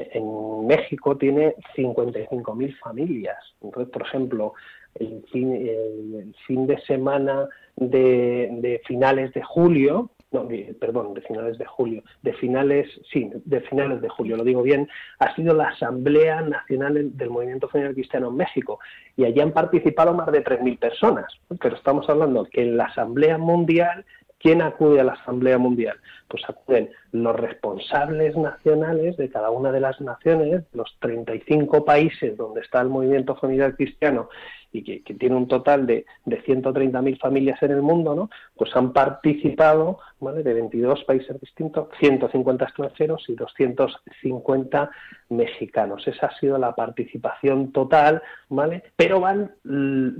México 0.65 1.17
tiene 1.17 1.57
55.000 1.77 2.79
familias. 2.79 3.37
Entonces, 3.61 3.93
por 3.93 4.03
ejemplo, 4.03 4.55
el 4.95 5.25
fin, 5.33 6.67
de 6.67 6.81
semana 6.87 7.49
de 7.75 8.81
finales 8.87 9.35
de 9.35 9.43
julio, 9.43 10.11
no, 10.35 10.49
perdón, 10.81 11.15
de 11.15 11.21
finales 11.21 11.57
de 11.59 11.65
julio, 11.65 12.03
de 12.23 12.33
finales, 12.35 12.89
sí, 13.13 13.31
de 13.33 13.61
finales 13.61 14.03
de 14.03 14.09
julio, 14.09 14.37
lo 14.37 14.43
digo 14.43 14.63
bien, 14.63 14.89
ha 15.21 15.33
sido 15.37 15.55
la 15.55 15.69
Asamblea 15.69 16.43
Nacional 16.43 17.17
del 17.17 17.31
Movimiento 17.31 17.69
Familiar 17.69 17.95
Cristiano 17.95 18.29
en 18.29 18.37
México. 18.37 18.81
Y 19.17 19.25
allí 19.25 19.41
han 19.41 19.53
participado 19.53 20.13
más 20.13 20.31
de 20.33 20.43
3.000 20.43 20.79
personas, 20.79 21.27
pero 21.61 21.77
estamos 21.77 22.09
hablando 22.09 22.47
que 22.47 22.63
en 22.63 22.77
la 22.77 22.87
Asamblea 22.87 23.39
Mundial 23.39 24.05
¿Quién 24.45 24.61
acude 24.61 25.01
a 25.01 25.05
la 25.05 25.15
Asamblea 25.15 25.57
Mundial? 25.57 25.97
Pues 26.29 26.43
acuden 26.47 26.91
los 27.13 27.35
responsables 27.35 28.37
nacionales 28.37 29.17
de 29.17 29.31
cada 29.31 29.49
una 29.49 29.73
de 29.73 29.81
las 29.81 29.99
naciones, 30.03 30.65
los 30.75 30.95
35 31.01 31.87
países 31.87 32.37
donde 32.37 32.61
está 32.61 32.83
el 32.83 32.91
movimiento 32.91 33.37
familiar 33.37 33.75
cristiano 33.75 34.29
y 34.75 34.83
que, 34.83 35.15
tiene 35.15 35.37
un 35.37 35.47
total 35.47 35.87
de, 35.87 36.05
de 36.25 36.43
130.000 36.43 37.19
familias 37.19 37.63
en 37.63 37.71
el 37.71 37.81
mundo, 37.81 38.15
¿no? 38.15 38.29
pues 38.57 38.75
han 38.75 38.93
participado 38.93 39.99
¿vale? 40.21 40.43
de 40.43 40.53
22 40.53 41.05
países 41.05 41.41
distintos, 41.41 41.89
150 42.01 42.65
extranjeros 42.65 43.25
y 43.29 43.37
250 43.37 44.91
mexicanos. 45.31 46.07
Esa 46.07 46.27
ha 46.27 46.39
sido 46.41 46.59
la 46.59 46.75
participación 46.75 47.73
total, 47.73 48.21
¿vale? 48.49 48.83
pero 48.97 49.21
van, 49.21 49.53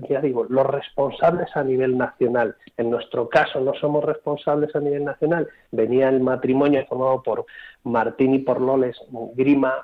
ya 0.09 0.21
digo, 0.21 0.47
los 0.49 0.67
responsables 0.67 1.49
a 1.57 1.65
nivel 1.65 1.99
nacional. 1.99 2.55
En 2.77 2.91
nuestro 2.91 3.29
caso 3.29 3.61
no 3.61 3.75
somos 3.75 4.05
responsables 4.05 4.75
a 4.77 4.81
nivel 4.81 5.05
nacional. 5.05 5.49
Venía 5.73 6.09
el 6.09 6.21
matrimonio 6.21 6.85
formado 6.87 7.23
por 7.23 7.47
Martín 7.85 8.35
y 8.35 8.39
por 8.39 8.61
Loles 8.61 8.97
Grima 9.35 9.75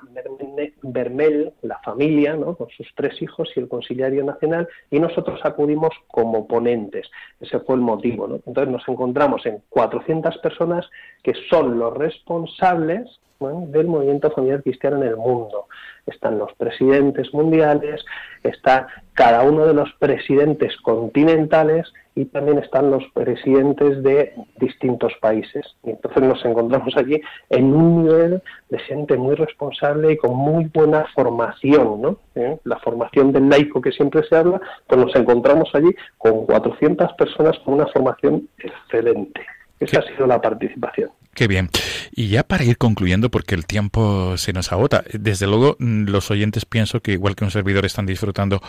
Bermel, 0.81 1.53
la 1.61 1.79
familia, 1.79 2.35
¿no? 2.35 2.55
con 2.55 2.69
sus 2.69 2.87
tres 2.95 3.21
hijos 3.21 3.49
y 3.55 3.59
el 3.59 3.67
conciliario 3.67 4.23
nacional, 4.23 4.60
y 4.89 4.99
nosotros 4.99 5.39
acudimos 5.43 5.91
como 6.07 6.47
ponentes. 6.47 7.09
Ese 7.39 7.59
fue 7.59 7.75
el 7.75 7.81
motivo. 7.81 8.27
Entonces 8.45 8.71
nos 8.71 8.87
encontramos 8.87 9.45
en 9.45 9.61
400 9.69 10.37
personas 10.39 10.89
que 11.23 11.33
son 11.49 11.79
los 11.79 11.95
responsables 11.95 13.19
del 13.39 13.87
movimiento 13.87 14.29
familiar 14.31 14.61
cristiano 14.61 14.97
en 14.97 15.03
el 15.03 15.17
mundo. 15.17 15.67
Están 16.05 16.37
los 16.37 16.53
presidentes 16.53 17.33
mundiales, 17.33 18.05
está 18.43 18.87
cada 19.13 19.43
uno 19.43 19.65
de 19.65 19.73
los 19.73 19.91
presidentes 19.99 20.75
continentales 20.77 21.91
y 22.15 22.25
también 22.25 22.57
están 22.57 22.91
los 22.91 23.03
presidentes 23.13 24.03
de 24.03 24.33
distintos 24.59 25.13
países. 25.21 25.65
Y 25.83 25.91
entonces 25.91 26.23
nos 26.23 26.43
encontramos 26.43 26.95
allí 26.97 27.21
en 27.49 27.73
un 27.73 28.03
nivel 28.03 28.41
de 28.69 28.79
gente 28.79 29.17
muy 29.17 29.35
responsable 29.35 30.13
y 30.13 30.17
con 30.17 30.35
muy 30.35 30.65
buena 30.65 31.05
formación, 31.15 32.01
¿no? 32.01 32.17
¿Eh? 32.35 32.57
La 32.65 32.79
formación 32.79 33.31
del 33.31 33.49
laico 33.49 33.81
que 33.81 33.91
siempre 33.91 34.23
se 34.27 34.35
habla, 34.35 34.59
pues 34.87 34.99
nos 34.99 35.15
encontramos 35.15 35.69
allí 35.73 35.95
con 36.17 36.45
400 36.45 37.13
personas 37.13 37.57
con 37.59 37.75
una 37.75 37.87
formación 37.87 38.47
excelente. 38.57 39.41
Esa 39.79 39.99
ha 39.99 40.03
sido 40.03 40.27
la 40.27 40.39
participación. 40.39 41.09
Qué 41.33 41.47
bien. 41.47 41.69
Y 42.11 42.27
ya 42.27 42.43
para 42.43 42.63
ir 42.63 42.77
concluyendo, 42.77 43.29
porque 43.29 43.55
el 43.55 43.65
tiempo 43.65 44.37
se 44.37 44.53
nos 44.53 44.71
agota, 44.71 45.03
desde 45.13 45.47
luego 45.47 45.75
los 45.79 46.29
oyentes 46.29 46.65
pienso 46.65 46.99
que 46.99 47.13
igual 47.13 47.35
que 47.35 47.45
un 47.45 47.51
servidor 47.51 47.85
están 47.85 48.05
disfrutando 48.05 48.61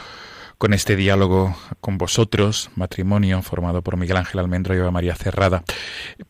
con 0.59 0.72
este 0.74 0.96
diálogo 0.96 1.57
con 1.80 1.98
vosotros, 1.98 2.70
matrimonio 2.76 3.42
formado 3.42 3.82
por 3.82 3.96
Miguel 3.96 4.16
Ángel 4.16 4.40
Almendro 4.40 4.74
y 4.74 4.78
Eva 4.78 4.90
María 4.90 5.14
Cerrada. 5.14 5.64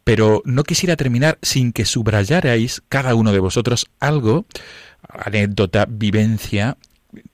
Pero 0.04 0.42
no 0.44 0.64
quisiera 0.64 0.96
terminar 0.96 1.38
sin 1.42 1.72
que 1.72 1.84
subrayarais 1.84 2.82
cada 2.88 3.14
uno 3.14 3.32
de 3.32 3.38
vosotros 3.38 3.86
algo, 4.00 4.46
anécdota, 5.08 5.86
vivencia 5.88 6.76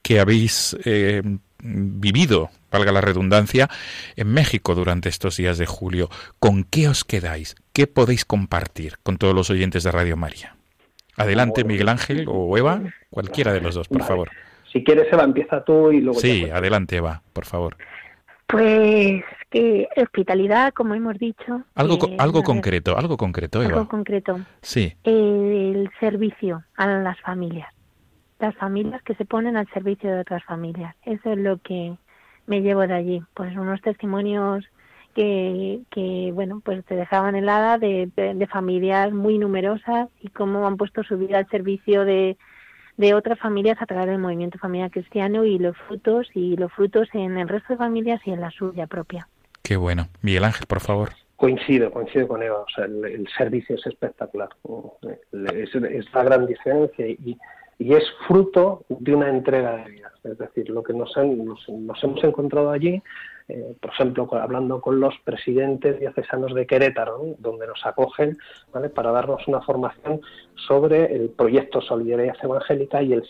que 0.01 0.19
habéis 0.19 0.75
eh, 0.85 1.21
vivido, 1.61 2.49
valga 2.71 2.91
la 2.91 3.01
redundancia, 3.01 3.69
en 4.15 4.27
México 4.27 4.75
durante 4.75 5.09
estos 5.09 5.37
días 5.37 5.57
de 5.57 5.65
julio. 5.65 6.09
¿Con 6.39 6.63
qué 6.63 6.87
os 6.87 7.03
quedáis? 7.03 7.55
¿Qué 7.73 7.87
podéis 7.87 8.25
compartir 8.25 8.97
con 9.03 9.17
todos 9.17 9.35
los 9.35 9.49
oyentes 9.49 9.83
de 9.83 9.91
Radio 9.91 10.17
María? 10.17 10.55
Adelante, 11.15 11.63
Miguel 11.63 11.89
Ángel 11.89 12.25
o 12.29 12.57
Eva, 12.57 12.81
cualquiera 13.09 13.51
de 13.51 13.61
los 13.61 13.75
dos, 13.75 13.87
por 13.89 14.03
favor. 14.03 14.29
Si 14.71 14.83
quieres, 14.83 15.11
Eva, 15.11 15.23
empieza 15.23 15.63
tú 15.63 15.91
y 15.91 16.01
luego. 16.01 16.19
Sí, 16.19 16.49
adelante, 16.49 16.97
Eva, 16.97 17.21
por 17.33 17.45
favor. 17.45 17.75
Pues 18.47 19.23
que 19.49 19.87
hospitalidad, 19.95 20.73
como 20.73 20.95
hemos 20.95 21.17
dicho. 21.17 21.63
Algo, 21.75 21.97
algo 22.17 22.43
concreto, 22.43 22.97
algo 22.97 23.17
concreto, 23.17 23.61
Eva. 23.61 23.73
Algo 23.73 23.87
concreto. 23.87 24.39
Sí. 24.61 24.95
El 25.03 25.89
servicio 25.99 26.63
a 26.75 26.87
las 26.87 27.19
familias. 27.21 27.71
Las 28.39 28.55
familias 28.55 29.01
que 29.03 29.15
se 29.15 29.25
ponen 29.25 29.57
al 29.57 29.67
servicio 29.69 30.11
de 30.11 30.21
otras 30.21 30.43
familias. 30.45 30.95
Eso 31.03 31.31
es 31.31 31.37
lo 31.37 31.57
que 31.57 31.95
me 32.47 32.61
llevo 32.61 32.81
de 32.87 32.93
allí. 32.93 33.21
Pues 33.33 33.55
unos 33.55 33.81
testimonios 33.81 34.65
que, 35.13 35.81
que 35.91 36.31
bueno, 36.33 36.61
pues 36.63 36.85
te 36.85 36.95
dejaban 36.95 37.35
helada 37.35 37.77
de, 37.77 38.09
de 38.15 38.47
familias 38.47 39.11
muy 39.11 39.37
numerosas 39.37 40.09
y 40.21 40.29
cómo 40.29 40.65
han 40.65 40.77
puesto 40.77 41.03
su 41.03 41.17
vida 41.17 41.39
al 41.39 41.49
servicio 41.49 42.05
de, 42.05 42.37
de 42.99 43.13
otras 43.13 43.39
familias 43.39 43.81
a 43.81 43.85
través 43.85 44.07
del 44.07 44.19
movimiento 44.19 44.59
familiar 44.59 44.91
cristiano 44.91 45.45
y 45.45 45.57
los 45.57 45.77
frutos 45.87 46.27
y 46.33 46.57
los 46.57 46.69
frutos 46.73 47.07
en 47.13 47.37
el 47.37 47.47
resto 47.47 47.71
de 47.71 47.77
familias 47.77 48.19
y 48.25 48.31
en 48.31 48.41
la 48.41 48.51
suya 48.51 48.87
propia. 48.87 49.25
Qué 49.63 49.77
bueno. 49.77 50.09
Miguel 50.21 50.43
Ángel, 50.43 50.67
por 50.67 50.81
favor. 50.81 51.11
Coincido, 51.37 51.91
coincido 51.91 52.27
con 52.27 52.43
Eva. 52.43 52.59
O 52.59 52.65
sea, 52.75 52.83
el, 52.83 53.25
servicio 53.37 53.77
es 53.77 53.87
espectacular. 53.87 54.49
Es, 55.31 55.73
es 55.73 56.13
la 56.13 56.23
gran 56.25 56.45
diferencia 56.45 57.07
y, 57.07 57.37
y, 57.77 57.93
es 57.93 58.03
fruto 58.27 58.83
de 58.89 59.15
una 59.15 59.29
entrega 59.29 59.77
de 59.77 59.91
vida. 59.91 60.11
Es 60.25 60.37
decir, 60.37 60.69
lo 60.69 60.83
que 60.83 60.91
nos, 60.91 61.15
nos, 61.15 61.69
nos 61.69 62.03
hemos 62.03 62.23
encontrado 62.25 62.69
allí 62.69 63.01
eh, 63.49 63.75
por 63.81 63.91
ejemplo, 63.91 64.29
hablando 64.33 64.79
con 64.79 64.99
los 64.99 65.15
presidentes 65.23 65.99
diocesanos 65.99 66.53
de 66.53 66.67
Querétaro, 66.67 67.35
donde 67.39 67.65
nos 67.65 67.83
acogen 67.83 68.37
para 68.93 69.11
darnos 69.11 69.47
una 69.47 69.59
formación 69.61 70.21
sobre 70.67 71.15
el 71.15 71.29
proyecto 71.29 71.81
Solidaridad 71.81 72.35
Evangélica 72.43 73.01
y 73.01 73.13
el, 73.13 73.23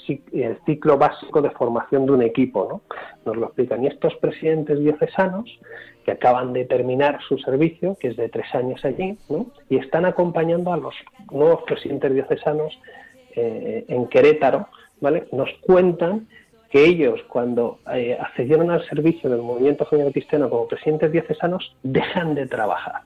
ciclo 0.65 0.97
básico 0.97 1.41
de 1.41 1.51
formación 1.51 2.05
de 2.05 2.11
un 2.11 2.21
equipo. 2.21 2.81
Nos 3.25 3.37
lo 3.37 3.45
explican. 3.45 3.83
Y 3.83 3.87
estos 3.87 4.13
presidentes 4.17 4.77
diocesanos, 4.79 5.49
que 6.03 6.11
acaban 6.11 6.51
de 6.51 6.65
terminar 6.65 7.19
su 7.27 7.37
servicio, 7.37 7.95
que 7.97 8.09
es 8.09 8.17
de 8.17 8.27
tres 8.27 8.53
años 8.53 8.83
allí, 8.83 9.17
y 9.69 9.77
están 9.77 10.05
acompañando 10.05 10.73
a 10.73 10.77
los 10.77 10.95
nuevos 11.31 11.63
presidentes 11.63 12.13
diocesanos 12.13 12.77
eh, 13.35 13.85
en 13.87 14.07
Querétaro, 14.07 14.67
¿vale? 14.99 15.27
nos 15.31 15.49
cuentan 15.61 16.27
que 16.69 16.85
ellos, 16.85 17.21
cuando 17.27 17.79
eh, 17.93 18.17
accedieron 18.19 18.69
al 18.69 18.87
servicio 18.87 19.29
del 19.29 19.41
movimiento 19.41 19.85
familiar 19.85 20.11
cristiano 20.11 20.49
como 20.49 20.67
presidentes 20.67 21.11
diocesanos, 21.11 21.75
dejan 21.81 22.35
de 22.35 22.45
trabajar. 22.45 23.01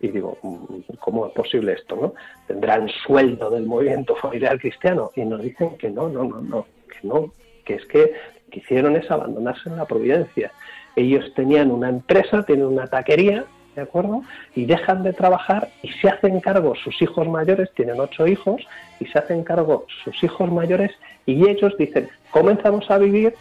Y 0.00 0.08
digo, 0.08 0.38
mm, 0.42 0.96
¿cómo 0.98 1.26
es 1.26 1.32
posible 1.32 1.72
esto? 1.72 1.96
no? 1.96 2.14
¿Tendrán 2.46 2.88
sueldo 3.06 3.50
del 3.50 3.66
movimiento 3.66 4.14
familiar 4.16 4.58
cristiano? 4.58 5.10
Y 5.16 5.24
nos 5.24 5.42
dicen 5.42 5.76
que 5.76 5.90
no, 5.90 6.08
no, 6.08 6.24
no, 6.24 6.40
no, 6.40 6.66
que 6.88 7.06
no, 7.06 7.32
que 7.64 7.74
es 7.74 7.86
que 7.86 8.12
hicieron 8.52 8.96
es 8.96 9.10
abandonarse 9.10 9.68
en 9.68 9.76
la 9.76 9.86
providencia. 9.86 10.52
Ellos 10.96 11.32
tenían 11.34 11.70
una 11.70 11.88
empresa, 11.88 12.42
tienen 12.42 12.66
una 12.66 12.86
taquería, 12.86 13.44
¿de 13.80 13.84
acuerdo? 13.84 14.22
Y 14.54 14.66
dejan 14.66 15.02
de 15.02 15.14
trabajar 15.14 15.70
y 15.82 15.88
se 15.88 16.08
hacen 16.08 16.40
cargo 16.40 16.74
sus 16.74 17.00
hijos 17.00 17.26
mayores, 17.26 17.70
tienen 17.74 17.98
ocho 17.98 18.26
hijos, 18.26 18.60
y 19.00 19.06
se 19.06 19.18
hacen 19.18 19.42
cargo 19.42 19.86
sus 20.04 20.22
hijos 20.22 20.52
mayores 20.52 20.92
y 21.24 21.48
ellos 21.48 21.74
dicen, 21.78 22.08
comenzamos 22.30 22.90
a 22.90 22.98
vivir 22.98 23.34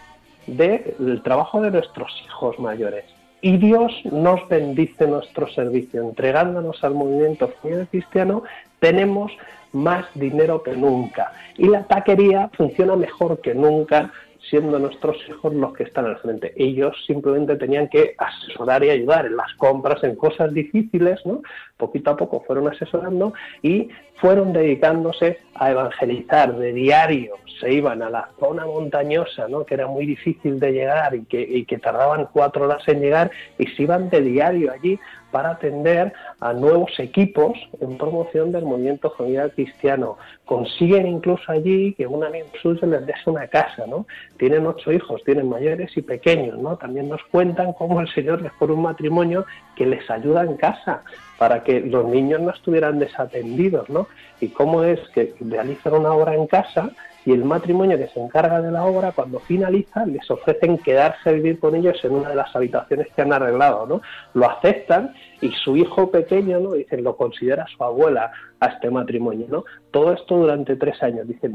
del 0.48 1.22
trabajo 1.24 1.62
de 1.62 1.72
nuestros 1.72 2.12
hijos 2.26 2.58
mayores. 2.60 3.06
Y 3.42 3.58
Dios 3.58 3.92
nos 4.06 4.48
bendice 4.48 5.08
nuestro 5.08 5.48
servicio, 5.50 6.02
entregándonos 6.02 6.84
al 6.84 6.94
movimiento 6.94 7.54
cristiano, 7.90 8.44
tenemos 8.80 9.32
más 9.72 10.06
dinero 10.14 10.64
que 10.64 10.74
nunca. 10.74 11.34
Y 11.58 11.68
la 11.68 11.84
taquería 11.84 12.50
funciona 12.54 12.96
mejor 12.96 13.40
que 13.42 13.54
nunca 13.54 14.12
siendo 14.50 14.80
nuestros 14.80 15.18
hijos 15.30 15.54
los 15.54 15.74
que 15.74 15.84
están 15.84 16.06
al 16.06 16.18
frente. 16.18 16.54
Ellos 16.56 16.96
simplemente 17.06 17.56
tenían 17.56 17.88
que 17.90 18.16
asesorar 18.18 18.84
y 18.84 18.90
ayudar 18.90 19.26
en 19.26 19.36
las 19.36 19.54
compras, 19.56 20.04
en 20.04 20.16
cosas 20.16 20.54
difíciles, 20.54 21.20
¿no? 21.26 21.42
Poquito 21.78 22.12
a 22.12 22.18
poco 22.18 22.44
fueron 22.46 22.68
asesorando 22.68 23.34
y 23.62 23.90
fueron 24.20 24.54
dedicándose 24.54 25.40
a 25.56 25.72
evangelizar 25.72 26.56
de 26.56 26.74
diario. 26.74 27.36
Se 27.60 27.74
iban 27.74 28.02
a 28.02 28.10
la 28.10 28.30
zona 28.40 28.66
montañosa, 28.66 29.48
¿no? 29.48 29.66
Que 29.66 29.74
era 29.74 29.88
muy 29.88 30.06
difícil 30.06 30.60
de 30.60 30.72
llegar 30.72 31.14
y 31.16 31.26
que, 31.26 31.42
y 31.42 31.66
que 31.66 31.78
tardaban 31.78 32.28
cuatro 32.32 32.66
horas 32.66 32.88
en 32.88 33.02
llegar 33.02 33.32
y 33.58 33.66
se 33.68 33.84
iban 33.84 34.10
de 34.10 34.22
diario 34.22 34.72
allí 34.72 35.00
para 35.32 35.52
atender 35.52 36.14
a 36.40 36.54
nuevos 36.54 36.98
equipos 37.00 37.58
en 37.80 37.98
promoción 37.98 38.52
del 38.52 38.64
movimiento 38.66 39.12
familiar 39.12 39.52
cristiano. 39.52 40.18
Consiguen 40.46 41.08
incluso 41.08 41.52
allí 41.52 41.94
que 41.94 42.08
un 42.08 42.24
amigo 42.24 42.48
suyo 42.62 42.88
les 42.88 43.06
deje 43.06 43.30
una 43.30 43.48
casa, 43.48 43.86
¿no? 43.88 44.06
Tienen 44.38 44.66
ocho 44.66 44.92
hijos, 44.92 45.22
tienen 45.24 45.50
mayores 45.50 45.96
y 45.96 46.02
pequeños, 46.02 46.58
¿no? 46.58 46.78
También 46.78 47.10
nos 47.10 47.24
cuentan 47.26 47.74
cómo 47.74 48.00
el 48.02 48.12
Señor 48.14 48.42
les 48.42 48.52
pone 48.54 48.74
un 48.74 48.82
matrimonio 48.82 49.46
que 49.76 49.86
les 49.86 50.10
ayuda 50.10 50.44
en 50.44 50.56
casa 50.58 51.04
para 51.40 51.64
que 51.64 51.80
los 51.80 52.06
niños 52.06 52.42
no 52.42 52.52
estuvieran 52.52 53.00
desatendidos, 53.00 53.90
¿no? 53.90 54.08
Y 54.42 54.50
cómo 54.50 54.84
es 54.84 55.00
que 55.16 55.34
realizan 55.40 55.94
una 55.94 56.12
obra 56.12 56.36
en 56.36 56.46
casa 56.46 56.92
y 57.26 57.32
el 57.32 57.46
matrimonio 57.46 57.98
que 57.98 58.08
se 58.08 58.20
encarga 58.20 58.62
de 58.62 58.72
la 58.72 58.86
obra, 58.86 59.12
cuando 59.14 59.40
finaliza, 59.40 60.06
les 60.06 60.30
ofrecen 60.30 60.78
quedarse 60.78 61.30
a 61.30 61.34
vivir 61.34 61.60
con 61.60 61.76
ellos 61.76 61.98
en 62.04 62.12
una 62.12 62.30
de 62.30 62.36
las 62.36 62.54
habitaciones 62.56 63.08
que 63.16 63.22
han 63.22 63.32
arreglado, 63.32 63.86
¿no? 63.86 64.02
Lo 64.34 64.50
aceptan 64.50 65.14
y 65.40 65.52
su 65.52 65.78
hijo 65.78 66.12
pequeño, 66.12 66.60
¿no? 66.60 66.74
Dicen, 66.74 67.04
lo 67.04 67.16
considera 67.16 67.66
su 67.68 67.84
abuela 67.84 68.32
a 68.60 68.68
este 68.68 68.90
matrimonio, 68.90 69.48
¿no? 69.50 69.64
Todo 69.92 70.14
esto 70.14 70.38
durante 70.38 70.76
tres 70.76 71.02
años. 71.04 71.28
Dicen, 71.28 71.54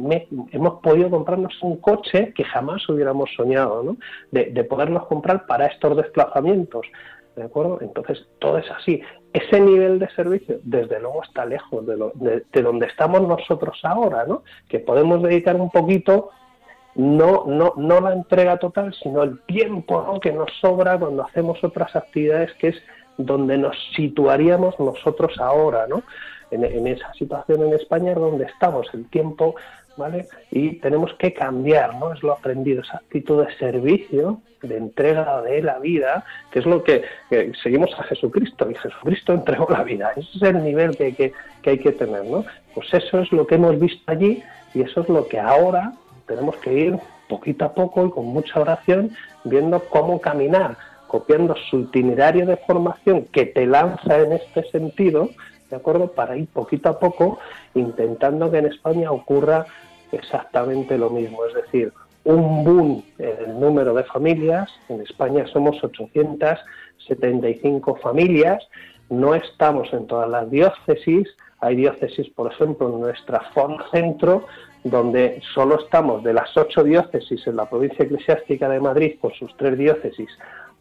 hemos 0.53 0.81
podido 0.81 1.11
comprarnos 1.11 1.55
un 1.63 1.77
coche 1.79 2.33
que 2.35 2.45
jamás 2.45 2.89
hubiéramos 2.89 3.31
soñado, 3.37 3.83
¿no? 3.83 3.97
De, 4.31 4.47
de 4.47 4.65
podernos 4.65 5.07
comprar 5.07 5.45
para 5.47 5.67
estos 5.67 5.97
desplazamientos. 5.97 6.87
¿De 7.37 7.43
acuerdo? 7.43 7.79
Entonces, 7.81 8.25
todo 8.39 8.59
es 8.59 8.71
así. 8.71 9.03
Ese 9.35 9.61
nivel 9.61 9.99
de 9.99 10.09
servicio, 10.11 10.61
desde 10.63 11.01
luego, 11.01 11.25
está 11.25 11.45
lejos 11.45 11.85
de, 11.85 11.97
lo, 11.97 12.13
de, 12.15 12.45
donde 12.63 12.87
estamos 12.87 13.21
nosotros 13.23 13.81
ahora, 13.83 14.25
¿no? 14.27 14.45
Que 14.69 14.79
podemos 14.79 15.21
dedicar 15.25 15.57
un 15.57 15.71
poquito, 15.71 16.31
no, 16.95 17.45
no, 17.45 17.73
no 17.77 18.01
la 18.01 18.13
entrega 18.13 18.59
total, 18.59 18.95
sino 19.03 19.25
el 19.25 19.41
tiempo 19.41 20.21
que 20.21 20.33
nos 20.33 20.53
sobra 20.61 20.97
cuando 20.97 21.25
hacemos 21.25 21.63
otras 21.65 21.97
actividades, 21.97 22.53
que 22.55 22.69
es 22.69 22.77
donde 23.19 23.59
nos 23.59 23.77
situaríamos 23.97 24.79
nosotros 24.79 25.37
ahora, 25.41 25.89
¿no? 25.89 26.05
En, 26.53 26.65
en 26.65 26.87
esa 26.87 27.13
situación 27.15 27.65
en 27.65 27.75
España 27.75 28.13
es 28.13 28.19
donde 28.19 28.45
estamos, 28.45 28.87
el 28.95 29.11
tiempo 29.11 29.57
¿vale? 29.97 30.27
Y 30.51 30.77
tenemos 30.77 31.15
que 31.15 31.33
cambiar, 31.33 31.97
¿no? 31.97 32.13
Es 32.13 32.23
lo 32.23 32.33
aprendido, 32.33 32.83
esa 32.83 32.99
actitud 32.99 33.45
de 33.45 33.55
servicio, 33.57 34.41
de 34.63 34.77
entrega 34.77 35.43
de 35.43 35.63
la 35.63 35.79
vida, 35.79 36.25
que 36.51 36.61
es 36.61 36.67
lo 36.67 36.83
que, 36.83 37.05
seguimos 37.63 37.91
a 37.99 38.05
Jesucristo, 38.05 38.71
y 38.71 38.75
Jesucristo 38.75 39.33
entregó 39.33 39.67
la 39.71 39.85
vida. 39.85 40.13
Ese 40.17 40.31
es 40.37 40.43
el 40.43 40.63
nivel 40.63 40.97
que, 40.97 41.15
que, 41.15 41.33
que 41.63 41.71
hay 41.71 41.79
que 41.79 41.93
tener, 41.93 42.25
¿no? 42.25 42.45
Pues 42.75 42.93
eso 42.93 43.21
es 43.21 43.31
lo 43.33 43.47
que 43.47 43.57
hemos 43.57 43.79
visto 43.79 44.03
allí 44.11 44.43
y 44.75 44.83
eso 44.83 45.03
es 45.03 45.09
lo 45.09 45.29
que 45.29 45.39
ahora 45.39 45.93
tenemos 46.27 46.57
que 46.57 46.73
ir 46.73 46.99
poquito 47.29 47.65
a 47.65 47.75
poco 47.75 48.07
y 48.07 48.11
con 48.11 48.27
mucha 48.27 48.61
oración 48.61 49.11
viendo 49.45 49.81
cómo 49.91 50.21
caminar, 50.21 50.77
copiando 51.07 51.55
su 51.71 51.81
itinerario 51.81 52.47
de 52.47 52.57
formación 52.57 53.25
que 53.27 53.47
te 53.47 53.67
lanza 53.67 54.19
en 54.19 54.33
este 54.33 54.65
sentido, 54.71 55.31
¿de 55.75 55.81
acuerdo? 55.81 56.13
Para 56.13 56.37
ir 56.37 56.47
poquito 56.47 56.89
a 56.89 57.01
poco 57.01 57.41
intentando 57.75 58.49
que 58.49 58.59
en 58.59 58.67
España 58.67 59.11
ocurra 59.11 59.67
exactamente 60.13 60.97
lo 60.97 61.11
mismo, 61.11 61.45
es 61.47 61.55
decir, 61.55 61.93
un 62.23 62.63
boom 62.63 63.03
en 63.19 63.37
el 63.45 63.59
número 63.59 63.93
de 63.93 64.05
familias, 64.05 64.71
en 64.89 65.01
España 65.01 65.45
somos 65.49 65.83
875 65.83 67.97
familias, 67.97 68.63
no 69.11 69.35
estamos 69.35 69.93
en 69.93 70.07
todas 70.07 70.31
las 70.31 70.49
diócesis, 70.49 71.27
hay 71.59 71.75
diócesis, 71.75 72.31
por 72.31 72.53
ejemplo, 72.53 72.89
en 72.89 73.01
nuestra 73.01 73.43
zona 73.53 73.85
centro, 73.91 74.47
donde 74.85 75.43
solo 75.55 75.81
estamos 75.81 76.23
de 76.23 76.35
las 76.35 76.57
ocho 76.57 76.85
diócesis 76.85 77.45
en 77.49 77.57
la 77.57 77.69
provincia 77.69 78.05
eclesiástica 78.05 78.69
de 78.69 78.79
Madrid 78.79 79.17
con 79.21 79.33
sus 79.33 79.57
tres 79.57 79.77
diócesis, 79.77 80.31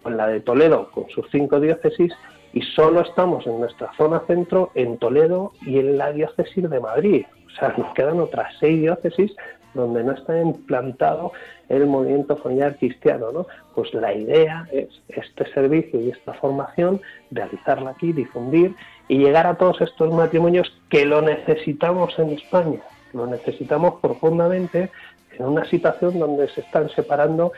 o 0.04 0.10
en 0.10 0.18
la 0.18 0.28
de 0.28 0.42
Toledo 0.42 0.92
con 0.92 1.10
sus 1.10 1.26
cinco 1.32 1.60
diócesis, 1.60 2.14
y 2.54 2.62
solo 2.62 3.02
estamos 3.02 3.46
en 3.48 3.60
nuestra 3.60 3.92
zona 3.98 4.22
centro, 4.28 4.72
en 4.76 4.98
Toledo 4.98 5.54
y 5.62 5.80
en 5.80 5.98
la 5.98 6.12
diócesis 6.12 6.70
de 6.70 6.80
Madrid. 6.80 7.26
O 7.48 7.60
sea, 7.60 7.74
nos 7.78 7.94
quedan 7.94 8.20
otras 8.20 8.54
seis 8.60 8.80
diócesis 8.80 9.36
donde 9.74 10.04
no 10.04 10.12
está 10.12 10.40
implantado 10.40 11.32
el 11.68 11.88
movimiento 11.88 12.38
familiar 12.38 12.78
cristiano, 12.78 13.32
¿no? 13.32 13.48
Pues 13.74 13.92
la 13.96 14.14
idea 14.14 14.68
es 14.72 14.88
este 15.08 15.52
servicio 15.52 16.00
y 16.00 16.12
esta 16.12 16.34
formación, 16.34 17.02
realizarla 17.32 17.92
aquí, 17.92 18.14
difundir 18.14 18.76
y 19.08 19.18
llegar 19.18 19.48
a 19.48 19.56
todos 19.56 19.82
estos 19.82 20.14
matrimonios 20.14 20.72
que 20.90 21.06
lo 21.06 21.22
necesitamos 21.22 22.18
en 22.20 22.32
España, 22.32 22.82
lo 23.14 23.26
necesitamos 23.26 23.96
profundamente 24.00 24.92
en 25.38 25.46
una 25.46 25.66
situación 25.66 26.20
donde 26.20 26.48
se 26.50 26.62
están 26.62 26.90
separando 26.90 27.52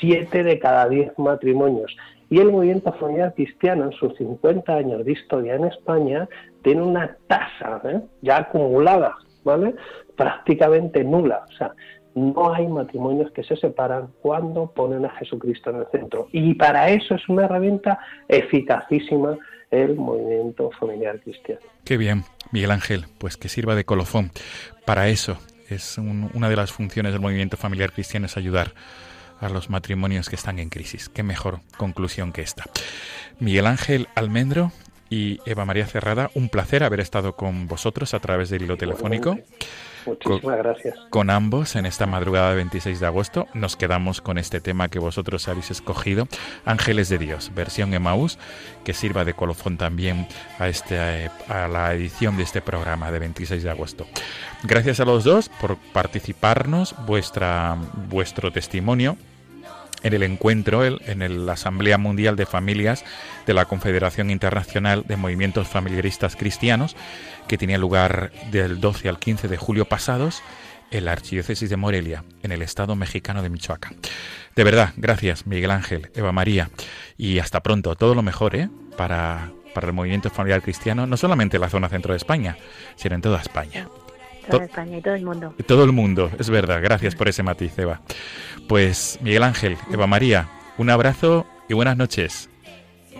siete 0.00 0.42
de 0.42 0.58
cada 0.58 0.88
diez 0.88 1.16
matrimonios. 1.16 1.96
Y 2.32 2.40
el 2.40 2.50
movimiento 2.50 2.90
familiar 2.94 3.34
cristiano, 3.34 3.84
en 3.84 3.92
sus 3.92 4.16
50 4.16 4.74
años 4.74 5.04
de 5.04 5.12
historia 5.12 5.54
en 5.54 5.64
España, 5.64 6.26
tiene 6.62 6.80
una 6.80 7.14
tasa 7.26 7.82
¿eh? 7.84 8.00
ya 8.22 8.38
acumulada, 8.38 9.18
¿vale? 9.44 9.74
Prácticamente 10.16 11.04
nula. 11.04 11.44
O 11.46 11.52
sea, 11.58 11.74
no 12.14 12.54
hay 12.54 12.68
matrimonios 12.68 13.30
que 13.32 13.44
se 13.44 13.54
separan 13.56 14.08
cuando 14.22 14.72
ponen 14.72 15.04
a 15.04 15.10
Jesucristo 15.10 15.68
en 15.68 15.76
el 15.80 15.86
centro. 15.92 16.28
Y 16.32 16.54
para 16.54 16.88
eso 16.88 17.16
es 17.16 17.28
una 17.28 17.44
herramienta 17.44 17.98
eficacísima 18.28 19.36
el 19.70 19.96
movimiento 19.96 20.70
familiar 20.80 21.20
cristiano. 21.20 21.60
Qué 21.84 21.98
bien, 21.98 22.24
Miguel 22.50 22.70
Ángel, 22.70 23.04
pues 23.18 23.36
que 23.36 23.50
sirva 23.50 23.74
de 23.74 23.84
colofón. 23.84 24.30
Para 24.86 25.10
eso 25.10 25.36
es 25.68 25.98
una 25.98 26.48
de 26.48 26.56
las 26.56 26.72
funciones 26.72 27.12
del 27.12 27.20
movimiento 27.20 27.58
familiar 27.58 27.92
cristiano 27.92 28.24
es 28.24 28.38
ayudar 28.38 28.72
a 29.42 29.48
los 29.48 29.68
matrimonios 29.68 30.30
que 30.30 30.36
están 30.36 30.58
en 30.58 30.70
crisis. 30.70 31.08
Qué 31.08 31.22
mejor 31.22 31.60
conclusión 31.76 32.32
que 32.32 32.42
esta. 32.42 32.64
Miguel 33.38 33.66
Ángel 33.66 34.08
Almendro 34.14 34.72
y 35.10 35.40
Eva 35.44 35.66
María 35.66 35.86
Cerrada, 35.86 36.30
un 36.34 36.48
placer 36.48 36.82
haber 36.82 37.00
estado 37.00 37.36
con 37.36 37.68
vosotros 37.68 38.14
a 38.14 38.20
través 38.20 38.48
del 38.48 38.62
hilo 38.62 38.78
telefónico. 38.78 39.38
Muchísimas 40.06 40.56
gracias. 40.58 40.98
Con 41.10 41.30
ambos 41.30 41.76
en 41.76 41.86
esta 41.86 42.06
madrugada 42.06 42.50
de 42.50 42.56
26 42.56 42.98
de 42.98 43.06
agosto 43.06 43.46
nos 43.54 43.76
quedamos 43.76 44.20
con 44.20 44.38
este 44.38 44.60
tema 44.60 44.88
que 44.88 44.98
vosotros 44.98 45.46
habéis 45.48 45.70
escogido, 45.70 46.28
Ángeles 46.64 47.08
de 47.08 47.18
Dios, 47.18 47.52
versión 47.54 47.94
Emaús, 47.94 48.38
que 48.84 48.94
sirva 48.94 49.24
de 49.24 49.34
colofón 49.34 49.76
también 49.76 50.26
a, 50.58 50.68
este, 50.68 51.30
a 51.48 51.68
la 51.68 51.92
edición 51.94 52.36
de 52.36 52.44
este 52.44 52.62
programa 52.62 53.12
de 53.12 53.18
26 53.18 53.62
de 53.62 53.70
agosto. 53.70 54.06
Gracias 54.64 54.98
a 55.00 55.04
los 55.04 55.24
dos 55.24 55.50
por 55.60 55.76
participarnos, 55.92 56.94
vuestra, 57.06 57.76
vuestro 58.08 58.50
testimonio 58.50 59.16
en 60.02 60.14
el 60.14 60.22
encuentro, 60.22 60.84
en 60.84 61.46
la 61.46 61.52
Asamblea 61.52 61.98
Mundial 61.98 62.36
de 62.36 62.46
Familias 62.46 63.04
de 63.46 63.54
la 63.54 63.64
Confederación 63.66 64.30
Internacional 64.30 65.04
de 65.06 65.16
Movimientos 65.16 65.68
Familiaristas 65.68 66.36
Cristianos, 66.36 66.96
que 67.48 67.58
tenía 67.58 67.78
lugar 67.78 68.32
del 68.50 68.80
12 68.80 69.08
al 69.08 69.18
15 69.18 69.48
de 69.48 69.56
julio 69.56 69.84
pasados 69.84 70.42
en 70.90 71.06
la 71.06 71.12
Archidiócesis 71.12 71.70
de 71.70 71.76
Morelia, 71.76 72.24
en 72.42 72.52
el 72.52 72.62
estado 72.62 72.94
mexicano 72.94 73.42
de 73.42 73.50
Michoacán. 73.50 73.96
De 74.54 74.64
verdad, 74.64 74.92
gracias 74.96 75.46
Miguel 75.46 75.70
Ángel, 75.70 76.10
Eva 76.14 76.32
María, 76.32 76.70
y 77.16 77.38
hasta 77.38 77.62
pronto. 77.62 77.96
Todo 77.96 78.14
lo 78.14 78.22
mejor 78.22 78.54
¿eh? 78.54 78.68
para, 78.96 79.50
para 79.74 79.86
el 79.86 79.92
movimiento 79.94 80.30
familiar 80.30 80.62
cristiano, 80.62 81.06
no 81.06 81.16
solamente 81.16 81.56
en 81.56 81.62
la 81.62 81.70
zona 81.70 81.88
centro 81.88 82.12
de 82.12 82.18
España, 82.18 82.56
sino 82.96 83.14
en 83.14 83.22
toda 83.22 83.40
España. 83.40 83.88
Toda 84.50 84.64
España 84.64 84.98
y 84.98 85.00
todo 85.02 85.14
el 85.14 85.24
mundo. 85.24 85.54
Todo 85.66 85.84
el 85.84 85.92
mundo, 85.92 86.30
es 86.38 86.50
verdad. 86.50 86.80
Gracias 86.82 87.14
por 87.14 87.28
ese 87.28 87.42
matiz, 87.42 87.78
Eva. 87.78 88.00
Pues 88.68 89.18
Miguel 89.22 89.42
Ángel, 89.42 89.76
Eva 89.92 90.06
María, 90.06 90.48
un 90.78 90.90
abrazo 90.90 91.46
y 91.68 91.74
buenas 91.74 91.96
noches. 91.96 92.48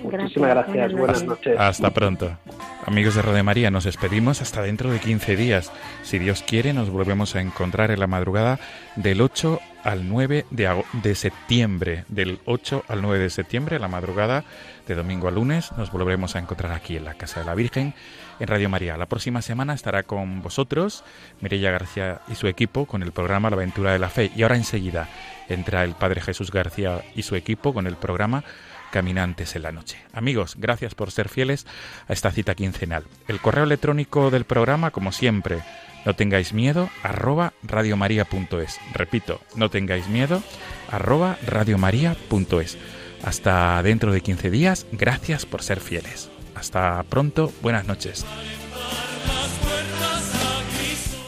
Muchísimas 0.03 0.51
gracias, 0.51 0.93
buenas 0.93 1.23
noches. 1.23 1.59
Hasta 1.59 1.91
pronto. 1.91 2.37
Amigos 2.85 3.15
de 3.15 3.23
Radio 3.23 3.45
María, 3.45 3.71
nos 3.71 3.85
despedimos 3.85 4.43
hasta 4.43 4.63
dentro 4.63 4.91
de 4.91 4.99
15 4.99 5.37
días. 5.37 5.71
Si 6.03 6.19
Dios 6.19 6.43
quiere, 6.43 6.73
nos 6.73 6.91
volvemos 6.91 7.37
a 7.37 7.41
encontrar 7.41 7.93
en 7.93 8.01
la 8.01 8.09
madrugada 8.09 8.59
del 8.97 9.21
8 9.21 9.61
al 9.85 10.09
9 10.09 10.47
de, 10.51 10.83
de 10.95 11.15
septiembre. 11.15 12.05
Del 12.09 12.41
8 12.45 12.85
al 12.89 13.03
9 13.03 13.21
de 13.21 13.31
septiembre, 13.31 13.79
la 13.79 13.89
madrugada 13.89 14.45
de 14.89 14.95
domingo 14.97 15.29
a 15.29 15.31
lunes, 15.31 15.71
nos 15.77 15.93
volveremos 15.93 16.35
a 16.35 16.41
encontrar 16.41 16.73
aquí 16.73 16.97
en 16.97 17.05
la 17.05 17.15
Casa 17.15 17.41
de 17.41 17.47
la 17.47 17.55
Virgen 17.55 17.95
en 18.41 18.47
Radio 18.47 18.69
María. 18.69 18.97
La 18.97 19.07
próxima 19.07 19.43
semana 19.43 19.75
estará 19.75 20.03
con 20.03 20.43
vosotros 20.43 21.05
Mireya 21.41 21.71
García 21.71 22.21
y 22.29 22.35
su 22.35 22.47
equipo 22.47 22.87
con 22.87 23.03
el 23.03 23.13
programa 23.13 23.51
La 23.51 23.57
Aventura 23.57 23.93
de 23.93 23.99
la 23.99 24.09
Fe. 24.09 24.31
Y 24.35 24.43
ahora 24.43 24.57
enseguida 24.57 25.09
entra 25.49 25.85
el 25.85 25.95
Padre 25.95 26.21
Jesús 26.21 26.51
García 26.51 27.03
y 27.15 27.23
su 27.23 27.37
equipo 27.37 27.75
con 27.75 27.87
el 27.87 27.97
programa 27.97 28.45
Caminantes 28.91 29.57
en 29.57 29.63
la 29.63 29.73
Noche. 29.73 29.99
Amigos, 30.13 30.57
gracias 30.59 30.95
por 30.95 31.11
ser 31.11 31.29
fieles 31.29 31.67
a 32.09 32.13
esta 32.13 32.31
cita 32.31 32.55
quincenal. 32.55 33.05
El 33.27 33.41
correo 33.41 33.65
electrónico 33.65 34.31
del 34.31 34.45
programa, 34.45 34.91
como 34.91 35.13
siempre, 35.13 35.61
no 36.05 36.15
tengáis 36.15 36.53
miedo, 36.53 36.91
arroba 37.03 37.53
radiomaria.es. 37.63 38.81
Repito, 38.93 39.41
no 39.57 39.71
tengáis 39.71 40.09
miedo, 40.09 40.43
arroba 40.91 41.39
radiomaria.es. 41.47 42.79
Hasta 43.23 43.83
dentro 43.83 44.13
de 44.13 44.21
15 44.21 44.51
días, 44.51 44.87
gracias 44.93 45.47
por 45.47 45.63
ser 45.63 45.81
fieles. 45.81 46.32
Hasta 46.63 47.03
pronto, 47.09 47.53
buenas 47.61 47.89
noches. 47.89 48.25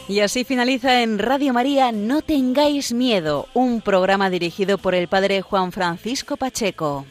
Y 0.07 0.21
así 0.21 0.45
finaliza 0.45 1.01
en 1.03 1.19
Radio 1.19 1.51
María 1.51 1.91
No 1.91 2.21
tengáis 2.21 2.93
miedo, 2.93 3.49
un 3.53 3.81
programa 3.81 4.29
dirigido 4.29 4.77
por 4.77 4.95
el 4.95 5.09
padre 5.09 5.41
Juan 5.41 5.73
Francisco 5.73 6.37
Pacheco. 6.37 7.05